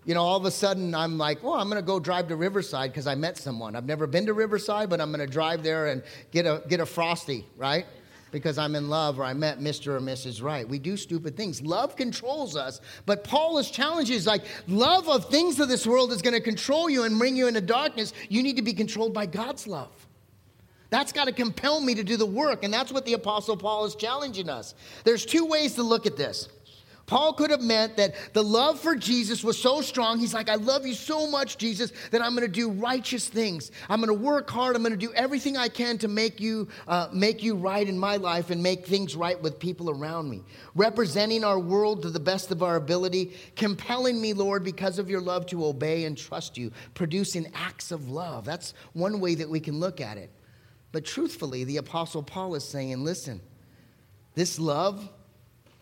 You 0.06 0.14
know, 0.14 0.22
all 0.22 0.38
of 0.38 0.46
a 0.46 0.50
sudden 0.50 0.94
I'm 0.94 1.18
like, 1.18 1.42
well, 1.42 1.52
I'm 1.52 1.68
going 1.68 1.80
to 1.80 1.86
go 1.86 2.00
drive 2.00 2.28
to 2.28 2.36
Riverside 2.36 2.92
because 2.92 3.06
I 3.06 3.14
met 3.14 3.36
someone. 3.36 3.76
I've 3.76 3.84
never 3.84 4.06
been 4.06 4.24
to 4.24 4.32
Riverside, 4.32 4.88
but 4.88 5.02
I'm 5.02 5.12
going 5.12 5.24
to 5.24 5.30
drive 5.30 5.62
there 5.62 5.88
and 5.88 6.02
get 6.30 6.46
a, 6.46 6.62
get 6.66 6.80
a 6.80 6.86
Frosty, 6.86 7.44
right? 7.58 7.84
Because 8.32 8.56
I'm 8.56 8.74
in 8.74 8.88
love 8.88 9.20
or 9.20 9.24
I 9.24 9.34
met 9.34 9.60
Mr. 9.60 9.88
or 9.88 10.00
Mrs. 10.00 10.42
Right. 10.42 10.66
We 10.66 10.78
do 10.78 10.96
stupid 10.96 11.36
things. 11.36 11.60
Love 11.60 11.94
controls 11.94 12.56
us, 12.56 12.80
but 13.04 13.22
Paul 13.22 13.58
is 13.58 13.70
is 14.10 14.26
like, 14.26 14.44
love 14.66 15.10
of 15.10 15.28
things 15.28 15.60
of 15.60 15.68
this 15.68 15.86
world 15.86 16.10
is 16.10 16.22
going 16.22 16.32
to 16.34 16.40
control 16.40 16.88
you 16.88 17.02
and 17.02 17.18
bring 17.18 17.36
you 17.36 17.48
into 17.48 17.60
darkness. 17.60 18.14
You 18.30 18.42
need 18.42 18.56
to 18.56 18.62
be 18.62 18.72
controlled 18.72 19.12
by 19.12 19.26
God's 19.26 19.66
love. 19.66 19.90
That's 20.90 21.12
got 21.12 21.26
to 21.26 21.32
compel 21.32 21.80
me 21.80 21.94
to 21.94 22.04
do 22.04 22.16
the 22.16 22.26
work. 22.26 22.64
And 22.64 22.74
that's 22.74 22.92
what 22.92 23.06
the 23.06 23.14
Apostle 23.14 23.56
Paul 23.56 23.84
is 23.84 23.94
challenging 23.94 24.48
us. 24.48 24.74
There's 25.04 25.24
two 25.24 25.46
ways 25.46 25.74
to 25.76 25.82
look 25.82 26.06
at 26.06 26.16
this. 26.16 26.48
Paul 27.10 27.32
could 27.32 27.50
have 27.50 27.60
meant 27.60 27.96
that 27.96 28.14
the 28.34 28.44
love 28.44 28.78
for 28.78 28.94
Jesus 28.94 29.42
was 29.42 29.60
so 29.60 29.80
strong. 29.80 30.20
He's 30.20 30.32
like, 30.32 30.48
I 30.48 30.54
love 30.54 30.86
you 30.86 30.94
so 30.94 31.28
much, 31.28 31.58
Jesus, 31.58 31.92
that 32.12 32.22
I'm 32.22 32.36
going 32.36 32.46
to 32.46 32.52
do 32.52 32.70
righteous 32.70 33.28
things. 33.28 33.72
I'm 33.88 34.00
going 34.00 34.16
to 34.16 34.24
work 34.24 34.48
hard. 34.48 34.76
I'm 34.76 34.82
going 34.82 34.92
to 34.92 34.96
do 34.96 35.12
everything 35.14 35.56
I 35.56 35.68
can 35.68 35.98
to 35.98 36.08
make 36.08 36.40
you, 36.40 36.68
uh, 36.86 37.08
make 37.12 37.42
you 37.42 37.56
right 37.56 37.88
in 37.88 37.98
my 37.98 38.14
life 38.14 38.50
and 38.50 38.62
make 38.62 38.86
things 38.86 39.16
right 39.16 39.42
with 39.42 39.58
people 39.58 39.90
around 39.90 40.30
me. 40.30 40.44
Representing 40.76 41.42
our 41.42 41.58
world 41.58 42.02
to 42.02 42.10
the 42.10 42.20
best 42.20 42.52
of 42.52 42.62
our 42.62 42.76
ability, 42.76 43.32
compelling 43.56 44.20
me, 44.20 44.32
Lord, 44.32 44.62
because 44.62 45.00
of 45.00 45.10
your 45.10 45.20
love 45.20 45.46
to 45.46 45.64
obey 45.64 46.04
and 46.04 46.16
trust 46.16 46.56
you, 46.56 46.70
producing 46.94 47.50
acts 47.56 47.90
of 47.90 48.08
love. 48.08 48.44
That's 48.44 48.72
one 48.92 49.18
way 49.18 49.34
that 49.34 49.50
we 49.50 49.58
can 49.58 49.80
look 49.80 50.00
at 50.00 50.16
it. 50.16 50.30
But 50.92 51.04
truthfully, 51.04 51.64
the 51.64 51.76
Apostle 51.76 52.22
Paul 52.22 52.54
is 52.54 52.64
saying, 52.64 53.04
listen, 53.04 53.40
this 54.34 54.58
love 54.58 55.08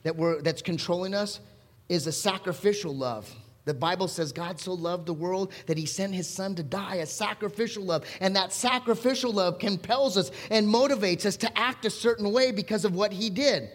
that 0.02 0.16
we're, 0.16 0.42
that's 0.42 0.62
controlling 0.62 1.14
us 1.14 1.40
is 1.88 2.06
a 2.06 2.12
sacrificial 2.12 2.94
love. 2.94 3.34
The 3.64 3.74
Bible 3.74 4.08
says 4.08 4.32
God 4.32 4.58
so 4.58 4.72
loved 4.72 5.04
the 5.06 5.12
world 5.12 5.52
that 5.66 5.76
he 5.76 5.84
sent 5.84 6.14
his 6.14 6.26
son 6.26 6.54
to 6.54 6.62
die, 6.62 6.96
a 6.96 7.06
sacrificial 7.06 7.84
love. 7.84 8.04
And 8.20 8.34
that 8.36 8.52
sacrificial 8.52 9.32
love 9.32 9.58
compels 9.58 10.16
us 10.16 10.30
and 10.50 10.66
motivates 10.66 11.26
us 11.26 11.36
to 11.38 11.58
act 11.58 11.84
a 11.84 11.90
certain 11.90 12.32
way 12.32 12.50
because 12.50 12.86
of 12.86 12.94
what 12.94 13.12
he 13.12 13.28
did. 13.28 13.68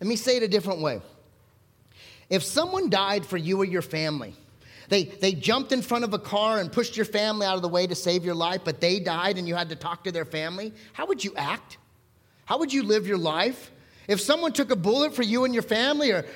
Let 0.00 0.08
me 0.08 0.16
say 0.16 0.38
it 0.38 0.42
a 0.42 0.48
different 0.48 0.80
way. 0.80 1.02
If 2.30 2.42
someone 2.42 2.88
died 2.88 3.26
for 3.26 3.36
you 3.36 3.60
or 3.60 3.66
your 3.66 3.82
family, 3.82 4.34
they, 4.88 5.04
they 5.04 5.32
jumped 5.32 5.72
in 5.72 5.82
front 5.82 6.04
of 6.04 6.14
a 6.14 6.18
car 6.18 6.58
and 6.58 6.70
pushed 6.70 6.96
your 6.96 7.06
family 7.06 7.46
out 7.46 7.56
of 7.56 7.62
the 7.62 7.68
way 7.68 7.86
to 7.86 7.94
save 7.94 8.24
your 8.24 8.34
life, 8.34 8.62
but 8.64 8.80
they 8.80 9.00
died 9.00 9.38
and 9.38 9.46
you 9.46 9.54
had 9.54 9.68
to 9.70 9.76
talk 9.76 10.04
to 10.04 10.12
their 10.12 10.24
family. 10.24 10.72
How 10.92 11.06
would 11.06 11.24
you 11.24 11.32
act? 11.36 11.78
How 12.44 12.58
would 12.58 12.72
you 12.72 12.82
live 12.82 13.06
your 13.06 13.18
life? 13.18 13.70
If 14.08 14.20
someone 14.20 14.52
took 14.52 14.70
a 14.70 14.76
bullet 14.76 15.14
for 15.14 15.22
you 15.22 15.44
and 15.44 15.54
your 15.54 15.62
family 15.62 16.10
or 16.10 16.26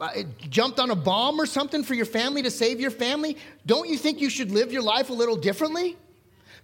uh, 0.00 0.22
jumped 0.48 0.80
on 0.80 0.90
a 0.90 0.96
bomb 0.96 1.40
or 1.40 1.46
something 1.46 1.84
for 1.84 1.94
your 1.94 2.06
family 2.06 2.42
to 2.42 2.50
save 2.50 2.80
your 2.80 2.90
family, 2.90 3.36
don't 3.66 3.88
you 3.88 3.96
think 3.96 4.20
you 4.20 4.30
should 4.30 4.50
live 4.50 4.72
your 4.72 4.82
life 4.82 5.10
a 5.10 5.12
little 5.12 5.36
differently? 5.36 5.96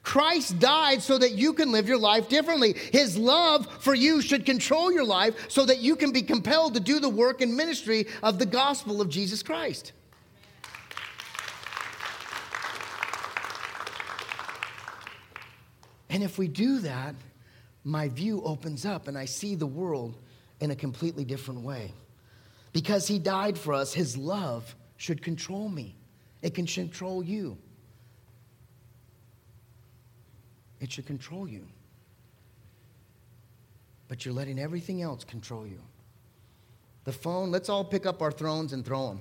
Christ 0.03 0.61
died 0.61 1.03
so 1.03 1.19
that 1.19 1.33
you 1.33 1.53
can 1.53 1.73
live 1.73 1.88
your 1.88 1.99
life 1.99 2.29
differently. 2.29 2.75
His 2.92 3.19
love 3.19 3.66
for 3.83 3.92
you 3.92 4.23
should 4.23 4.47
control 4.47 4.92
your 4.92 5.05
life 5.05 5.51
so 5.51 5.66
that 5.66 5.79
you 5.79 5.97
can 5.97 6.12
be 6.12 6.23
compelled 6.23 6.75
to 6.75 6.81
do 6.81 7.01
the 7.01 7.09
work 7.09 7.40
and 7.40 7.57
ministry 7.57 8.07
of 8.23 8.38
the 8.38 8.47
gospel 8.47 9.01
of 9.01 9.09
Jesus 9.09 9.42
Christ. 9.42 9.92
And 16.16 16.24
if 16.24 16.38
we 16.38 16.48
do 16.48 16.79
that, 16.79 17.14
my 17.85 18.09
view 18.09 18.40
opens 18.42 18.87
up 18.87 19.07
and 19.07 19.18
I 19.18 19.26
see 19.26 19.55
the 19.55 19.66
world 19.66 20.16
in 20.61 20.70
a 20.70 20.74
completely 20.74 21.26
different 21.26 21.61
way. 21.61 21.92
Because 22.72 23.07
he 23.07 23.18
died 23.18 23.59
for 23.59 23.74
us, 23.74 23.92
his 23.92 24.16
love 24.16 24.74
should 24.96 25.22
control 25.22 25.68
me. 25.68 25.94
It 26.40 26.55
can 26.55 26.64
control 26.64 27.22
you. 27.22 27.59
It 30.81 30.90
should 30.90 31.05
control 31.05 31.46
you. 31.46 31.66
But 34.09 34.24
you're 34.24 34.33
letting 34.33 34.59
everything 34.59 35.02
else 35.02 35.22
control 35.22 35.66
you. 35.66 35.83
The 37.05 37.12
phone, 37.12 37.50
let's 37.50 37.68
all 37.68 37.85
pick 37.85 38.07
up 38.07 38.22
our 38.22 38.33
thrones 38.33 38.72
and 38.72 38.87
throw 38.87 39.18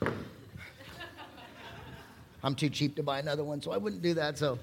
them. 0.00 0.14
I'm 2.42 2.54
too 2.54 2.70
cheap 2.70 2.96
to 2.96 3.02
buy 3.02 3.18
another 3.18 3.44
one, 3.44 3.60
so 3.60 3.72
I 3.72 3.76
wouldn't 3.76 4.00
do 4.00 4.14
that. 4.14 4.38
So, 4.38 4.58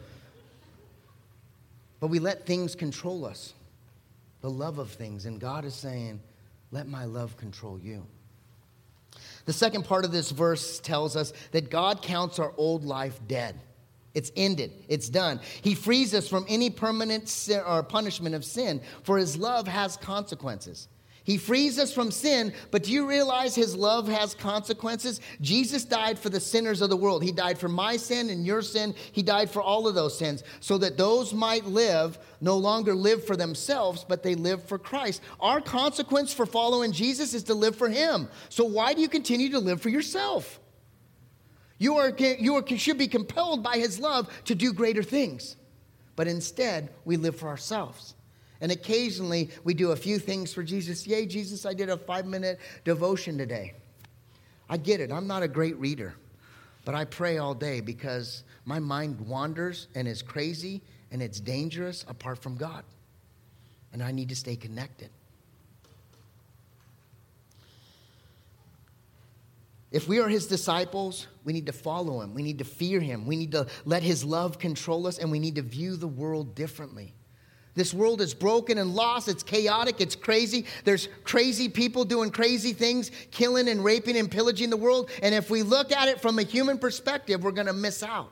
but 2.03 2.09
we 2.09 2.19
let 2.19 2.45
things 2.45 2.75
control 2.75 3.23
us, 3.23 3.53
the 4.41 4.49
love 4.49 4.77
of 4.77 4.91
things, 4.91 5.25
and 5.25 5.39
God 5.39 5.63
is 5.63 5.73
saying, 5.73 6.19
"Let 6.69 6.85
my 6.85 7.05
love 7.05 7.37
control 7.37 7.79
you." 7.79 8.05
The 9.45 9.53
second 9.53 9.85
part 9.85 10.03
of 10.03 10.11
this 10.11 10.29
verse 10.29 10.81
tells 10.81 11.15
us 11.15 11.31
that 11.51 11.69
God 11.69 12.01
counts 12.01 12.39
our 12.39 12.53
old 12.57 12.83
life 12.83 13.21
dead. 13.25 13.57
It's 14.13 14.33
ended. 14.35 14.73
It's 14.89 15.07
done. 15.07 15.39
He 15.61 15.75
frees 15.75 16.13
us 16.13 16.27
from 16.27 16.45
any 16.49 16.69
permanent 16.69 17.29
sin 17.29 17.63
or 17.65 17.81
punishment 17.83 18.35
of 18.35 18.43
sin, 18.43 18.81
for 19.03 19.17
his 19.17 19.37
love 19.37 19.69
has 19.69 19.95
consequences. 19.95 20.89
He 21.25 21.37
frees 21.37 21.79
us 21.79 21.93
from 21.93 22.11
sin, 22.11 22.53
but 22.69 22.83
do 22.83 22.91
you 22.91 23.07
realize 23.07 23.55
his 23.55 23.77
love 23.77 24.09
has 24.09 24.35
consequences? 24.35 25.21
Jesus 25.39 25.85
died 25.85 26.19
for 26.19 26.29
the 26.29 26.39
sinners 26.39 26.81
of 26.81 26.89
the 26.89 26.97
world. 26.97 27.23
He 27.23 27.31
died 27.31 27.57
for 27.57 27.69
my 27.69 27.95
sin 27.95 28.29
and 28.29 28.45
your 28.45 28.61
sin. 28.61 28.93
He 29.13 29.23
died 29.23 29.49
for 29.49 29.61
all 29.61 29.87
of 29.87 29.95
those 29.95 30.17
sins 30.17 30.43
so 30.59 30.77
that 30.79 30.97
those 30.97 31.33
might 31.33 31.65
live, 31.65 32.19
no 32.41 32.57
longer 32.57 32.93
live 32.93 33.25
for 33.25 33.37
themselves, 33.37 34.05
but 34.07 34.21
they 34.21 34.35
live 34.35 34.65
for 34.65 34.77
Christ. 34.77 35.21
Our 35.39 35.61
consequence 35.61 36.33
for 36.33 36.45
following 36.45 36.91
Jesus 36.91 37.33
is 37.33 37.43
to 37.43 37.53
live 37.53 37.77
for 37.77 37.87
him. 37.87 38.27
So 38.49 38.65
why 38.65 38.93
do 38.93 39.01
you 39.01 39.07
continue 39.07 39.49
to 39.51 39.59
live 39.59 39.81
for 39.81 39.89
yourself? 39.89 40.59
You, 41.77 41.95
are, 41.97 42.09
you 42.17 42.55
are, 42.55 42.77
should 42.77 42.97
be 42.97 43.07
compelled 43.07 43.63
by 43.63 43.77
his 43.77 43.97
love 43.97 44.29
to 44.45 44.55
do 44.55 44.73
greater 44.73 45.03
things. 45.03 45.55
But 46.17 46.27
instead, 46.27 46.89
we 47.05 47.15
live 47.15 47.37
for 47.37 47.47
ourselves. 47.47 48.15
And 48.63 48.71
occasionally 48.71 49.49
we 49.65 49.73
do 49.73 49.91
a 49.91 49.95
few 49.95 50.17
things 50.17 50.53
for 50.53 50.63
Jesus. 50.63 51.05
Yay, 51.05 51.25
Jesus, 51.25 51.65
I 51.65 51.73
did 51.73 51.89
a 51.89 51.97
five 51.97 52.25
minute 52.25 52.61
devotion 52.85 53.37
today. 53.37 53.73
I 54.69 54.77
get 54.77 55.01
it. 55.01 55.11
I'm 55.11 55.27
not 55.27 55.43
a 55.43 55.49
great 55.49 55.77
reader, 55.77 56.15
but 56.85 56.95
I 56.95 57.03
pray 57.03 57.39
all 57.39 57.53
day 57.53 57.81
because 57.81 58.45
my 58.63 58.79
mind 58.79 59.19
wanders 59.19 59.87
and 59.95 60.07
is 60.07 60.21
crazy 60.21 60.81
and 61.11 61.21
it's 61.21 61.41
dangerous 61.41 62.05
apart 62.07 62.41
from 62.41 62.55
God. 62.55 62.85
And 63.91 64.01
I 64.01 64.13
need 64.13 64.29
to 64.29 64.35
stay 64.35 64.55
connected. 64.55 65.09
If 69.91 70.07
we 70.07 70.21
are 70.21 70.29
his 70.29 70.47
disciples, 70.47 71.27
we 71.43 71.51
need 71.51 71.65
to 71.65 71.73
follow 71.73 72.21
him. 72.21 72.33
We 72.33 72.41
need 72.43 72.59
to 72.59 72.65
fear 72.65 73.01
him. 73.01 73.27
We 73.27 73.35
need 73.35 73.51
to 73.51 73.67
let 73.83 74.03
his 74.03 74.23
love 74.23 74.57
control 74.57 75.05
us, 75.05 75.19
and 75.19 75.29
we 75.29 75.37
need 75.37 75.55
to 75.55 75.61
view 75.61 75.97
the 75.97 76.07
world 76.07 76.55
differently. 76.55 77.13
This 77.75 77.93
world 77.93 78.21
is 78.21 78.33
broken 78.33 78.77
and 78.77 78.93
lost. 78.93 79.27
It's 79.27 79.43
chaotic. 79.43 79.99
It's 79.99 80.15
crazy. 80.15 80.65
There's 80.83 81.09
crazy 81.23 81.69
people 81.69 82.05
doing 82.05 82.29
crazy 82.29 82.73
things, 82.73 83.11
killing 83.31 83.67
and 83.67 83.83
raping 83.83 84.17
and 84.17 84.29
pillaging 84.29 84.69
the 84.69 84.77
world. 84.77 85.09
And 85.23 85.33
if 85.33 85.49
we 85.49 85.63
look 85.63 85.91
at 85.91 86.07
it 86.07 86.21
from 86.21 86.37
a 86.37 86.43
human 86.43 86.77
perspective, 86.77 87.43
we're 87.43 87.51
going 87.51 87.67
to 87.67 87.73
miss 87.73 88.03
out. 88.03 88.31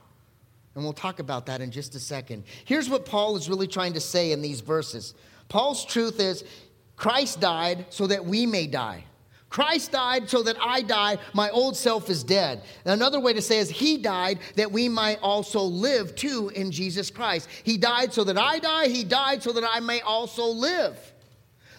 And 0.75 0.84
we'll 0.84 0.93
talk 0.93 1.19
about 1.19 1.47
that 1.47 1.60
in 1.60 1.71
just 1.71 1.95
a 1.95 1.99
second. 1.99 2.43
Here's 2.65 2.89
what 2.89 3.06
Paul 3.06 3.36
is 3.36 3.49
really 3.49 3.67
trying 3.67 3.93
to 3.93 3.99
say 3.99 4.32
in 4.32 4.41
these 4.41 4.62
verses 4.62 5.15
Paul's 5.49 5.84
truth 5.84 6.19
is 6.19 6.45
Christ 6.95 7.39
died 7.39 7.88
so 7.89 8.08
that 8.08 8.23
we 8.23 8.45
may 8.45 8.67
die. 8.67 9.06
Christ 9.51 9.91
died 9.91 10.29
so 10.29 10.41
that 10.43 10.55
I 10.61 10.81
die. 10.81 11.17
My 11.33 11.49
old 11.49 11.75
self 11.75 12.09
is 12.09 12.23
dead. 12.23 12.63
Another 12.85 13.19
way 13.19 13.33
to 13.33 13.41
say 13.41 13.59
is 13.59 13.69
he 13.69 13.97
died 13.97 14.39
that 14.55 14.71
we 14.71 14.87
might 14.87 15.19
also 15.21 15.61
live 15.61 16.15
too 16.15 16.49
in 16.55 16.71
Jesus 16.71 17.11
Christ. 17.11 17.49
He 17.63 17.77
died 17.77 18.13
so 18.13 18.23
that 18.23 18.37
I 18.37 18.59
die. 18.59 18.87
He 18.87 19.03
died 19.03 19.43
so 19.43 19.51
that 19.51 19.65
I 19.69 19.81
may 19.81 19.99
also 19.99 20.45
live. 20.45 20.97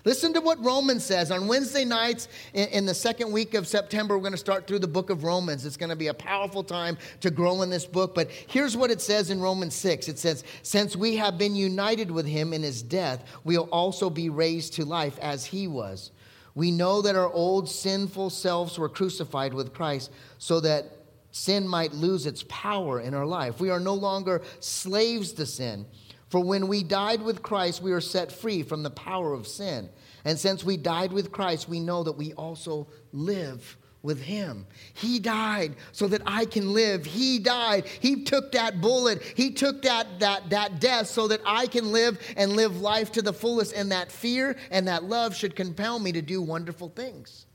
Listen 0.04 0.34
to 0.34 0.40
what 0.40 0.62
Romans 0.62 1.02
says. 1.02 1.30
On 1.30 1.46
Wednesday 1.46 1.86
nights 1.86 2.28
in, 2.52 2.84
the 2.84 2.92
second 2.94 3.32
week 3.32 3.54
of 3.54 3.66
September, 3.66 4.16
we're 4.16 4.22
going 4.22 4.32
to 4.32 4.38
start 4.38 4.66
through 4.66 4.80
the 4.80 4.88
book 4.88 5.08
of 5.08 5.24
Romans. 5.24 5.64
It's 5.64 5.78
going 5.78 5.90
to 5.90 5.96
be 5.96 6.08
a 6.08 6.14
powerful 6.14 6.64
time 6.64 6.98
to 7.20 7.30
grow 7.30 7.62
in 7.62 7.70
this 7.70 7.86
book. 7.86 8.14
But 8.14 8.30
here's 8.30 8.76
what 8.76 8.90
it 8.90 9.00
says 9.00 9.30
in 9.30 9.40
Romans 9.40 9.74
6 9.76 10.08
it 10.08 10.18
says, 10.18 10.44
Since 10.62 10.94
we 10.94 11.16
have 11.16 11.38
been 11.38 11.56
united 11.56 12.10
with 12.10 12.26
him 12.26 12.52
in 12.52 12.62
his 12.62 12.82
death, 12.82 13.24
we'll 13.44 13.68
also 13.70 14.10
be 14.10 14.28
raised 14.28 14.74
to 14.74 14.84
life 14.84 15.18
as 15.20 15.46
he 15.46 15.68
was. 15.68 16.10
We 16.54 16.70
know 16.70 17.02
that 17.02 17.16
our 17.16 17.30
old 17.30 17.68
sinful 17.68 18.30
selves 18.30 18.78
were 18.78 18.88
crucified 18.88 19.54
with 19.54 19.72
Christ 19.72 20.10
so 20.38 20.60
that 20.60 20.84
sin 21.30 21.66
might 21.66 21.92
lose 21.92 22.26
its 22.26 22.44
power 22.48 23.00
in 23.00 23.14
our 23.14 23.26
life. 23.26 23.60
We 23.60 23.70
are 23.70 23.80
no 23.80 23.94
longer 23.94 24.42
slaves 24.60 25.32
to 25.32 25.46
sin. 25.46 25.86
For 26.28 26.40
when 26.40 26.68
we 26.68 26.82
died 26.82 27.22
with 27.22 27.42
Christ, 27.42 27.82
we 27.82 27.92
are 27.92 28.00
set 28.00 28.32
free 28.32 28.62
from 28.62 28.82
the 28.82 28.90
power 28.90 29.32
of 29.32 29.46
sin. 29.46 29.88
And 30.24 30.38
since 30.38 30.64
we 30.64 30.76
died 30.76 31.12
with 31.12 31.32
Christ, 31.32 31.68
we 31.68 31.80
know 31.80 32.02
that 32.04 32.16
we 32.16 32.32
also 32.34 32.86
live 33.12 33.76
with 34.02 34.20
him. 34.20 34.66
He 34.94 35.18
died 35.18 35.74
so 35.92 36.08
that 36.08 36.22
I 36.26 36.44
can 36.44 36.72
live. 36.72 37.04
He 37.04 37.38
died. 37.38 37.86
He 37.86 38.24
took 38.24 38.52
that 38.52 38.80
bullet. 38.80 39.22
He 39.22 39.52
took 39.52 39.82
that, 39.82 40.20
that, 40.20 40.50
that 40.50 40.80
death 40.80 41.06
so 41.06 41.28
that 41.28 41.40
I 41.46 41.66
can 41.66 41.92
live 41.92 42.18
and 42.36 42.52
live 42.52 42.80
life 42.80 43.12
to 43.12 43.22
the 43.22 43.32
fullest. 43.32 43.74
And 43.74 43.92
that 43.92 44.10
fear 44.10 44.56
and 44.70 44.88
that 44.88 45.04
love 45.04 45.36
should 45.36 45.54
compel 45.54 45.98
me 45.98 46.12
to 46.12 46.22
do 46.22 46.42
wonderful 46.42 46.88
things. 46.88 47.46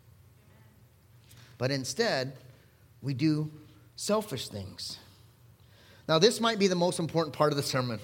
But 1.58 1.72
instead, 1.72 2.38
we 3.02 3.14
do 3.14 3.52
selfish 3.96 4.48
things. 4.48 5.00
Now, 6.08 6.20
this 6.20 6.40
might 6.40 6.60
be 6.60 6.68
the 6.68 6.76
most 6.76 7.00
important 7.00 7.36
part 7.36 7.52
of 7.52 7.58
the 7.58 7.64
sermon 7.64 8.00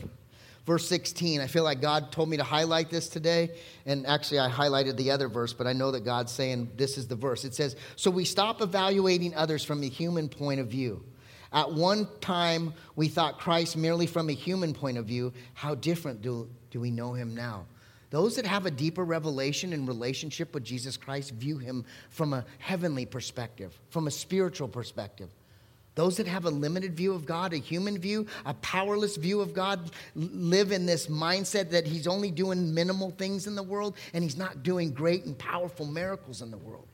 verse 0.65 0.87
16. 0.87 1.41
I 1.41 1.47
feel 1.47 1.63
like 1.63 1.81
God 1.81 2.11
told 2.11 2.29
me 2.29 2.37
to 2.37 2.43
highlight 2.43 2.89
this 2.89 3.09
today. 3.09 3.51
And 3.85 4.05
actually, 4.07 4.39
I 4.39 4.49
highlighted 4.49 4.97
the 4.97 5.11
other 5.11 5.27
verse, 5.27 5.53
but 5.53 5.67
I 5.67 5.73
know 5.73 5.91
that 5.91 6.05
God's 6.05 6.31
saying 6.31 6.71
this 6.75 6.97
is 6.97 7.07
the 7.07 7.15
verse. 7.15 7.43
It 7.43 7.53
says, 7.53 7.75
So 7.95 8.11
we 8.11 8.25
stop 8.25 8.61
evaluating 8.61 9.35
others 9.35 9.63
from 9.63 9.83
a 9.83 9.87
human 9.87 10.29
point 10.29 10.59
of 10.59 10.67
view. 10.67 11.03
At 11.51 11.71
one 11.71 12.07
time, 12.19 12.73
we 12.95 13.07
thought 13.07 13.39
Christ 13.39 13.77
merely 13.77 14.07
from 14.07 14.29
a 14.29 14.33
human 14.33 14.73
point 14.73 14.97
of 14.97 15.05
view. 15.05 15.33
How 15.53 15.75
different 15.75 16.21
do, 16.21 16.49
do 16.71 16.79
we 16.79 16.89
know 16.89 17.13
him 17.13 17.35
now? 17.35 17.65
Those 18.09 18.35
that 18.35 18.45
have 18.45 18.65
a 18.65 18.71
deeper 18.71 19.03
revelation 19.03 19.73
and 19.73 19.87
relationship 19.87 20.53
with 20.53 20.63
Jesus 20.63 20.97
Christ 20.97 21.31
view 21.31 21.57
him 21.57 21.85
from 22.09 22.33
a 22.33 22.45
heavenly 22.59 23.05
perspective, 23.05 23.79
from 23.89 24.07
a 24.07 24.11
spiritual 24.11 24.67
perspective. 24.67 25.29
Those 25.95 26.17
that 26.17 26.27
have 26.27 26.45
a 26.45 26.49
limited 26.49 26.95
view 26.95 27.13
of 27.13 27.25
God, 27.25 27.53
a 27.53 27.57
human 27.57 27.99
view, 27.99 28.25
a 28.45 28.53
powerless 28.55 29.15
view 29.15 29.41
of 29.41 29.53
God, 29.53 29.91
live 30.15 30.71
in 30.71 30.85
this 30.85 31.07
mindset 31.07 31.69
that 31.69 31.85
He's 31.85 32.07
only 32.07 32.31
doing 32.31 32.73
minimal 32.73 33.11
things 33.11 33.45
in 33.45 33.55
the 33.55 33.63
world 33.63 33.95
and 34.13 34.23
He's 34.23 34.37
not 34.37 34.63
doing 34.63 34.91
great 34.91 35.25
and 35.25 35.37
powerful 35.37 35.85
miracles 35.85 36.41
in 36.41 36.49
the 36.49 36.57
world. 36.57 36.87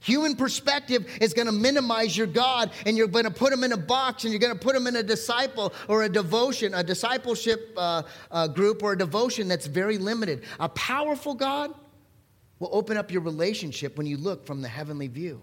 Human 0.00 0.36
perspective 0.36 1.06
is 1.20 1.34
going 1.34 1.46
to 1.46 1.52
minimize 1.52 2.16
your 2.16 2.26
God 2.28 2.70
and 2.84 2.96
you're 2.96 3.08
going 3.08 3.24
to 3.24 3.30
put 3.30 3.52
him 3.52 3.64
in 3.64 3.72
a 3.72 3.76
box 3.76 4.22
and 4.22 4.32
you're 4.32 4.40
going 4.40 4.52
to 4.52 4.58
put 4.58 4.76
him 4.76 4.86
in 4.86 4.94
a 4.94 5.02
disciple 5.02 5.72
or 5.88 6.04
a 6.04 6.08
devotion, 6.08 6.74
a 6.74 6.84
discipleship 6.84 7.72
uh, 7.76 8.02
uh, 8.30 8.46
group 8.46 8.82
or 8.82 8.92
a 8.92 8.98
devotion 8.98 9.48
that's 9.48 9.66
very 9.66 9.98
limited. 9.98 10.44
A 10.60 10.68
powerful 10.68 11.34
God 11.34 11.74
will 12.58 12.70
open 12.72 12.96
up 12.96 13.10
your 13.10 13.22
relationship 13.22 13.96
when 13.96 14.06
you 14.06 14.16
look 14.16 14.46
from 14.46 14.62
the 14.62 14.68
heavenly 14.68 15.08
view. 15.08 15.42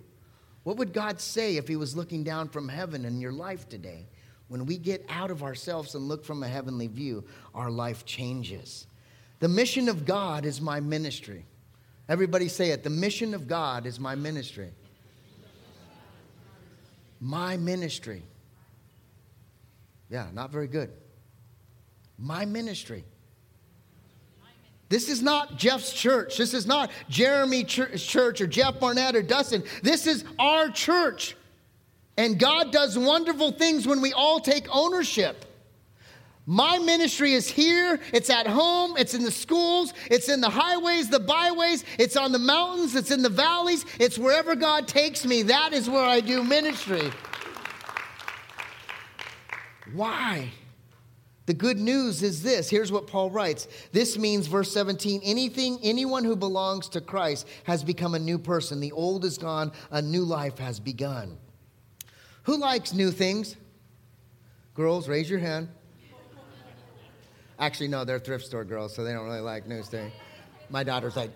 What 0.64 0.78
would 0.78 0.94
God 0.94 1.20
say 1.20 1.58
if 1.58 1.68
He 1.68 1.76
was 1.76 1.96
looking 1.96 2.24
down 2.24 2.50
from 2.50 2.70
heaven 2.70 3.06
in 3.06 3.20
your 3.20 3.32
life 3.32 3.68
today? 3.68 4.08
When 4.48 4.66
we 4.66 4.78
get 4.78 5.06
out 5.10 5.32
of 5.32 5.44
ourselves 5.44 5.96
and 5.96 6.08
look 6.08 6.24
from 6.24 6.44
a 6.44 6.48
heavenly 6.48 6.88
view, 6.88 7.24
our 7.56 7.72
life 7.72 8.06
changes. 8.06 8.88
The 9.40 9.48
mission 9.48 9.90
of 9.90 10.06
God 10.06 10.46
is 10.46 10.62
my 10.62 10.80
ministry. 10.80 11.46
Everybody 12.08 12.48
say 12.48 12.70
it. 12.70 12.84
The 12.84 12.90
mission 12.90 13.34
of 13.34 13.48
God 13.48 13.86
is 13.86 14.00
my 14.00 14.16
ministry. 14.16 14.72
My 17.20 17.58
ministry. 17.58 18.24
Yeah, 20.10 20.28
not 20.34 20.52
very 20.52 20.68
good. 20.68 20.92
My 22.18 22.46
ministry. 22.46 23.04
This 24.94 25.10
is 25.10 25.24
not 25.24 25.58
Jeff's 25.58 25.92
church. 25.92 26.38
This 26.38 26.54
is 26.54 26.68
not 26.68 26.92
Jeremy 27.10 27.64
church 27.64 28.42
or 28.42 28.46
Jeff 28.46 28.80
Barnett 28.80 29.16
or 29.16 29.24
Dustin. 29.24 29.64
This 29.82 30.06
is 30.06 30.24
our 30.38 30.70
church. 30.70 31.36
And 32.16 32.38
God 32.38 32.72
does 32.72 32.96
wonderful 32.96 33.54
things 33.54 33.88
when 33.88 34.02
we 34.02 34.14
all 34.14 34.40
take 34.40 34.68
ownership. 34.70 35.46
My 36.46 36.78
ministry 36.78 37.34
is 37.34 37.50
here, 37.50 38.00
it's 38.14 38.30
at 38.30 38.46
home, 38.46 38.94
it's 38.96 39.16
in 39.16 39.24
the 39.24 39.32
schools, 39.32 39.96
it's 40.12 40.30
in 40.30 40.42
the 40.42 40.50
highways, 40.52 41.10
the 41.10 41.20
byways, 41.20 41.84
it's 41.98 42.16
on 42.16 42.32
the 42.32 42.38
mountains, 42.38 42.94
it's 42.94 43.10
in 43.10 43.24
the 43.24 43.30
valleys, 43.30 43.88
it's 44.00 44.20
wherever 44.20 44.56
God 44.56 44.88
takes 44.88 45.26
me. 45.26 45.42
That 45.42 45.74
is 45.74 45.90
where 45.90 46.06
I 46.06 46.20
do 46.20 46.44
ministry. 46.44 47.10
Why? 49.92 50.52
The 51.46 51.54
good 51.54 51.78
news 51.78 52.24
is 52.24 52.42
this. 52.42 52.70
Here's 52.70 52.92
what 52.92 53.06
Paul 53.08 53.30
writes. 53.30 53.68
This 53.92 54.18
means, 54.18 54.48
verse 54.48 54.72
17, 54.72 55.22
anything, 55.24 55.78
anyone 55.84 56.24
who 56.24 56.38
belongs 56.38 56.88
to 56.90 57.02
Christ 57.02 57.48
has 57.66 57.84
become 57.84 58.16
a 58.16 58.20
new 58.20 58.40
person. 58.40 58.80
The 58.80 58.94
old 58.94 59.26
is 59.26 59.38
gone, 59.38 59.74
a 59.92 60.02
new 60.02 60.24
life 60.24 60.58
has 60.60 60.80
begun. 60.80 61.38
Who 62.44 62.58
likes 62.58 62.94
new 62.94 63.12
things? 63.12 63.58
Girls, 64.74 65.10
raise 65.10 65.30
your 65.30 65.40
hand. 65.40 65.68
Actually, 67.60 67.90
no, 67.90 68.04
they're 68.04 68.20
thrift 68.20 68.46
store 68.46 68.64
girls, 68.64 68.96
so 68.96 69.04
they 69.04 69.14
don't 69.14 69.26
really 69.26 69.40
like 69.40 69.68
new 69.68 69.84
things. 69.84 70.12
My 70.70 70.84
daughter's 70.84 71.16
like, 71.16 71.32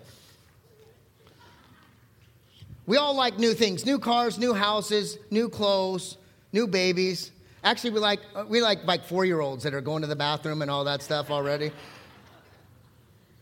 we 2.86 2.96
all 2.96 3.14
like 3.14 3.38
new 3.38 3.52
things 3.52 3.84
new 3.84 3.98
cars, 3.98 4.38
new 4.38 4.54
houses, 4.54 5.18
new 5.30 5.50
clothes, 5.50 6.16
new 6.52 6.66
babies. 6.66 7.30
Actually, 7.68 7.90
we 7.90 8.00
like, 8.00 8.20
uh, 8.34 8.46
we 8.48 8.62
like 8.62 8.82
like 8.84 9.04
four 9.04 9.26
year 9.26 9.40
olds 9.40 9.62
that 9.62 9.74
are 9.74 9.82
going 9.82 10.00
to 10.00 10.08
the 10.08 10.16
bathroom 10.16 10.62
and 10.62 10.70
all 10.70 10.84
that 10.84 11.02
stuff 11.02 11.30
already. 11.30 11.70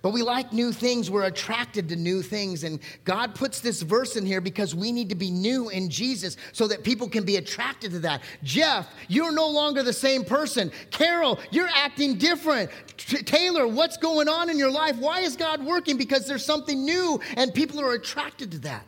But 0.03 0.11
we 0.11 0.23
like 0.23 0.53
new 0.53 0.73
things. 0.73 1.13
We're 1.13 1.27
attracted 1.27 1.89
to 1.91 1.97
new 1.97 2.23
things. 2.23 2.65
And 2.65 2.81
God 3.05 3.37
puts 3.37 3.61
this 3.61 3.83
verse 3.83 4.17
in 4.17 4.27
here 4.27 4.41
because 4.41 4.75
we 4.75 4.91
need 4.91 5.09
to 5.11 5.15
be 5.15 5.31
new 5.31 5.69
in 5.69 5.89
Jesus 5.89 6.37
so 6.51 6.67
that 6.67 6.83
people 6.83 7.09
can 7.09 7.23
be 7.23 7.37
attracted 7.37 7.93
to 7.93 8.01
that. 8.01 8.23
Jeff, 8.43 8.89
you're 9.07 9.31
no 9.31 9.49
longer 9.49 9.85
the 9.85 9.93
same 9.93 10.25
person. 10.25 10.73
Carol, 10.91 11.39
you're 11.53 11.71
acting 11.73 12.17
different. 12.19 12.69
T- 12.97 13.23
Taylor, 13.23 13.69
what's 13.69 13.97
going 13.97 14.29
on 14.29 14.51
in 14.51 14.59
your 14.59 14.73
life? 14.73 14.97
Why 14.97 15.21
is 15.21 15.37
God 15.37 15.65
working? 15.65 15.97
Because 15.97 16.27
there's 16.27 16.45
something 16.45 16.85
new 16.85 17.21
and 17.37 17.55
people 17.55 17.81
are 17.81 17.93
attracted 17.93 18.51
to 18.51 18.59
that. 18.61 18.85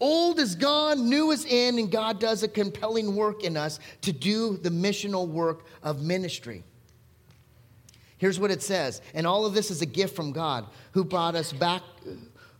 Old 0.00 0.38
is 0.38 0.54
gone, 0.54 1.08
new 1.08 1.32
is 1.32 1.44
in, 1.44 1.78
and 1.78 1.90
God 1.90 2.20
does 2.20 2.42
a 2.42 2.48
compelling 2.48 3.16
work 3.16 3.42
in 3.42 3.56
us 3.56 3.80
to 4.02 4.12
do 4.12 4.56
the 4.56 4.70
missional 4.70 5.26
work 5.26 5.64
of 5.82 6.02
ministry. 6.02 6.62
Here's 8.18 8.38
what 8.38 8.50
it 8.50 8.62
says, 8.62 9.00
and 9.14 9.26
all 9.26 9.46
of 9.46 9.54
this 9.54 9.70
is 9.70 9.82
a 9.82 9.86
gift 9.86 10.14
from 10.14 10.32
God 10.32 10.66
who 10.92 11.04
brought 11.04 11.34
us 11.34 11.52
back, 11.52 11.82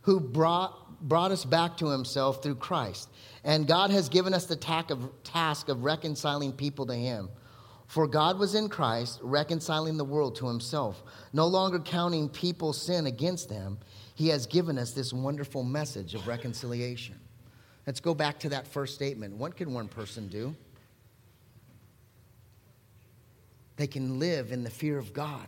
who 0.01 0.19
brought, 0.19 1.07
brought 1.07 1.31
us 1.31 1.45
back 1.45 1.77
to 1.77 1.87
himself 1.87 2.43
through 2.43 2.55
Christ. 2.55 3.09
And 3.43 3.67
God 3.67 3.89
has 3.91 4.09
given 4.09 4.33
us 4.33 4.45
the 4.45 4.55
task 4.55 5.69
of 5.69 5.83
reconciling 5.83 6.51
people 6.53 6.85
to 6.87 6.93
him. 6.93 7.29
For 7.87 8.05
God 8.05 8.37
was 8.37 8.53
in 8.53 8.69
Christ, 8.69 9.19
reconciling 9.21 9.97
the 9.97 10.05
world 10.05 10.35
to 10.35 10.47
himself, 10.47 11.01
no 11.33 11.47
longer 11.47 11.79
counting 11.79 12.29
people's 12.29 12.79
sin 12.79 13.07
against 13.07 13.49
them. 13.49 13.79
He 14.13 14.27
has 14.27 14.45
given 14.45 14.77
us 14.77 14.91
this 14.91 15.11
wonderful 15.11 15.63
message 15.63 16.13
of 16.13 16.27
reconciliation. 16.27 17.19
Let's 17.89 18.01
go 18.01 18.13
back 18.13 18.37
to 18.41 18.49
that 18.49 18.67
first 18.67 18.93
statement. 18.93 19.33
What 19.37 19.57
can 19.57 19.73
one 19.73 19.87
person 19.87 20.27
do? 20.27 20.55
They 23.77 23.87
can 23.87 24.19
live 24.19 24.51
in 24.51 24.63
the 24.63 24.69
fear 24.69 24.99
of 24.99 25.11
God. 25.11 25.47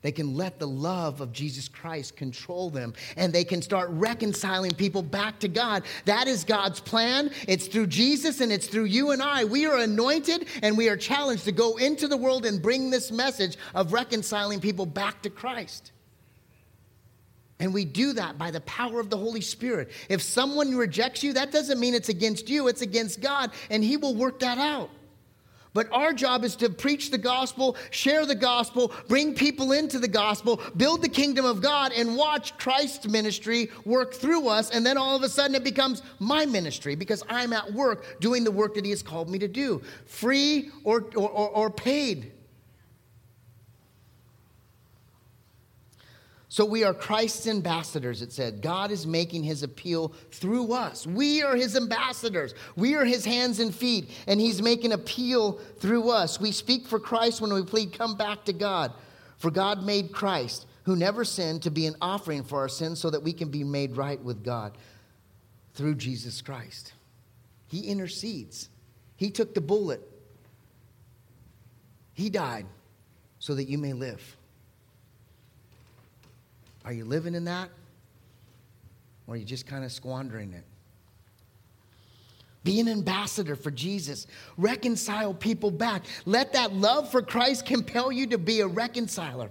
They 0.00 0.12
can 0.12 0.34
let 0.34 0.58
the 0.58 0.66
love 0.66 1.20
of 1.20 1.30
Jesus 1.30 1.68
Christ 1.68 2.16
control 2.16 2.70
them 2.70 2.94
and 3.18 3.34
they 3.34 3.44
can 3.44 3.60
start 3.60 3.90
reconciling 3.90 4.70
people 4.70 5.02
back 5.02 5.40
to 5.40 5.48
God. 5.48 5.82
That 6.06 6.26
is 6.26 6.42
God's 6.42 6.80
plan. 6.80 7.30
It's 7.46 7.66
through 7.66 7.88
Jesus 7.88 8.40
and 8.40 8.50
it's 8.50 8.66
through 8.66 8.84
you 8.84 9.10
and 9.10 9.22
I. 9.22 9.44
We 9.44 9.66
are 9.66 9.76
anointed 9.76 10.48
and 10.62 10.78
we 10.78 10.88
are 10.88 10.96
challenged 10.96 11.44
to 11.44 11.52
go 11.52 11.76
into 11.76 12.08
the 12.08 12.16
world 12.16 12.46
and 12.46 12.62
bring 12.62 12.88
this 12.88 13.12
message 13.12 13.58
of 13.74 13.92
reconciling 13.92 14.60
people 14.60 14.86
back 14.86 15.20
to 15.20 15.28
Christ. 15.28 15.92
And 17.62 17.72
we 17.72 17.84
do 17.84 18.12
that 18.14 18.38
by 18.38 18.50
the 18.50 18.60
power 18.62 18.98
of 18.98 19.08
the 19.08 19.16
Holy 19.16 19.40
Spirit. 19.40 19.92
If 20.08 20.20
someone 20.20 20.74
rejects 20.74 21.22
you, 21.22 21.34
that 21.34 21.52
doesn't 21.52 21.78
mean 21.78 21.94
it's 21.94 22.08
against 22.08 22.48
you, 22.48 22.66
it's 22.66 22.82
against 22.82 23.20
God, 23.20 23.52
and 23.70 23.84
He 23.84 23.96
will 23.96 24.16
work 24.16 24.40
that 24.40 24.58
out. 24.58 24.90
But 25.72 25.86
our 25.92 26.12
job 26.12 26.42
is 26.42 26.56
to 26.56 26.68
preach 26.68 27.12
the 27.12 27.18
gospel, 27.18 27.76
share 27.90 28.26
the 28.26 28.34
gospel, 28.34 28.92
bring 29.06 29.34
people 29.34 29.70
into 29.70 30.00
the 30.00 30.08
gospel, 30.08 30.60
build 30.76 31.02
the 31.02 31.08
kingdom 31.08 31.44
of 31.44 31.62
God, 31.62 31.92
and 31.92 32.16
watch 32.16 32.58
Christ's 32.58 33.06
ministry 33.06 33.70
work 33.84 34.12
through 34.12 34.48
us. 34.48 34.70
And 34.70 34.84
then 34.84 34.98
all 34.98 35.14
of 35.14 35.22
a 35.22 35.28
sudden 35.28 35.54
it 35.54 35.62
becomes 35.62 36.02
my 36.18 36.44
ministry 36.44 36.96
because 36.96 37.22
I'm 37.28 37.52
at 37.52 37.72
work 37.72 38.18
doing 38.18 38.42
the 38.42 38.50
work 38.50 38.74
that 38.74 38.84
He 38.84 38.90
has 38.90 39.04
called 39.04 39.30
me 39.30 39.38
to 39.38 39.46
do, 39.46 39.82
free 40.04 40.70
or, 40.82 41.06
or, 41.14 41.30
or, 41.30 41.48
or 41.50 41.70
paid. 41.70 42.32
So 46.52 46.66
we 46.66 46.84
are 46.84 46.92
Christ's 46.92 47.46
ambassadors, 47.46 48.20
it 48.20 48.30
said. 48.30 48.60
God 48.60 48.90
is 48.90 49.06
making 49.06 49.42
his 49.42 49.62
appeal 49.62 50.12
through 50.32 50.74
us. 50.74 51.06
We 51.06 51.42
are 51.42 51.56
his 51.56 51.74
ambassadors. 51.74 52.54
We 52.76 52.94
are 52.94 53.06
his 53.06 53.24
hands 53.24 53.58
and 53.58 53.74
feet, 53.74 54.10
and 54.26 54.38
he's 54.38 54.60
making 54.60 54.92
appeal 54.92 55.52
through 55.78 56.10
us. 56.10 56.38
We 56.38 56.52
speak 56.52 56.86
for 56.86 57.00
Christ 57.00 57.40
when 57.40 57.54
we 57.54 57.62
plead, 57.62 57.94
Come 57.94 58.18
back 58.18 58.44
to 58.44 58.52
God. 58.52 58.92
For 59.38 59.50
God 59.50 59.82
made 59.82 60.12
Christ, 60.12 60.66
who 60.82 60.94
never 60.94 61.24
sinned, 61.24 61.62
to 61.62 61.70
be 61.70 61.86
an 61.86 61.96
offering 62.02 62.44
for 62.44 62.58
our 62.58 62.68
sins 62.68 63.00
so 63.00 63.08
that 63.08 63.22
we 63.22 63.32
can 63.32 63.48
be 63.48 63.64
made 63.64 63.96
right 63.96 64.22
with 64.22 64.44
God 64.44 64.76
through 65.72 65.94
Jesus 65.94 66.42
Christ. 66.42 66.92
He 67.68 67.86
intercedes, 67.86 68.68
he 69.16 69.30
took 69.30 69.54
the 69.54 69.62
bullet, 69.62 70.02
he 72.12 72.28
died 72.28 72.66
so 73.38 73.54
that 73.54 73.70
you 73.70 73.78
may 73.78 73.94
live. 73.94 74.36
Are 76.84 76.92
you 76.92 77.04
living 77.04 77.34
in 77.34 77.44
that? 77.44 77.70
Or 79.26 79.34
are 79.34 79.36
you 79.36 79.44
just 79.44 79.66
kind 79.66 79.84
of 79.84 79.92
squandering 79.92 80.52
it? 80.52 80.64
Be 82.64 82.78
an 82.80 82.88
ambassador 82.88 83.56
for 83.56 83.70
Jesus. 83.70 84.26
Reconcile 84.56 85.34
people 85.34 85.70
back. 85.70 86.04
Let 86.26 86.52
that 86.52 86.72
love 86.72 87.10
for 87.10 87.22
Christ 87.22 87.66
compel 87.66 88.12
you 88.12 88.28
to 88.28 88.38
be 88.38 88.60
a 88.60 88.66
reconciler. 88.66 89.50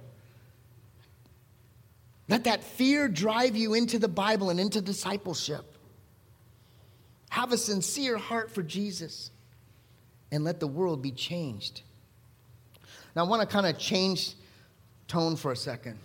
Let 2.30 2.46
that 2.46 2.64
fear 2.64 3.10
drive 3.10 3.58
you 3.58 3.74
into 3.74 4.00
the 4.00 4.08
Bible 4.08 4.50
and 4.50 4.60
into 4.60 4.80
discipleship. 4.82 5.66
Have 7.30 7.52
a 7.52 7.58
sincere 7.58 8.18
heart 8.18 8.52
for 8.52 8.64
Jesus 8.64 9.32
and 10.32 10.46
let 10.46 10.62
the 10.62 10.68
world 10.68 11.02
be 11.02 11.12
changed. 11.12 11.82
Now, 13.16 13.26
I 13.26 13.28
want 13.28 13.42
to 13.42 13.48
kind 13.48 13.66
of 13.66 13.78
change 13.78 14.34
tone 15.10 15.36
for 15.36 15.52
a 15.52 15.56
second. 15.58 16.00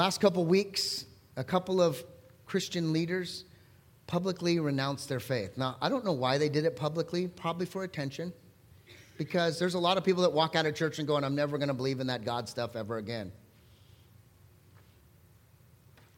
Last 0.00 0.18
couple 0.18 0.46
weeks, 0.46 1.04
a 1.36 1.44
couple 1.44 1.78
of 1.78 2.02
Christian 2.46 2.90
leaders 2.90 3.44
publicly 4.06 4.58
renounced 4.58 5.10
their 5.10 5.20
faith. 5.20 5.58
Now, 5.58 5.76
I 5.82 5.90
don't 5.90 6.06
know 6.06 6.14
why 6.14 6.38
they 6.38 6.48
did 6.48 6.64
it 6.64 6.74
publicly, 6.74 7.28
probably 7.28 7.66
for 7.66 7.84
attention, 7.84 8.32
because 9.18 9.58
there's 9.58 9.74
a 9.74 9.78
lot 9.78 9.98
of 9.98 10.04
people 10.04 10.22
that 10.22 10.32
walk 10.32 10.56
out 10.56 10.64
of 10.64 10.74
church 10.74 11.00
and 11.00 11.06
going, 11.06 11.22
I'm 11.22 11.34
never 11.34 11.58
going 11.58 11.68
to 11.68 11.74
believe 11.74 12.00
in 12.00 12.06
that 12.06 12.24
God 12.24 12.48
stuff 12.48 12.76
ever 12.76 12.96
again. 12.96 13.30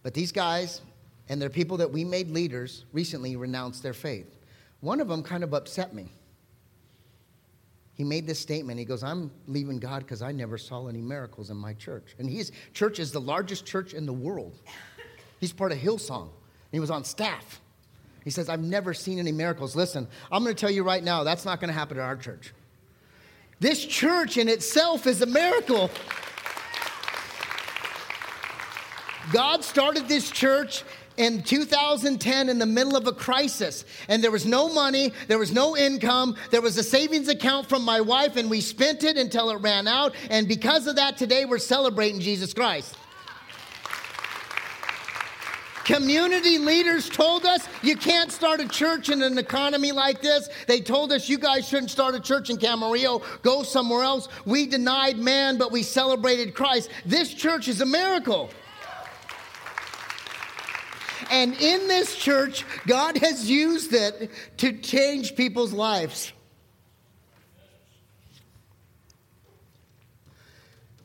But 0.05 0.15
these 0.15 0.31
guys 0.31 0.81
and 1.29 1.43
their 1.43 1.51
people 1.51 1.79
that 1.79 1.91
we 1.91 2.05
made 2.05 2.31
leaders 2.31 2.85
recently 2.93 3.35
renounced 3.35 3.83
their 3.83 3.95
faith. 3.95 4.39
One 4.79 5.01
of 5.01 5.09
them 5.09 5.25
kind 5.25 5.43
of 5.43 5.55
upset 5.55 5.93
me 5.93 6.13
he 7.95 8.05
made 8.05 8.27
this 8.27 8.39
statement. 8.39 8.79
He 8.79 8.85
goes, 8.85 9.03
I'm 9.03 9.31
leaving 9.47 9.79
God 9.79 10.01
because 10.01 10.23
I 10.23 10.33
never 10.33 10.57
saw 10.57 10.89
any 10.89 11.01
miracles 11.01 11.51
in 11.51 11.57
my 11.57 11.75
church. 11.75 12.15
And 12.19 12.29
his 12.29 12.51
church 12.73 12.99
is 12.99 13.13
the 13.13 13.21
largest 13.21 13.67
church 13.67 13.93
in 13.93 14.07
the 14.07 14.13
world. 14.13 14.59
He's 15.41 15.53
part 15.53 15.73
of 15.73 15.79
Hillsong. 15.79 16.31
He 16.71 16.81
was 16.81 16.91
on 16.91 17.05
staff. 17.05 17.61
He 18.25 18.31
says, 18.31 18.49
I've 18.49 18.63
never 18.63 18.95
seen 18.95 19.19
any 19.19 19.33
miracles. 19.33 19.77
Listen, 19.77 20.09
I'm 20.31 20.43
going 20.43 20.55
to 20.55 20.61
tell 20.61 20.71
you 20.71 20.85
right 20.85 21.03
now, 21.03 21.25
that's 21.25 21.45
not 21.45 21.61
going 21.61 21.69
to 21.69 21.75
happen 21.75 21.99
at 21.99 22.05
our 22.05 22.17
church. 22.17 22.55
This 23.61 23.85
church 23.85 24.39
in 24.39 24.49
itself 24.49 25.07
is 25.07 25.21
a 25.23 25.27
miracle. 25.27 25.91
God 29.33 29.63
started 29.65 30.09
this 30.09 30.31
church 30.31 30.83
in 31.17 31.43
2010 31.43 32.49
in 32.49 32.59
the 32.59 32.67
middle 32.67 32.97
of 32.97 33.07
a 33.07 33.13
crisis 33.13 33.85
and 34.09 34.23
there 34.23 34.31
was 34.31 34.47
no 34.47 34.69
money 34.69 35.13
there 35.29 35.39
was 35.39 35.53
no 35.53 35.77
income 35.77 36.37
there 36.51 36.63
was 36.63 36.77
a 36.79 36.83
savings 36.83 37.29
account 37.29 37.69
from 37.69 37.83
my 37.85 38.01
wife 38.01 38.37
and 38.37 38.49
we 38.49 38.61
spent 38.61 39.05
it 39.05 39.17
until 39.17 39.51
it 39.51 39.57
ran 39.57 39.87
out 39.87 40.15
and 40.31 40.49
because 40.49 40.87
of 40.87 40.97
that 40.97 41.17
today 41.17 41.45
we're 41.45 41.59
celebrating 41.59 42.21
jesus 42.21 42.55
christ 42.55 42.97
Community 45.85 46.59
leaders 46.59 47.09
told 47.09 47.45
us 47.45 47.67
you 47.83 47.97
can't 47.97 48.31
start 48.31 48.61
a 48.61 48.69
church 48.69 49.09
in 49.09 49.21
an 49.21 49.37
economy 49.37 49.91
like 49.91 50.23
this. 50.23 50.49
They 50.69 50.81
told 50.81 51.13
us 51.13 51.29
you 51.29 51.39
guys 51.39 51.67
shouldn't 51.67 51.91
start 51.91 52.15
a 52.15 52.21
church 52.21 52.51
in 52.51 52.57
Camarillo, 52.57 53.25
go 53.43 53.65
somewhere 53.65 54.05
else. 54.05 54.29
We 54.45 54.67
denied 54.67 55.19
man, 55.19 55.59
but 55.59 55.73
we 55.73 55.83
celebrated 55.83 56.55
Christ. 56.55 56.89
This 57.05 57.35
church 57.35 57.67
is 57.67 57.81
a 57.81 57.87
miracle. 57.87 58.51
And 61.33 61.55
in 61.55 61.89
this 61.89 62.15
church, 62.15 62.63
God 62.87 63.17
has 63.17 63.51
used 63.51 63.95
it 63.95 64.31
to 64.59 64.79
change 64.81 65.35
people's 65.35 65.73
lives. 65.73 66.31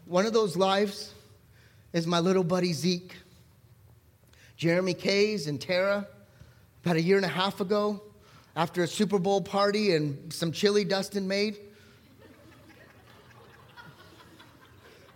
One 0.03 0.25
of 0.25 0.33
those 0.33 0.57
lives 0.57 1.13
is 1.93 2.05
my 2.05 2.19
little 2.19 2.43
buddy 2.43 2.73
Zeke. 2.73 3.15
Jeremy 4.57 4.93
Kays 4.93 5.47
and 5.47 5.61
Tara, 5.61 6.05
about 6.83 6.97
a 6.97 7.01
year 7.01 7.15
and 7.15 7.25
a 7.25 7.29
half 7.29 7.61
ago, 7.61 8.01
after 8.53 8.83
a 8.83 8.87
Super 8.87 9.19
Bowl 9.19 9.39
party 9.39 9.95
and 9.95 10.33
some 10.33 10.51
chili 10.51 10.83
Dustin 10.83 11.29
made. 11.29 11.57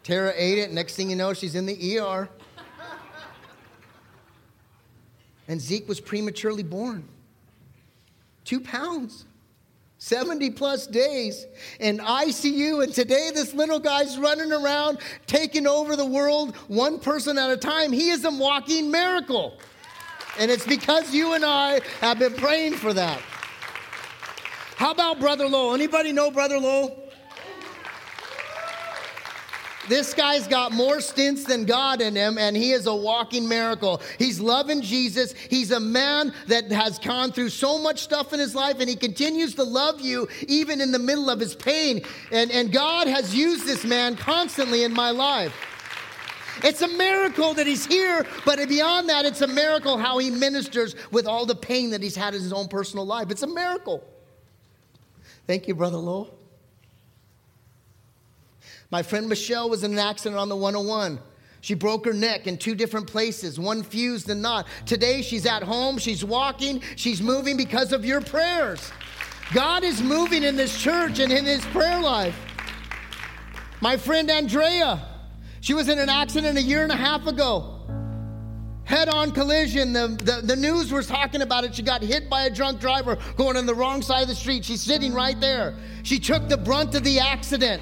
Tara 0.03 0.31
ate 0.37 0.59
it. 0.59 0.71
Next 0.71 0.95
thing 0.95 1.09
you 1.09 1.17
know, 1.17 1.33
she's 1.33 1.55
in 1.55 1.65
the 1.65 1.99
ER. 1.99 2.29
And 5.51 5.59
Zeke 5.59 5.85
was 5.85 5.99
prematurely 5.99 6.63
born. 6.63 7.03
Two 8.45 8.61
pounds. 8.61 9.25
70 9.97 10.51
plus 10.51 10.87
days 10.87 11.45
in 11.77 11.97
ICU. 11.97 12.81
And 12.81 12.93
today, 12.93 13.31
this 13.33 13.53
little 13.53 13.77
guy's 13.77 14.17
running 14.17 14.53
around 14.53 14.99
taking 15.27 15.67
over 15.67 15.97
the 15.97 16.05
world 16.05 16.55
one 16.69 16.99
person 16.99 17.37
at 17.37 17.51
a 17.51 17.57
time. 17.57 17.91
He 17.91 18.11
is 18.11 18.23
a 18.23 18.31
walking 18.31 18.91
miracle. 18.91 19.57
And 20.39 20.49
it's 20.49 20.65
because 20.65 21.13
you 21.13 21.33
and 21.33 21.43
I 21.43 21.81
have 21.99 22.17
been 22.17 22.33
praying 22.35 22.75
for 22.75 22.93
that. 22.93 23.21
How 24.77 24.91
about 24.91 25.19
Brother 25.19 25.49
Lowell? 25.49 25.73
Anybody 25.73 26.13
know 26.13 26.31
Brother 26.31 26.59
Lowell? 26.59 27.10
This 29.89 30.13
guy's 30.13 30.47
got 30.47 30.71
more 30.71 30.97
stents 30.97 31.45
than 31.45 31.65
God 31.65 32.01
in 32.01 32.15
him, 32.15 32.37
and 32.37 32.55
he 32.55 32.71
is 32.71 32.85
a 32.85 32.95
walking 32.95 33.47
miracle. 33.47 34.01
He's 34.19 34.39
loving 34.39 34.81
Jesus. 34.81 35.33
He's 35.33 35.71
a 35.71 35.79
man 35.79 36.33
that 36.47 36.71
has 36.71 36.99
gone 36.99 37.31
through 37.31 37.49
so 37.49 37.79
much 37.79 38.01
stuff 38.01 38.31
in 38.31 38.39
his 38.39 38.53
life, 38.53 38.79
and 38.79 38.87
he 38.87 38.95
continues 38.95 39.55
to 39.55 39.63
love 39.63 39.99
you 39.99 40.27
even 40.47 40.81
in 40.81 40.91
the 40.91 40.99
middle 40.99 41.29
of 41.29 41.39
his 41.39 41.55
pain. 41.55 42.01
And, 42.31 42.51
and 42.51 42.71
God 42.71 43.07
has 43.07 43.35
used 43.35 43.65
this 43.65 43.83
man 43.83 44.15
constantly 44.15 44.83
in 44.83 44.93
my 44.93 45.09
life. 45.09 45.53
It's 46.63 46.81
a 46.81 46.87
miracle 46.87 47.55
that 47.55 47.65
he's 47.65 47.85
here, 47.85 48.25
but 48.45 48.59
beyond 48.69 49.09
that, 49.09 49.25
it's 49.25 49.41
a 49.41 49.47
miracle 49.47 49.97
how 49.97 50.19
he 50.19 50.29
ministers 50.29 50.95
with 51.09 51.25
all 51.25 51.47
the 51.47 51.55
pain 51.55 51.89
that 51.89 52.03
he's 52.03 52.15
had 52.15 52.35
in 52.35 52.41
his 52.41 52.53
own 52.53 52.67
personal 52.67 53.05
life. 53.05 53.31
It's 53.31 53.41
a 53.41 53.47
miracle. 53.47 54.03
Thank 55.47 55.67
you, 55.67 55.73
Brother 55.73 55.97
Lowell. 55.97 56.37
My 58.91 59.01
friend 59.01 59.29
Michelle 59.29 59.69
was 59.69 59.83
in 59.83 59.93
an 59.93 59.99
accident 59.99 60.37
on 60.37 60.49
the 60.49 60.55
101. 60.55 61.19
She 61.61 61.75
broke 61.75 62.05
her 62.05 62.13
neck 62.13 62.47
in 62.47 62.57
two 62.57 62.75
different 62.75 63.07
places, 63.07 63.59
one 63.59 63.83
fused 63.83 64.29
and 64.29 64.41
not. 64.41 64.67
Today 64.85 65.21
she's 65.21 65.45
at 65.45 65.63
home, 65.63 65.97
she's 65.97 66.25
walking, 66.25 66.81
she's 66.95 67.21
moving 67.21 67.55
because 67.55 67.93
of 67.93 68.03
your 68.03 68.19
prayers. 68.19 68.91
God 69.53 69.83
is 69.83 70.01
moving 70.01 70.43
in 70.43 70.55
this 70.55 70.77
church 70.79 71.19
and 71.19 71.31
in 71.31 71.45
his 71.45 71.63
prayer 71.67 72.01
life. 72.01 72.37
My 73.79 73.95
friend 73.95 74.29
Andrea, 74.29 75.01
she 75.61 75.73
was 75.73 75.87
in 75.87 75.99
an 75.99 76.09
accident 76.09 76.57
a 76.57 76.61
year 76.61 76.83
and 76.83 76.91
a 76.91 76.95
half 76.95 77.27
ago. 77.27 77.77
Head 78.83 79.07
on 79.07 79.31
collision. 79.31 79.93
The, 79.93 80.07
the, 80.07 80.41
the 80.43 80.55
news 80.55 80.91
was 80.91 81.07
talking 81.07 81.41
about 81.43 81.63
it. 81.63 81.75
She 81.75 81.83
got 81.83 82.01
hit 82.01 82.29
by 82.29 82.43
a 82.43 82.49
drunk 82.49 82.81
driver 82.81 83.17
going 83.37 83.55
on 83.55 83.65
the 83.65 83.75
wrong 83.75 84.01
side 84.01 84.23
of 84.23 84.27
the 84.27 84.35
street. 84.35 84.65
She's 84.65 84.81
sitting 84.81 85.13
right 85.13 85.39
there. 85.39 85.75
She 86.03 86.19
took 86.19 86.49
the 86.49 86.57
brunt 86.57 86.95
of 86.95 87.03
the 87.03 87.19
accident. 87.19 87.81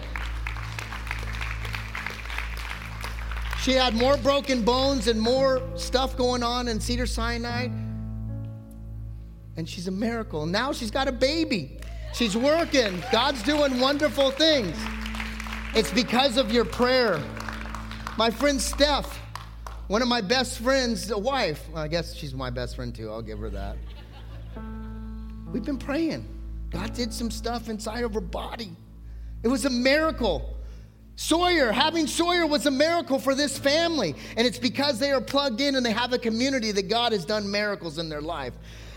She 3.62 3.74
had 3.74 3.94
more 3.94 4.16
broken 4.18 4.64
bones 4.64 5.08
and 5.08 5.20
more 5.20 5.62
stuff 5.76 6.16
going 6.16 6.44
on 6.44 6.68
in 6.68 6.80
Cedar 6.80 7.06
Sinai. 7.06 7.68
And 9.58 9.68
she's 9.68 9.88
a 9.88 9.92
miracle. 9.92 10.46
Now 10.46 10.72
she's 10.72 10.92
got 10.92 11.10
a 11.10 11.12
baby. 11.12 11.80
She's 12.14 12.38
working. 12.38 13.04
God's 13.12 13.44
doing 13.44 13.80
wonderful 13.80 14.32
things. 14.32 14.78
It's 15.76 15.92
because 15.92 16.38
of 16.38 16.52
your 16.52 16.66
prayer. 16.66 17.22
My 18.18 18.30
friend 18.30 18.62
Steph, 18.62 19.20
one 19.88 20.02
of 20.02 20.08
my 20.08 20.22
best 20.22 20.60
friends, 20.60 21.12
a 21.12 21.18
wife, 21.18 21.68
well, 21.72 21.84
I 21.84 21.88
guess 21.88 22.16
she's 22.16 22.34
my 22.34 22.50
best 22.50 22.76
friend 22.76 22.96
too. 22.96 23.10
I'll 23.12 23.22
give 23.22 23.40
her 23.40 23.50
that. 23.50 23.76
We've 25.52 25.66
been 25.66 25.78
praying. 25.78 26.28
God 26.70 26.94
did 26.94 27.14
some 27.14 27.30
stuff 27.32 27.70
inside 27.70 28.04
of 28.04 28.14
her 28.14 28.22
body. 28.22 28.72
It 29.44 29.48
was 29.48 29.66
a 29.66 29.70
miracle. 29.70 30.56
Sawyer, 31.20 31.74
having 31.74 32.08
Sawyer 32.08 32.48
was 32.48 32.66
a 32.66 32.72
miracle 32.72 33.20
for 33.20 33.36
this 33.36 33.58
family. 33.58 34.16
And 34.38 34.48
it's 34.48 34.58
because 34.58 35.00
they 35.00 35.12
are 35.12 35.20
plugged 35.20 35.60
in 35.60 35.76
and 35.76 35.86
they 35.86 35.92
have 35.92 36.14
a 36.14 36.18
community 36.18 36.72
that 36.72 36.88
God 36.88 37.12
has 37.12 37.26
done 37.26 37.52
miracles 37.52 37.98
in 37.98 38.08
their 38.08 38.22
life. 38.22 38.54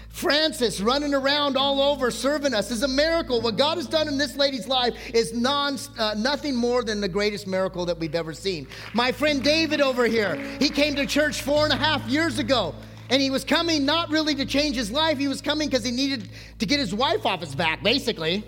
Francis 0.08 0.80
running 0.80 1.14
around 1.14 1.56
all 1.56 1.82
over 1.82 2.12
serving 2.12 2.54
us 2.54 2.70
is 2.70 2.84
a 2.84 2.88
miracle. 2.88 3.40
What 3.40 3.56
God 3.56 3.76
has 3.76 3.88
done 3.88 4.06
in 4.06 4.18
this 4.18 4.36
lady's 4.36 4.68
life 4.68 4.94
is 5.12 5.34
non, 5.34 5.76
uh, 5.98 6.14
nothing 6.16 6.54
more 6.54 6.84
than 6.84 7.00
the 7.00 7.08
greatest 7.08 7.48
miracle 7.48 7.84
that 7.86 7.98
we've 7.98 8.14
ever 8.14 8.32
seen. 8.32 8.68
My 8.94 9.10
friend 9.10 9.42
David 9.42 9.80
over 9.80 10.04
here, 10.04 10.36
he 10.60 10.68
came 10.68 10.94
to 10.94 11.06
church 11.06 11.42
four 11.42 11.64
and 11.64 11.72
a 11.72 11.76
half 11.76 12.08
years 12.08 12.38
ago. 12.38 12.72
And 13.10 13.20
he 13.20 13.30
was 13.30 13.42
coming 13.42 13.84
not 13.84 14.10
really 14.10 14.36
to 14.36 14.46
change 14.46 14.76
his 14.76 14.92
life, 14.92 15.18
he 15.18 15.26
was 15.26 15.42
coming 15.42 15.68
because 15.68 15.84
he 15.84 15.90
needed 15.90 16.28
to 16.60 16.66
get 16.66 16.78
his 16.78 16.94
wife 16.94 17.26
off 17.26 17.40
his 17.40 17.56
back, 17.56 17.82
basically. 17.82 18.44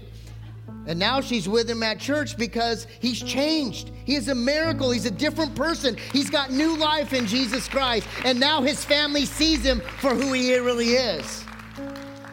And 0.87 0.99
now 0.99 1.21
she's 1.21 1.49
with 1.49 1.69
him 1.69 1.83
at 1.83 1.99
church 1.99 2.37
because 2.37 2.87
he's 3.01 3.23
changed. 3.23 3.91
He 4.05 4.17
is 4.17 4.29
a 4.29 4.35
miracle. 4.35 4.91
He's 4.91 5.07
a 5.07 5.11
different 5.11 5.55
person. 5.55 5.97
He's 6.13 6.29
got 6.29 6.51
new 6.51 6.77
life 6.77 7.13
in 7.13 7.27
Jesus 7.27 7.69
Christ. 7.69 8.07
And 8.25 8.39
now 8.39 8.61
his 8.61 8.85
family 8.85 9.25
sees 9.25 9.65
him 9.65 9.81
for 10.01 10.15
who 10.15 10.33
he 10.33 10.55
really 10.59 10.91
is. 10.91 11.45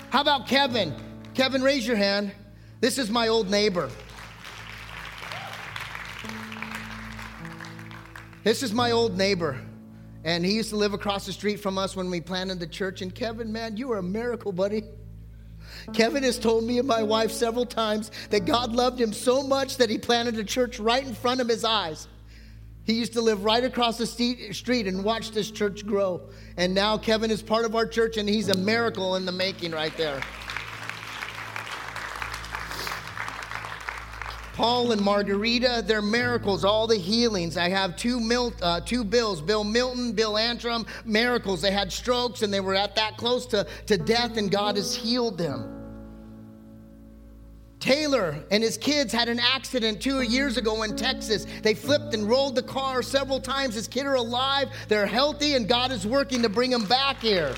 How 0.10 0.22
about 0.22 0.48
Kevin? 0.48 0.94
Kevin, 1.34 1.62
raise 1.62 1.88
your 1.88 1.96
hand. 1.96 2.34
This 2.82 2.98
is 2.98 3.10
my 3.10 3.30
old 3.30 3.50
neighbor. 3.50 3.90
This 8.44 8.64
is 8.64 8.74
my 8.74 8.92
old 8.92 9.18
neighbor. 9.18 9.62
And 10.24 10.46
he 10.46 10.54
used 10.54 10.70
to 10.72 10.76
live 10.76 10.94
across 10.94 11.26
the 11.26 11.32
street 11.32 11.60
from 11.60 11.78
us 11.78 11.96
when 11.96 12.10
we 12.10 12.20
planted 12.20 12.60
the 12.60 12.68
church. 12.68 13.02
And 13.02 13.14
Kevin, 13.14 13.52
man, 13.52 13.78
you 13.78 13.92
are 13.92 14.00
a 14.00 14.04
miracle, 14.04 14.52
buddy. 14.52 14.84
Kevin 15.94 16.24
has 16.24 16.38
told 16.38 16.64
me 16.64 16.80
and 16.80 16.88
my 16.88 17.04
wife 17.04 17.32
several 17.32 17.66
times 17.66 18.12
that 18.30 18.46
God 18.46 18.72
loved 18.74 19.00
him 19.00 19.14
so 19.14 19.44
much 19.44 19.78
that 19.78 19.90
he 19.90 19.98
planted 19.98 20.38
a 20.38 20.44
church 20.44 20.80
right 20.80 21.06
in 21.06 21.14
front 21.14 21.42
of 21.42 21.48
his 21.48 21.64
eyes. 21.64 22.08
He 22.84 22.94
used 22.94 23.14
to 23.14 23.22
live 23.22 23.44
right 23.44 23.64
across 23.64 23.98
the 23.98 24.06
street 24.08 24.88
and 24.88 25.04
watch 25.04 25.32
this 25.32 25.52
church 25.52 25.86
grow. 25.86 26.22
And 26.58 26.74
now 26.74 26.98
Kevin 26.98 27.30
is 27.30 27.42
part 27.42 27.66
of 27.66 27.76
our 27.76 27.86
church 27.86 28.18
and 28.18 28.28
he's 28.28 28.50
a 28.50 28.58
miracle 28.58 29.16
in 29.16 29.26
the 29.26 29.32
making 29.32 29.72
right 29.72 29.96
there. 29.98 30.22
Paul 34.54 34.92
and 34.92 35.02
Margarita, 35.02 35.84
they're 35.86 36.02
miracles, 36.02 36.66
all 36.66 36.88
the 36.88 36.98
healings. 36.98 37.58
I 37.58 37.70
have 37.70 37.96
two, 37.96 38.20
mil, 38.20 38.54
uh, 38.62 38.82
two 38.82 39.04
bills 39.04 39.42
Bill 39.42 39.64
Milton, 39.64 40.12
Bill 40.12 40.38
Antrim, 40.38 40.86
miracles. 41.06 41.62
They 41.62 41.72
had 41.72 41.92
strokes 41.92 42.42
and 42.42 42.54
they 42.54 42.60
were 42.60 42.76
at 42.76 42.96
that 42.96 43.18
close 43.18 43.46
to, 43.48 43.66
to 43.88 43.98
death, 43.98 44.38
and 44.38 44.52
God 44.52 44.76
has 44.76 44.94
healed 44.96 45.38
them. 45.38 45.78
Taylor 47.80 48.36
and 48.52 48.62
his 48.62 48.78
kids 48.78 49.12
had 49.12 49.28
an 49.28 49.40
accident 49.40 50.02
two 50.02 50.22
years 50.22 50.58
ago 50.58 50.84
in 50.84 50.96
Texas. 50.96 51.48
They 51.64 51.74
flipped 51.74 52.14
and 52.14 52.30
rolled 52.30 52.56
the 52.56 52.62
car 52.62 53.02
several 53.02 53.40
times. 53.40 53.74
His 53.74 53.88
kids 53.88 54.06
are 54.06 54.16
alive, 54.16 54.70
they're 54.88 55.08
healthy, 55.08 55.56
and 55.56 55.68
God 55.68 55.92
is 55.92 56.06
working 56.06 56.44
to 56.44 56.50
bring 56.50 56.70
them 56.70 56.86
back 56.86 57.22
here. 57.22 57.56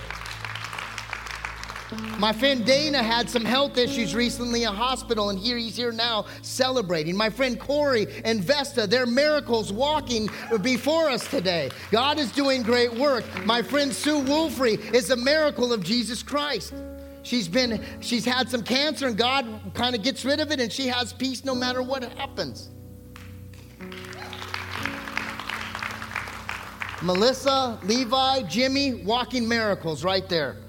My 2.20 2.34
friend 2.34 2.66
Dana 2.66 3.02
had 3.02 3.30
some 3.30 3.44
health 3.44 3.78
issues 3.78 4.16
recently 4.16 4.64
in 4.64 4.74
hospital, 4.74 5.30
and 5.30 5.40
here 5.40 5.58
he's 5.58 5.76
here 5.76 5.92
now 5.92 6.26
celebrating. 6.42 7.16
My 7.16 7.30
friend 7.30 7.60
Corey 7.60 8.08
and 8.24 8.44
Vesta, 8.44 8.88
they're 8.88 9.06
miracles 9.06 9.72
walking 9.72 10.30
before 10.62 11.10
us 11.10 11.28
today. 11.28 11.70
God 11.92 12.20
is 12.20 12.32
doing 12.32 12.64
great 12.64 12.94
work. 12.94 13.26
My 13.46 13.62
friend 13.62 13.94
Sue 13.94 14.22
Wolfrey 14.22 14.94
is 14.94 15.10
a 15.10 15.16
miracle 15.16 15.74
of 15.74 15.84
Jesus 15.84 16.24
Christ. 16.24 16.74
She's 17.24 17.48
been, 17.48 17.84
she's 18.02 18.26
had 18.26 18.50
some 18.50 18.64
cancer, 18.64 19.08
and 19.08 19.18
God 19.18 19.46
kind 19.74 19.96
of 19.96 20.04
gets 20.04 20.26
rid 20.26 20.40
of 20.40 20.52
it, 20.52 20.60
and 20.60 20.72
she 20.72 20.88
has 20.88 21.14
peace 21.14 21.46
no 21.46 21.56
matter 21.56 21.82
what 21.82 22.04
happens. 22.04 22.70
Melissa, 27.02 27.80
Levi, 27.84 28.44
Jimmy, 28.44 28.94
walking 29.04 29.48
miracles 29.48 30.04
right 30.06 30.28
there. 30.30 30.63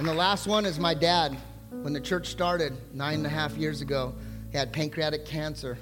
And 0.00 0.08
the 0.08 0.14
last 0.14 0.46
one 0.46 0.64
is 0.64 0.78
my 0.78 0.94
dad. 0.94 1.36
When 1.82 1.92
the 1.92 2.00
church 2.00 2.28
started 2.28 2.72
nine 2.94 3.16
and 3.16 3.26
a 3.26 3.28
half 3.28 3.58
years 3.58 3.82
ago, 3.82 4.14
he 4.50 4.56
had 4.56 4.72
pancreatic 4.72 5.26
cancer. 5.26 5.76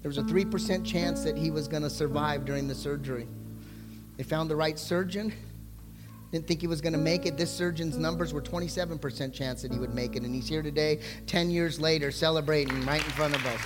There 0.00 0.08
was 0.08 0.16
a 0.16 0.22
3% 0.22 0.82
chance 0.82 1.22
that 1.24 1.36
he 1.36 1.50
was 1.50 1.68
going 1.68 1.82
to 1.82 1.90
survive 1.90 2.46
during 2.46 2.66
the 2.66 2.74
surgery. 2.74 3.28
They 4.16 4.22
found 4.22 4.48
the 4.48 4.56
right 4.56 4.78
surgeon. 4.78 5.30
Didn't 6.32 6.46
think 6.46 6.62
he 6.62 6.66
was 6.66 6.80
going 6.80 6.94
to 6.94 6.98
make 6.98 7.26
it. 7.26 7.36
This 7.36 7.50
surgeon's 7.50 7.98
numbers 7.98 8.32
were 8.32 8.40
27% 8.40 9.34
chance 9.34 9.60
that 9.60 9.70
he 9.70 9.78
would 9.78 9.94
make 9.94 10.16
it. 10.16 10.22
And 10.22 10.34
he's 10.34 10.48
here 10.48 10.62
today, 10.62 11.00
10 11.26 11.50
years 11.50 11.78
later, 11.78 12.10
celebrating 12.10 12.82
right 12.86 13.04
in 13.04 13.10
front 13.10 13.34
of 13.34 13.44
us. 13.44 13.60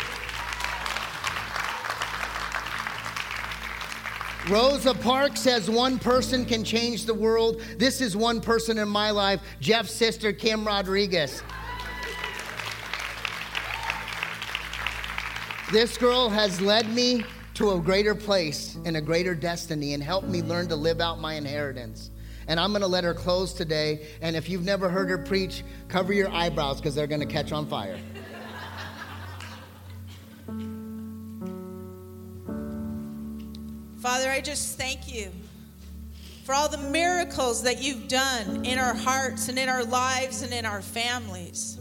Rosa 4.49 4.95
Parks 4.95 5.41
says 5.41 5.69
one 5.69 5.99
person 5.99 6.47
can 6.47 6.65
change 6.65 7.05
the 7.05 7.13
world. 7.13 7.61
This 7.77 8.01
is 8.01 8.17
one 8.17 8.41
person 8.41 8.79
in 8.79 8.89
my 8.89 9.11
life, 9.11 9.43
Jeff's 9.61 9.93
sister, 9.93 10.33
Kim 10.33 10.67
Rodriguez. 10.67 11.43
This 15.71 15.99
girl 15.99 16.31
has 16.31 16.63
led 16.63 16.89
me 16.89 17.25
to 17.55 17.73
a 17.73 17.79
greater 17.79 18.15
place 18.15 18.79
and 18.87 18.97
a 18.97 19.03
greater 19.03 19.35
destiny 19.35 19.93
and 19.93 20.03
helped 20.03 20.29
me 20.29 20.41
learn 20.41 20.67
to 20.69 20.77
live 20.77 21.03
out 21.03 21.21
my 21.21 21.35
inheritance. 21.35 22.11
And 22.47 22.59
I'm 22.59 22.71
going 22.71 22.81
to 22.81 22.89
let 22.89 23.05
her 23.05 23.13
close 23.13 23.53
today. 23.53 24.07
And 24.23 24.35
if 24.35 24.49
you've 24.49 24.65
never 24.65 24.89
heard 24.89 25.11
her 25.11 25.19
preach, 25.19 25.63
cover 25.89 26.15
your 26.15 26.31
eyebrows 26.31 26.79
because 26.79 26.95
they're 26.95 27.07
going 27.07 27.21
to 27.21 27.27
catch 27.27 27.53
on 27.53 27.67
fire. 27.67 27.99
Father, 34.09 34.31
I 34.31 34.41
just 34.41 34.79
thank 34.79 35.13
you 35.15 35.31
for 36.45 36.55
all 36.55 36.67
the 36.67 36.79
miracles 36.79 37.65
that 37.65 37.83
you've 37.83 38.09
done 38.09 38.65
in 38.65 38.79
our 38.79 38.95
hearts 38.95 39.51
and 39.51 39.59
in 39.59 39.69
our 39.69 39.85
lives 39.85 40.41
and 40.41 40.51
in 40.51 40.65
our 40.65 40.81
families. 40.81 41.77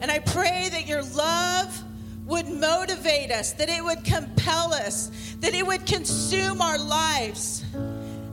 And 0.00 0.10
I 0.10 0.18
pray 0.18 0.70
that 0.72 0.88
your 0.88 1.04
love 1.04 1.84
would 2.26 2.48
motivate 2.48 3.30
us, 3.30 3.52
that 3.52 3.68
it 3.68 3.84
would 3.84 4.02
compel 4.02 4.74
us, 4.74 5.36
that 5.38 5.54
it 5.54 5.64
would 5.64 5.86
consume 5.86 6.60
our 6.60 6.78
lives, 6.78 7.62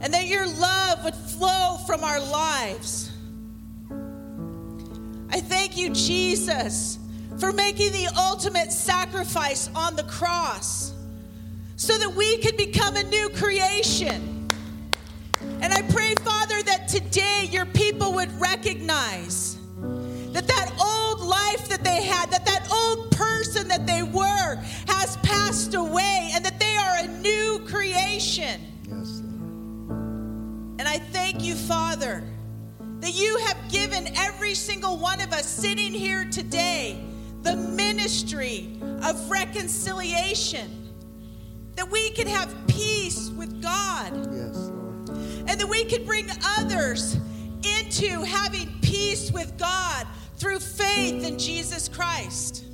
and 0.02 0.12
that 0.12 0.26
your 0.26 0.48
love 0.48 1.04
would 1.04 1.14
flow 1.14 1.78
from 1.86 2.04
our 2.04 2.20
lives. 2.20 3.12
I 5.30 5.40
thank 5.40 5.78
you, 5.78 5.92
Jesus, 5.92 6.98
for 7.38 7.54
making 7.54 7.92
the 7.92 8.08
ultimate 8.18 8.72
sacrifice 8.72 9.70
on 9.76 9.96
the 9.96 10.04
cross 10.06 10.96
so 11.80 11.98
that 11.98 12.14
we 12.14 12.38
could 12.40 12.58
become 12.58 12.98
a 12.98 13.04
new 13.04 13.30
creation. 13.30 14.46
And 15.62 15.74
I 15.74 15.82
pray, 15.84 16.14
Father, 16.26 16.62
that 16.64 16.90
today 16.90 17.48
your 17.50 17.66
people 17.68 18.12
would 18.16 18.30
recognize 18.38 19.58
that 20.34 20.46
that 20.46 20.72
old 20.78 21.22
life 21.22 21.70
that 21.70 21.86
they 21.86 22.04
had, 22.04 22.32
that 22.32 22.46
that 22.46 22.70
old 22.70 23.10
person 23.12 23.70
that 23.70 23.88
they 23.88 24.04
were 24.04 24.56
has 24.88 25.16
passed 25.24 25.74
away 25.74 26.32
and 26.34 26.44
that 26.44 26.60
they 26.60 26.76
are 26.76 26.98
a 26.98 27.08
new 27.22 27.60
creation. 27.66 28.60
Yes, 28.84 29.22
Lord. 29.24 30.80
And 30.80 30.82
I 30.82 30.98
thank 31.14 31.42
you, 31.42 31.56
Father, 31.56 32.26
that 33.00 33.18
you 33.18 33.38
have 33.38 33.58
given 33.72 34.10
every 34.18 34.54
single 34.54 34.98
one 34.98 35.22
of 35.22 35.32
us 35.32 35.48
sitting 35.48 35.94
here 35.94 36.26
today 36.26 37.02
the 37.44 37.56
ministry 37.56 38.68
of 39.02 39.32
reconciliation. 39.32 40.89
That 41.76 41.90
we 41.90 42.10
can 42.12 42.28
have 42.28 42.54
peace 42.68 43.30
with 43.30 43.62
God. 43.62 44.14
Yes, 44.34 44.56
Lord. 44.56 45.10
And 45.48 45.60
that 45.60 45.68
we 45.70 45.86
can 45.86 46.06
bring 46.06 46.28
others 46.58 47.18
into 47.64 48.22
having 48.24 48.70
peace 48.82 49.32
with 49.32 49.58
God 49.58 50.08
through 50.38 50.60
faith 50.60 51.26
in 51.26 51.38
Jesus 51.38 51.90
Christ. 51.90 52.66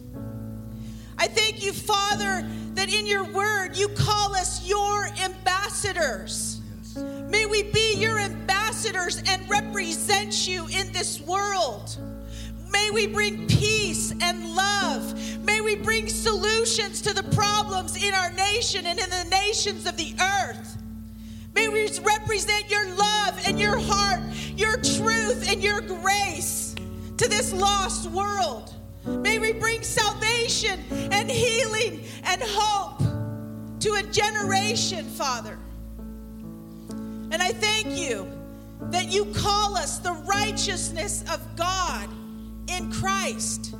I 1.18 1.28
thank 1.28 1.64
you, 1.64 1.74
Father, 1.74 2.48
that 2.74 2.94
in 2.94 3.08
your 3.08 3.24
word 3.24 3.76
you 3.76 3.88
call 3.90 4.36
us 4.36 4.68
your 4.68 5.08
ambassadors. 5.24 6.62
Yes. 6.78 6.98
May 7.30 7.46
we 7.46 7.64
be 7.64 7.96
your 7.96 8.20
ambassadors 8.20 9.22
and 9.28 9.50
represent 9.50 10.48
you 10.48 10.68
in 10.68 10.92
this 10.92 11.22
world. 11.22 11.98
May 12.76 12.90
we 12.92 13.08
bring 13.08 13.48
peace 13.48 14.14
and 14.20 14.54
love. 14.54 15.46
May 15.46 15.62
we 15.62 15.78
bring 15.78 16.10
solutions 16.10 17.02
to 17.04 17.14
the 17.14 17.24
problems 17.24 17.96
in 17.96 18.14
our 18.14 18.34
nation 18.34 18.86
and 18.86 19.00
in 19.00 19.10
the 19.10 19.24
nations 19.32 19.86
of 19.86 19.96
the 19.96 20.14
earth. 20.20 20.78
May 21.54 21.70
we 21.70 21.88
represent 22.00 22.70
your 22.70 22.94
love 22.96 23.42
and 23.48 23.58
your 23.58 23.80
heart, 23.80 24.20
your 24.58 24.76
truth 24.76 25.50
and 25.50 25.64
your 25.64 25.80
grace 25.80 26.76
to 27.16 27.30
this 27.30 27.54
lost 27.54 28.12
world. 28.12 28.76
May 29.06 29.40
we 29.40 29.54
bring 29.54 29.82
salvation 29.82 30.78
and 30.92 31.32
healing 31.32 32.04
and 32.26 32.42
hope 32.44 33.00
to 33.80 33.94
a 33.94 34.04
generation, 34.12 35.06
Father. 35.06 35.58
And 36.90 37.36
I 37.36 37.54
thank 37.54 37.98
you 37.98 38.30
that 38.92 39.08
you 39.08 39.28
call 39.28 39.78
us 39.78 40.00
the 40.00 40.12
righteousness 40.12 41.24
of 41.32 41.40
God 41.56 42.10
in 42.68 42.92
Christ. 42.92 43.76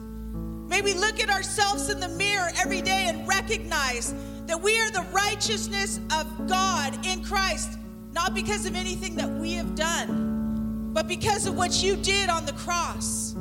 May 0.68 0.82
we 0.82 0.94
look 0.94 1.20
at 1.20 1.30
ourselves 1.30 1.90
in 1.90 2.00
the 2.00 2.10
mirror 2.10 2.50
every 2.58 2.82
day 2.82 3.06
and 3.08 3.28
recognize 3.28 4.14
that 4.48 4.60
we 4.60 4.80
are 4.80 4.90
the 4.92 5.06
righteousness 5.12 6.00
of 6.14 6.48
God 6.48 7.06
in 7.06 7.24
Christ, 7.24 7.78
not 8.14 8.34
because 8.34 8.66
of 8.66 8.76
anything 8.76 9.16
that 9.16 9.30
we 9.30 9.54
have 9.54 9.76
done, 9.76 10.92
but 10.94 11.08
because 11.08 11.46
of 11.46 11.56
what 11.58 11.84
you 11.84 11.96
did 11.96 12.30
on 12.30 12.46
the 12.46 12.54
cross. 12.54 13.34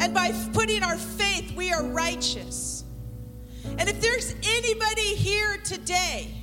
And 0.00 0.12
by 0.12 0.32
putting 0.52 0.82
our 0.82 0.96
faith, 0.96 1.54
we 1.56 1.72
are 1.72 1.84
righteous. 1.84 2.84
And 3.78 3.88
if 3.88 4.00
there's 4.00 4.34
anybody 4.42 5.14
here 5.14 5.58
today 5.58 6.34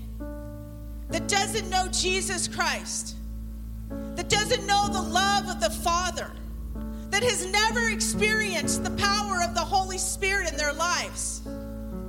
that 1.10 1.28
doesn't 1.28 1.70
know 1.70 1.88
Jesus 1.92 2.48
Christ, 2.48 3.16
that 4.16 4.30
doesn't 4.30 4.66
know 4.66 4.90
the 4.92 5.02
love 5.02 5.48
of 5.50 5.60
the 5.60 5.70
Father, 5.70 6.32
that 7.14 7.22
has 7.22 7.46
never 7.46 7.90
experienced 7.90 8.84
the 8.84 8.90
power 8.90 9.44
of 9.44 9.54
the 9.54 9.60
Holy 9.60 10.00
Spirit 10.00 10.50
in 10.50 10.58
their 10.58 10.74
lives, 10.74 11.44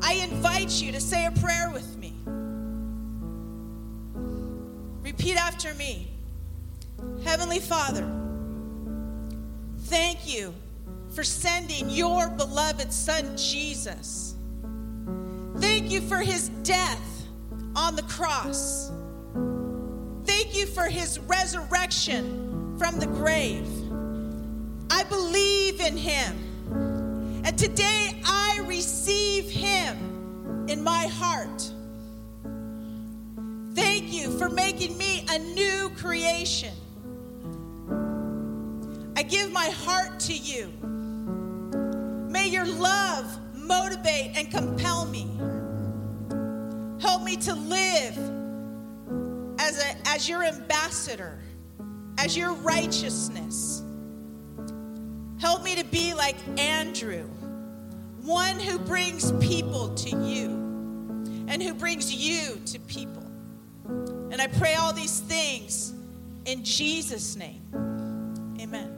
I 0.00 0.14
invite 0.14 0.70
you 0.80 0.92
to 0.92 1.00
say 1.00 1.26
a 1.26 1.30
prayer 1.30 1.70
with 1.70 1.98
me. 1.98 2.14
Repeat 5.02 5.36
after 5.36 5.74
me 5.74 6.08
Heavenly 7.22 7.60
Father, 7.60 8.10
thank 9.80 10.26
you 10.26 10.54
for 11.14 11.22
sending 11.22 11.90
your 11.90 12.30
beloved 12.30 12.90
Son, 12.90 13.36
Jesus. 13.36 14.36
Thank 15.58 15.90
you 15.90 16.00
for 16.00 16.16
his 16.16 16.48
death 16.62 17.26
on 17.76 17.94
the 17.94 18.04
cross. 18.04 18.90
Thank 20.24 20.56
you 20.56 20.64
for 20.64 20.84
his 20.84 21.18
resurrection 21.18 22.78
from 22.78 22.98
the 22.98 23.06
grave. 23.06 23.68
I 24.90 25.04
believe 25.04 25.80
in 25.80 25.96
him. 25.96 27.42
And 27.44 27.58
today 27.58 28.20
I 28.24 28.62
receive 28.66 29.50
him 29.50 30.66
in 30.68 30.82
my 30.82 31.06
heart. 31.06 31.70
Thank 33.74 34.12
you 34.12 34.36
for 34.38 34.48
making 34.48 34.96
me 34.96 35.26
a 35.30 35.38
new 35.38 35.90
creation. 35.96 36.74
I 39.16 39.22
give 39.22 39.52
my 39.52 39.66
heart 39.66 40.18
to 40.20 40.34
you. 40.34 40.72
May 42.30 42.48
your 42.48 42.66
love 42.66 43.38
motivate 43.54 44.36
and 44.36 44.50
compel 44.50 45.06
me. 45.06 45.28
Help 47.00 47.22
me 47.22 47.36
to 47.36 47.54
live 47.54 48.18
as, 49.60 49.78
a, 49.78 50.08
as 50.08 50.28
your 50.28 50.42
ambassador, 50.42 51.38
as 52.18 52.36
your 52.36 52.52
righteousness. 52.54 53.83
Help 55.40 55.62
me 55.62 55.74
to 55.76 55.84
be 55.84 56.14
like 56.14 56.36
Andrew, 56.58 57.24
one 58.22 58.58
who 58.58 58.78
brings 58.78 59.32
people 59.32 59.94
to 59.94 60.10
you 60.10 60.48
and 61.48 61.62
who 61.62 61.74
brings 61.74 62.12
you 62.12 62.60
to 62.66 62.78
people. 62.80 63.22
And 63.86 64.40
I 64.40 64.46
pray 64.46 64.74
all 64.74 64.92
these 64.92 65.20
things 65.20 65.92
in 66.46 66.64
Jesus' 66.64 67.36
name. 67.36 67.62
Amen. 68.60 68.93